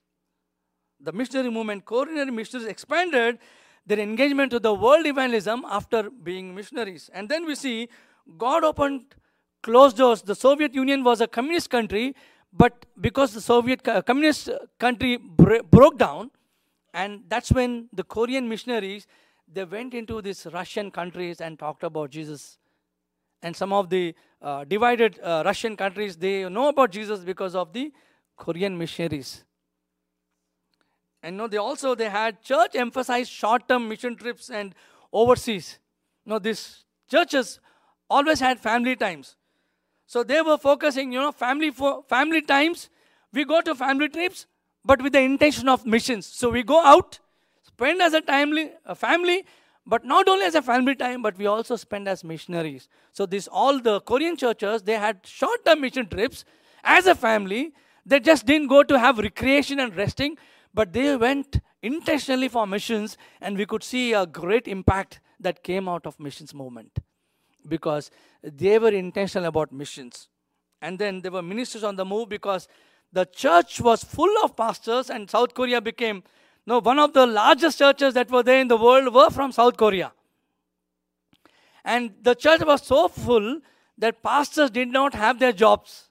The 1.03 1.11
missionary 1.11 1.49
movement, 1.49 1.85
Korean 1.85 2.33
missionaries 2.33 2.67
expanded 2.67 3.39
their 3.85 3.99
engagement 3.99 4.51
to 4.51 4.59
the 4.59 4.73
world 4.73 5.05
evangelism 5.05 5.65
after 5.69 6.09
being 6.09 6.55
missionaries. 6.55 7.09
And 7.13 7.27
then 7.27 7.45
we 7.45 7.55
see 7.55 7.89
God 8.37 8.63
opened 8.63 9.15
closed 9.61 9.97
doors. 9.97 10.21
The 10.21 10.35
Soviet 10.35 10.73
Union 10.73 11.03
was 11.03 11.19
a 11.19 11.27
communist 11.27 11.69
country, 11.69 12.15
but 12.53 12.85
because 13.01 13.33
the 13.33 13.41
Soviet 13.41 13.83
communist 14.05 14.49
country 14.79 15.17
broke 15.17 15.97
down, 15.97 16.31
and 16.93 17.23
that's 17.27 17.51
when 17.51 17.89
the 17.91 18.03
Korean 18.03 18.47
missionaries 18.47 19.07
they 19.51 19.65
went 19.65 19.93
into 19.93 20.21
these 20.21 20.47
Russian 20.53 20.89
countries 20.89 21.41
and 21.41 21.59
talked 21.59 21.83
about 21.83 22.11
Jesus. 22.11 22.57
And 23.41 23.55
some 23.55 23.73
of 23.73 23.89
the 23.89 24.15
uh, 24.41 24.63
divided 24.63 25.19
uh, 25.21 25.43
Russian 25.45 25.75
countries 25.75 26.15
they 26.15 26.47
know 26.47 26.69
about 26.69 26.91
Jesus 26.91 27.19
because 27.19 27.55
of 27.55 27.73
the 27.73 27.91
Korean 28.37 28.77
missionaries. 28.77 29.43
And 31.23 31.37
no, 31.37 31.47
they 31.47 31.57
also 31.57 31.95
they 31.95 32.09
had 32.09 32.43
church 32.43 32.75
emphasized 32.75 33.31
short-term 33.31 33.87
mission 33.87 34.17
trips 34.17 34.49
and 34.49 34.75
overseas. 35.13 35.79
You 36.25 36.31
know, 36.31 36.39
these 36.39 36.83
churches 37.09 37.61
always 38.09 38.41
had 38.41 38.59
family 38.59 38.97
times. 38.97 39.37
So 40.05 40.23
they 40.23 40.41
were 40.41 40.57
focusing, 40.57 41.13
you 41.13 41.19
know, 41.19 41.31
family 41.31 41.71
for 41.71 42.03
family 42.09 42.41
times. 42.41 42.89
We 43.31 43.45
go 43.45 43.61
to 43.61 43.73
family 43.73 44.09
trips, 44.09 44.45
but 44.83 45.01
with 45.01 45.13
the 45.13 45.21
intention 45.21 45.69
of 45.69 45.85
missions. 45.85 46.25
So 46.25 46.49
we 46.49 46.61
go 46.61 46.83
out, 46.83 47.19
spend 47.63 48.01
as 48.01 48.13
a 48.13 48.21
timely 48.21 48.71
a 48.85 48.93
family, 48.93 49.45
but 49.85 50.03
not 50.03 50.27
only 50.27 50.45
as 50.45 50.55
a 50.55 50.61
family 50.61 50.95
time, 50.95 51.21
but 51.21 51.37
we 51.37 51.45
also 51.45 51.77
spend 51.77 52.07
as 52.09 52.23
missionaries. 52.23 52.89
So 53.13 53.25
this 53.25 53.47
all 53.47 53.79
the 53.79 54.01
Korean 54.01 54.35
churches 54.35 54.83
they 54.83 54.97
had 54.97 55.21
short-term 55.23 55.79
mission 55.79 56.07
trips 56.07 56.43
as 56.83 57.07
a 57.07 57.15
family. 57.15 57.73
They 58.05 58.19
just 58.19 58.45
didn't 58.45 58.67
go 58.67 58.83
to 58.83 58.99
have 58.99 59.17
recreation 59.19 59.79
and 59.79 59.95
resting, 59.95 60.37
but 60.73 60.93
they 60.93 61.15
went 61.15 61.59
intentionally 61.81 62.47
for 62.47 62.65
missions, 62.65 63.17
and 63.41 63.57
we 63.57 63.65
could 63.65 63.83
see 63.83 64.13
a 64.13 64.25
great 64.25 64.67
impact 64.67 65.19
that 65.39 65.63
came 65.63 65.87
out 65.87 66.05
of 66.05 66.19
missions 66.19 66.53
movement 66.53 66.99
because 67.67 68.09
they 68.41 68.79
were 68.79 68.89
intentional 68.91 69.47
about 69.47 69.71
missions. 69.71 70.29
And 70.81 70.99
then 70.99 71.21
there 71.21 71.31
were 71.31 71.41
ministers 71.41 71.83
on 71.83 71.95
the 71.95 72.05
move 72.05 72.29
because 72.29 72.67
the 73.11 73.25
church 73.25 73.79
was 73.79 74.03
full 74.03 74.43
of 74.43 74.55
pastors, 74.55 75.09
and 75.09 75.29
South 75.29 75.53
Korea 75.53 75.79
became 75.79 76.23
no 76.65 76.79
one 76.79 76.99
of 76.99 77.13
the 77.13 77.25
largest 77.25 77.77
churches 77.77 78.13
that 78.13 78.31
were 78.31 78.43
there 78.43 78.59
in 78.59 78.67
the 78.67 78.77
world 78.77 79.13
were 79.13 79.29
from 79.29 79.51
South 79.51 79.77
Korea. 79.77 80.13
And 81.85 82.13
the 82.21 82.33
church 82.33 82.61
was 82.61 82.81
so 82.85 83.07
full 83.09 83.59
that 83.97 84.23
pastors 84.23 84.71
did 84.71 84.87
not 84.87 85.13
have 85.13 85.39
their 85.39 85.51
jobs. 85.51 86.09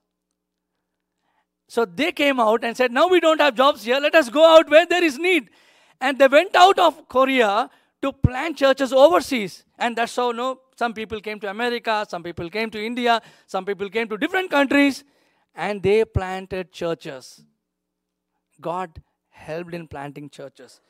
So 1.72 1.86
they 1.86 2.12
came 2.12 2.38
out 2.38 2.64
and 2.64 2.76
said, 2.76 2.92
Now 2.92 3.08
we 3.08 3.18
don't 3.18 3.40
have 3.40 3.54
jobs 3.54 3.82
here, 3.82 3.98
let 3.98 4.14
us 4.14 4.28
go 4.28 4.44
out 4.46 4.68
where 4.68 4.84
there 4.84 5.02
is 5.02 5.18
need. 5.18 5.48
And 6.02 6.18
they 6.18 6.26
went 6.28 6.54
out 6.54 6.78
of 6.78 7.08
Korea 7.08 7.70
to 8.02 8.12
plant 8.12 8.58
churches 8.58 8.92
overseas. 8.92 9.64
And 9.78 9.96
that's 9.96 10.14
how 10.14 10.32
no, 10.32 10.60
some 10.76 10.92
people 10.92 11.18
came 11.22 11.40
to 11.40 11.48
America, 11.48 12.04
some 12.06 12.22
people 12.22 12.50
came 12.50 12.68
to 12.72 12.84
India, 12.84 13.22
some 13.46 13.64
people 13.64 13.88
came 13.88 14.06
to 14.10 14.18
different 14.18 14.50
countries, 14.50 15.02
and 15.54 15.82
they 15.82 16.04
planted 16.04 16.72
churches. 16.72 17.42
God 18.60 19.00
helped 19.30 19.72
in 19.72 19.88
planting 19.88 20.28
churches. 20.28 20.82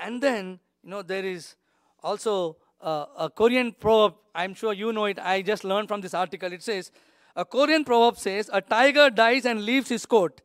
And 0.00 0.20
then, 0.20 0.58
you 0.82 0.90
know, 0.90 1.02
there 1.02 1.24
is 1.24 1.54
also 2.02 2.56
a, 2.80 3.06
a 3.16 3.30
Korean 3.30 3.70
proverb, 3.70 4.14
I'm 4.34 4.54
sure 4.54 4.72
you 4.72 4.92
know 4.92 5.04
it, 5.04 5.20
I 5.20 5.42
just 5.42 5.62
learned 5.62 5.86
from 5.86 6.00
this 6.00 6.14
article. 6.14 6.52
It 6.52 6.64
says, 6.64 6.90
a 7.36 7.44
Korean 7.44 7.84
proverb 7.84 8.18
says, 8.18 8.50
A 8.52 8.62
tiger 8.62 9.10
dies 9.10 9.44
and 9.44 9.62
leaves 9.62 9.90
his 9.90 10.06
coat. 10.06 10.40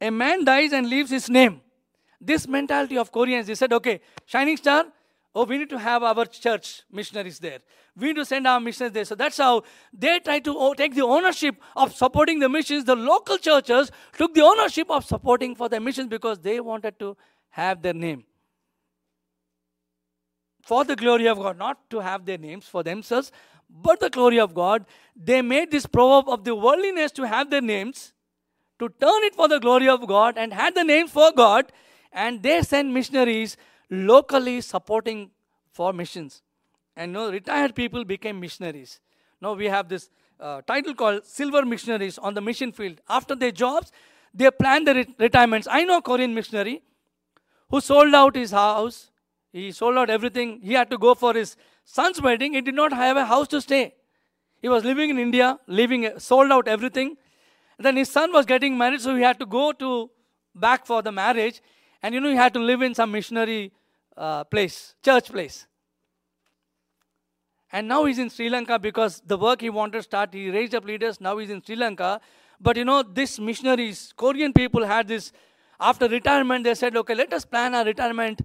A 0.00 0.10
man 0.10 0.44
dies 0.44 0.72
and 0.72 0.88
leaves 0.88 1.10
his 1.10 1.30
name. 1.30 1.62
This 2.20 2.46
mentality 2.46 2.98
of 2.98 3.10
Koreans, 3.10 3.46
they 3.46 3.54
said, 3.54 3.72
okay, 3.72 4.00
Shining 4.26 4.56
Star, 4.56 4.84
oh, 5.34 5.44
we 5.44 5.58
need 5.58 5.70
to 5.70 5.78
have 5.78 6.02
our 6.02 6.26
church 6.26 6.82
missionaries 6.90 7.38
there. 7.38 7.58
We 7.96 8.08
need 8.08 8.16
to 8.16 8.24
send 8.24 8.46
our 8.46 8.60
missionaries 8.60 8.92
there. 8.92 9.04
So 9.04 9.14
that's 9.14 9.38
how 9.38 9.62
they 9.92 10.20
try 10.20 10.38
to 10.40 10.74
take 10.76 10.94
the 10.94 11.04
ownership 11.04 11.56
of 11.76 11.94
supporting 11.94 12.38
the 12.38 12.48
missions. 12.48 12.84
The 12.84 12.96
local 12.96 13.38
churches 13.38 13.90
took 14.16 14.34
the 14.34 14.42
ownership 14.42 14.90
of 14.90 15.04
supporting 15.04 15.54
for 15.54 15.68
the 15.68 15.80
missions 15.80 16.08
because 16.08 16.38
they 16.38 16.60
wanted 16.60 16.98
to 16.98 17.16
have 17.50 17.82
their 17.82 17.94
name. 17.94 18.24
For 20.62 20.84
the 20.84 20.96
glory 20.96 21.26
of 21.28 21.38
God, 21.38 21.58
not 21.58 21.90
to 21.90 22.00
have 22.00 22.24
their 22.24 22.38
names 22.38 22.66
for 22.66 22.82
themselves, 22.82 23.30
but 23.68 24.00
the 24.00 24.10
glory 24.10 24.40
of 24.40 24.54
God. 24.54 24.84
They 25.16 25.42
made 25.42 25.70
this 25.70 25.86
proverb 25.86 26.28
of 26.28 26.44
the 26.44 26.54
worldliness 26.54 27.12
to 27.12 27.26
have 27.26 27.50
their 27.50 27.60
names, 27.60 28.12
to 28.78 28.88
turn 28.88 29.24
it 29.24 29.34
for 29.34 29.48
the 29.48 29.60
glory 29.60 29.88
of 29.88 30.06
God, 30.06 30.36
and 30.36 30.52
had 30.52 30.74
the 30.74 30.84
name 30.84 31.08
for 31.08 31.32
God, 31.32 31.72
and 32.12 32.42
they 32.42 32.62
sent 32.62 32.90
missionaries 32.90 33.56
locally 33.90 34.60
supporting 34.60 35.30
for 35.72 35.92
missions. 35.92 36.42
And 36.96 37.10
you 37.10 37.14
know, 37.14 37.30
retired 37.30 37.74
people 37.74 38.04
became 38.04 38.40
missionaries. 38.40 39.00
Now 39.40 39.54
we 39.54 39.66
have 39.66 39.88
this 39.88 40.10
uh, 40.40 40.62
title 40.62 40.94
called 40.94 41.24
Silver 41.24 41.64
Missionaries 41.64 42.18
on 42.18 42.34
the 42.34 42.40
mission 42.40 42.72
field. 42.72 43.00
After 43.08 43.34
their 43.34 43.50
jobs, 43.50 43.92
they 44.32 44.50
planned 44.50 44.86
their 44.86 45.04
retirements. 45.18 45.68
I 45.70 45.84
know 45.84 45.98
a 45.98 46.02
Korean 46.02 46.34
missionary 46.34 46.82
who 47.70 47.80
sold 47.80 48.14
out 48.14 48.36
his 48.36 48.50
house, 48.50 49.10
He 49.52 49.70
sold 49.70 49.96
out 49.96 50.10
everything. 50.10 50.60
He 50.60 50.72
had 50.72 50.90
to 50.90 50.98
go 50.98 51.14
for 51.14 51.32
his 51.32 51.56
son's 51.84 52.20
wedding. 52.20 52.54
He 52.54 52.60
did 52.60 52.74
not 52.74 52.92
have 52.92 53.16
a 53.16 53.24
house 53.24 53.48
to 53.48 53.60
stay. 53.60 53.94
He 54.60 54.68
was 54.68 54.84
living 54.84 55.10
in 55.10 55.18
India, 55.18 55.58
living, 55.66 56.10
sold 56.18 56.50
out 56.50 56.68
everything. 56.68 57.16
Then 57.78 57.96
his 57.96 58.10
son 58.10 58.32
was 58.32 58.46
getting 58.46 58.78
married, 58.78 59.00
so 59.00 59.14
he 59.14 59.22
had 59.22 59.38
to 59.40 59.46
go 59.46 59.72
to 59.72 60.10
back 60.54 60.86
for 60.86 61.02
the 61.02 61.12
marriage. 61.12 61.60
And 62.02 62.14
you 62.14 62.20
know, 62.20 62.30
he 62.30 62.36
had 62.36 62.54
to 62.54 62.60
live 62.60 62.82
in 62.82 62.94
some 62.94 63.10
missionary 63.10 63.72
uh, 64.16 64.44
place, 64.44 64.94
church 65.04 65.30
place. 65.30 65.66
And 67.72 67.88
now 67.88 68.04
he's 68.04 68.18
in 68.18 68.30
Sri 68.30 68.48
Lanka 68.48 68.78
because 68.78 69.20
the 69.26 69.36
work 69.36 69.60
he 69.60 69.68
wanted 69.68 69.98
to 69.98 70.02
start, 70.02 70.32
he 70.32 70.48
raised 70.48 70.74
up 70.74 70.84
leaders. 70.84 71.20
Now 71.20 71.38
he's 71.38 71.50
in 71.50 71.62
Sri 71.62 71.74
Lanka. 71.74 72.20
But 72.60 72.76
you 72.76 72.84
know, 72.84 73.02
these 73.02 73.40
missionaries, 73.40 74.12
Korean 74.16 74.52
people 74.52 74.84
had 74.86 75.08
this, 75.08 75.32
after 75.80 76.06
retirement, 76.08 76.62
they 76.64 76.74
said, 76.74 76.96
okay, 76.96 77.14
let 77.14 77.32
us 77.32 77.44
plan 77.44 77.74
our 77.74 77.84
retirement 77.84 78.42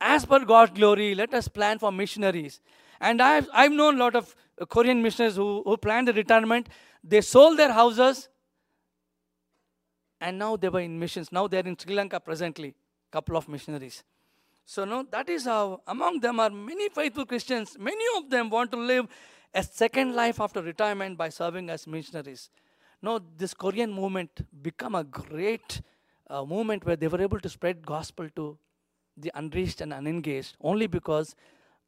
as 0.00 0.24
per 0.24 0.44
God's 0.44 0.72
glory. 0.72 1.14
Let 1.14 1.34
us 1.34 1.46
plan 1.46 1.78
for 1.78 1.92
missionaries. 1.92 2.60
And 3.00 3.22
I've, 3.22 3.48
I've 3.52 3.72
known 3.72 3.96
a 3.96 3.98
lot 3.98 4.14
of 4.14 4.34
Korean 4.68 5.02
missionaries 5.02 5.36
who, 5.36 5.62
who 5.64 5.76
planned 5.76 6.08
the 6.08 6.12
retirement. 6.12 6.68
They 7.02 7.20
sold 7.22 7.58
their 7.58 7.72
houses 7.72 8.28
and 10.20 10.38
now 10.38 10.56
they 10.56 10.68
were 10.68 10.80
in 10.80 10.98
missions. 10.98 11.32
Now 11.32 11.48
they're 11.48 11.66
in 11.66 11.78
Sri 11.78 11.94
Lanka 11.94 12.20
presently, 12.20 12.74
couple 13.10 13.36
of 13.36 13.48
missionaries. 13.48 14.04
So, 14.66 14.84
no, 14.84 15.04
that 15.10 15.28
is 15.28 15.46
how 15.46 15.80
among 15.86 16.20
them 16.20 16.38
are 16.38 16.50
many 16.50 16.88
faithful 16.90 17.24
Christians. 17.26 17.76
Many 17.78 18.04
of 18.18 18.30
them 18.30 18.50
want 18.50 18.70
to 18.72 18.76
live 18.76 19.08
a 19.54 19.62
second 19.62 20.14
life 20.14 20.40
after 20.40 20.62
retirement 20.62 21.16
by 21.16 21.30
serving 21.30 21.70
as 21.70 21.86
missionaries. 21.86 22.50
No, 23.02 23.20
this 23.36 23.54
Korean 23.54 23.92
movement 23.92 24.46
become 24.62 24.94
a 24.94 25.04
great 25.04 25.80
uh, 26.28 26.44
movement 26.44 26.84
where 26.84 26.96
they 26.96 27.08
were 27.08 27.20
able 27.20 27.40
to 27.40 27.48
spread 27.48 27.84
gospel 27.84 28.28
to 28.36 28.58
the 29.16 29.32
unreached 29.34 29.80
and 29.80 29.92
unengaged 29.92 30.56
only 30.60 30.86
because 30.86 31.34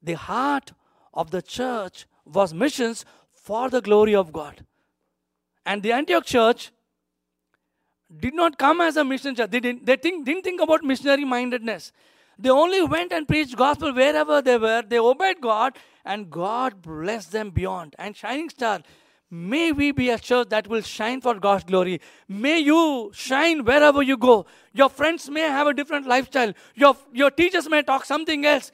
the 0.02 0.14
heart 0.14 0.72
of 1.14 1.30
the 1.30 1.42
church 1.42 2.06
was 2.24 2.54
missions 2.54 3.04
for 3.30 3.68
the 3.68 3.80
glory 3.80 4.14
of 4.14 4.32
God. 4.32 4.64
And 5.66 5.82
the 5.82 5.92
Antioch 5.92 6.24
church 6.24 6.72
did 8.20 8.34
not 8.34 8.58
come 8.58 8.80
as 8.80 8.96
a 8.96 9.04
mission 9.04 9.34
church. 9.34 9.50
They 9.50 9.60
didn't, 9.60 9.86
they 9.86 9.96
think, 9.96 10.26
didn't 10.26 10.42
think 10.42 10.60
about 10.60 10.82
missionary 10.84 11.24
mindedness. 11.24 11.92
They 12.38 12.50
only 12.50 12.82
went 12.82 13.12
and 13.12 13.26
preached 13.26 13.56
gospel 13.56 13.92
wherever 13.92 14.42
they 14.42 14.58
were. 14.58 14.82
They 14.82 14.98
obeyed 14.98 15.40
God, 15.40 15.76
and 16.04 16.30
God 16.30 16.82
blessed 16.82 17.32
them 17.32 17.50
beyond. 17.50 17.94
And 17.98 18.16
Shining 18.16 18.48
Star, 18.48 18.82
may 19.30 19.72
we 19.72 19.92
be 19.92 20.10
a 20.10 20.18
church 20.18 20.48
that 20.48 20.66
will 20.66 20.82
shine 20.82 21.20
for 21.20 21.34
God's 21.38 21.64
glory. 21.64 22.00
May 22.28 22.58
you 22.58 23.10
shine 23.14 23.64
wherever 23.64 24.02
you 24.02 24.16
go. 24.16 24.46
Your 24.72 24.88
friends 24.88 25.30
may 25.30 25.42
have 25.42 25.66
a 25.66 25.74
different 25.74 26.06
lifestyle. 26.06 26.52
Your, 26.74 26.96
your 27.12 27.30
teachers 27.30 27.68
may 27.68 27.82
talk 27.82 28.04
something 28.04 28.44
else. 28.44 28.72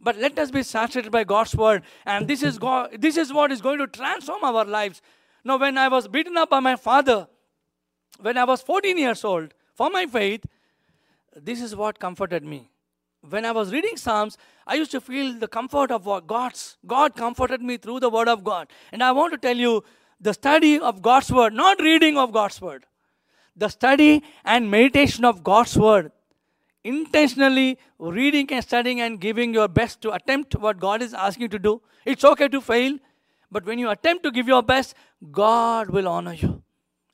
But 0.00 0.16
let 0.16 0.38
us 0.38 0.50
be 0.50 0.62
saturated 0.62 1.10
by 1.10 1.24
God's 1.24 1.54
word. 1.54 1.82
And 2.06 2.26
this 2.26 2.42
is, 2.42 2.58
God, 2.58 2.96
this 2.98 3.16
is 3.16 3.32
what 3.32 3.52
is 3.52 3.60
going 3.60 3.78
to 3.78 3.86
transform 3.86 4.42
our 4.44 4.64
lives. 4.64 5.02
Now, 5.44 5.58
when 5.58 5.76
I 5.76 5.88
was 5.88 6.08
beaten 6.08 6.36
up 6.36 6.50
by 6.50 6.60
my 6.60 6.76
father, 6.76 7.28
when 8.20 8.38
I 8.38 8.44
was 8.44 8.62
14 8.62 8.96
years 8.96 9.24
old, 9.24 9.54
for 9.74 9.90
my 9.90 10.06
faith, 10.06 10.44
this 11.36 11.60
is 11.60 11.76
what 11.76 11.98
comforted 11.98 12.44
me 12.44 12.70
when 13.28 13.44
I 13.44 13.52
was 13.52 13.72
reading 13.72 13.96
Psalms, 13.96 14.38
I 14.66 14.74
used 14.74 14.90
to 14.92 15.00
feel 15.00 15.34
the 15.34 15.48
comfort 15.48 15.90
of 15.90 16.04
God's 16.26 16.78
God 16.86 17.14
comforted 17.14 17.60
me 17.60 17.76
through 17.76 18.00
the 18.00 18.10
Word 18.10 18.28
of 18.28 18.44
God. 18.44 18.68
And 18.92 19.02
I 19.02 19.12
want 19.12 19.32
to 19.32 19.38
tell 19.38 19.56
you 19.56 19.84
the 20.20 20.32
study 20.32 20.78
of 20.78 21.02
God's 21.02 21.30
Word, 21.30 21.52
not 21.52 21.80
reading 21.80 22.16
of 22.16 22.32
God's 22.32 22.60
Word, 22.60 22.86
the 23.56 23.68
study 23.68 24.22
and 24.44 24.70
meditation 24.70 25.24
of 25.24 25.44
God's 25.44 25.76
Word. 25.76 26.12
Intentionally 26.82 27.78
reading 27.98 28.50
and 28.52 28.64
studying 28.64 29.00
and 29.00 29.20
giving 29.20 29.52
your 29.52 29.68
best 29.68 30.00
to 30.02 30.12
attempt 30.12 30.54
what 30.54 30.78
God 30.78 31.02
is 31.02 31.12
asking 31.12 31.42
you 31.42 31.48
to 31.48 31.58
do. 31.58 31.82
It's 32.04 32.24
okay 32.24 32.48
to 32.48 32.60
fail, 32.60 32.98
but 33.50 33.66
when 33.66 33.78
you 33.78 33.90
attempt 33.90 34.22
to 34.24 34.30
give 34.30 34.48
your 34.48 34.62
best, 34.62 34.94
God 35.30 35.90
will 35.90 36.08
honor 36.08 36.32
you. 36.32 36.62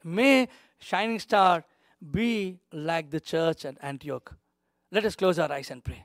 May 0.04 0.48
Shining 0.78 1.18
Star 1.18 1.64
be 2.10 2.60
like 2.72 3.10
the 3.10 3.18
church 3.18 3.64
at 3.64 3.76
Antioch. 3.80 4.36
Let 4.92 5.04
us 5.04 5.16
close 5.16 5.38
our 5.38 5.50
eyes 5.50 5.70
and 5.70 5.82
pray. 5.82 6.04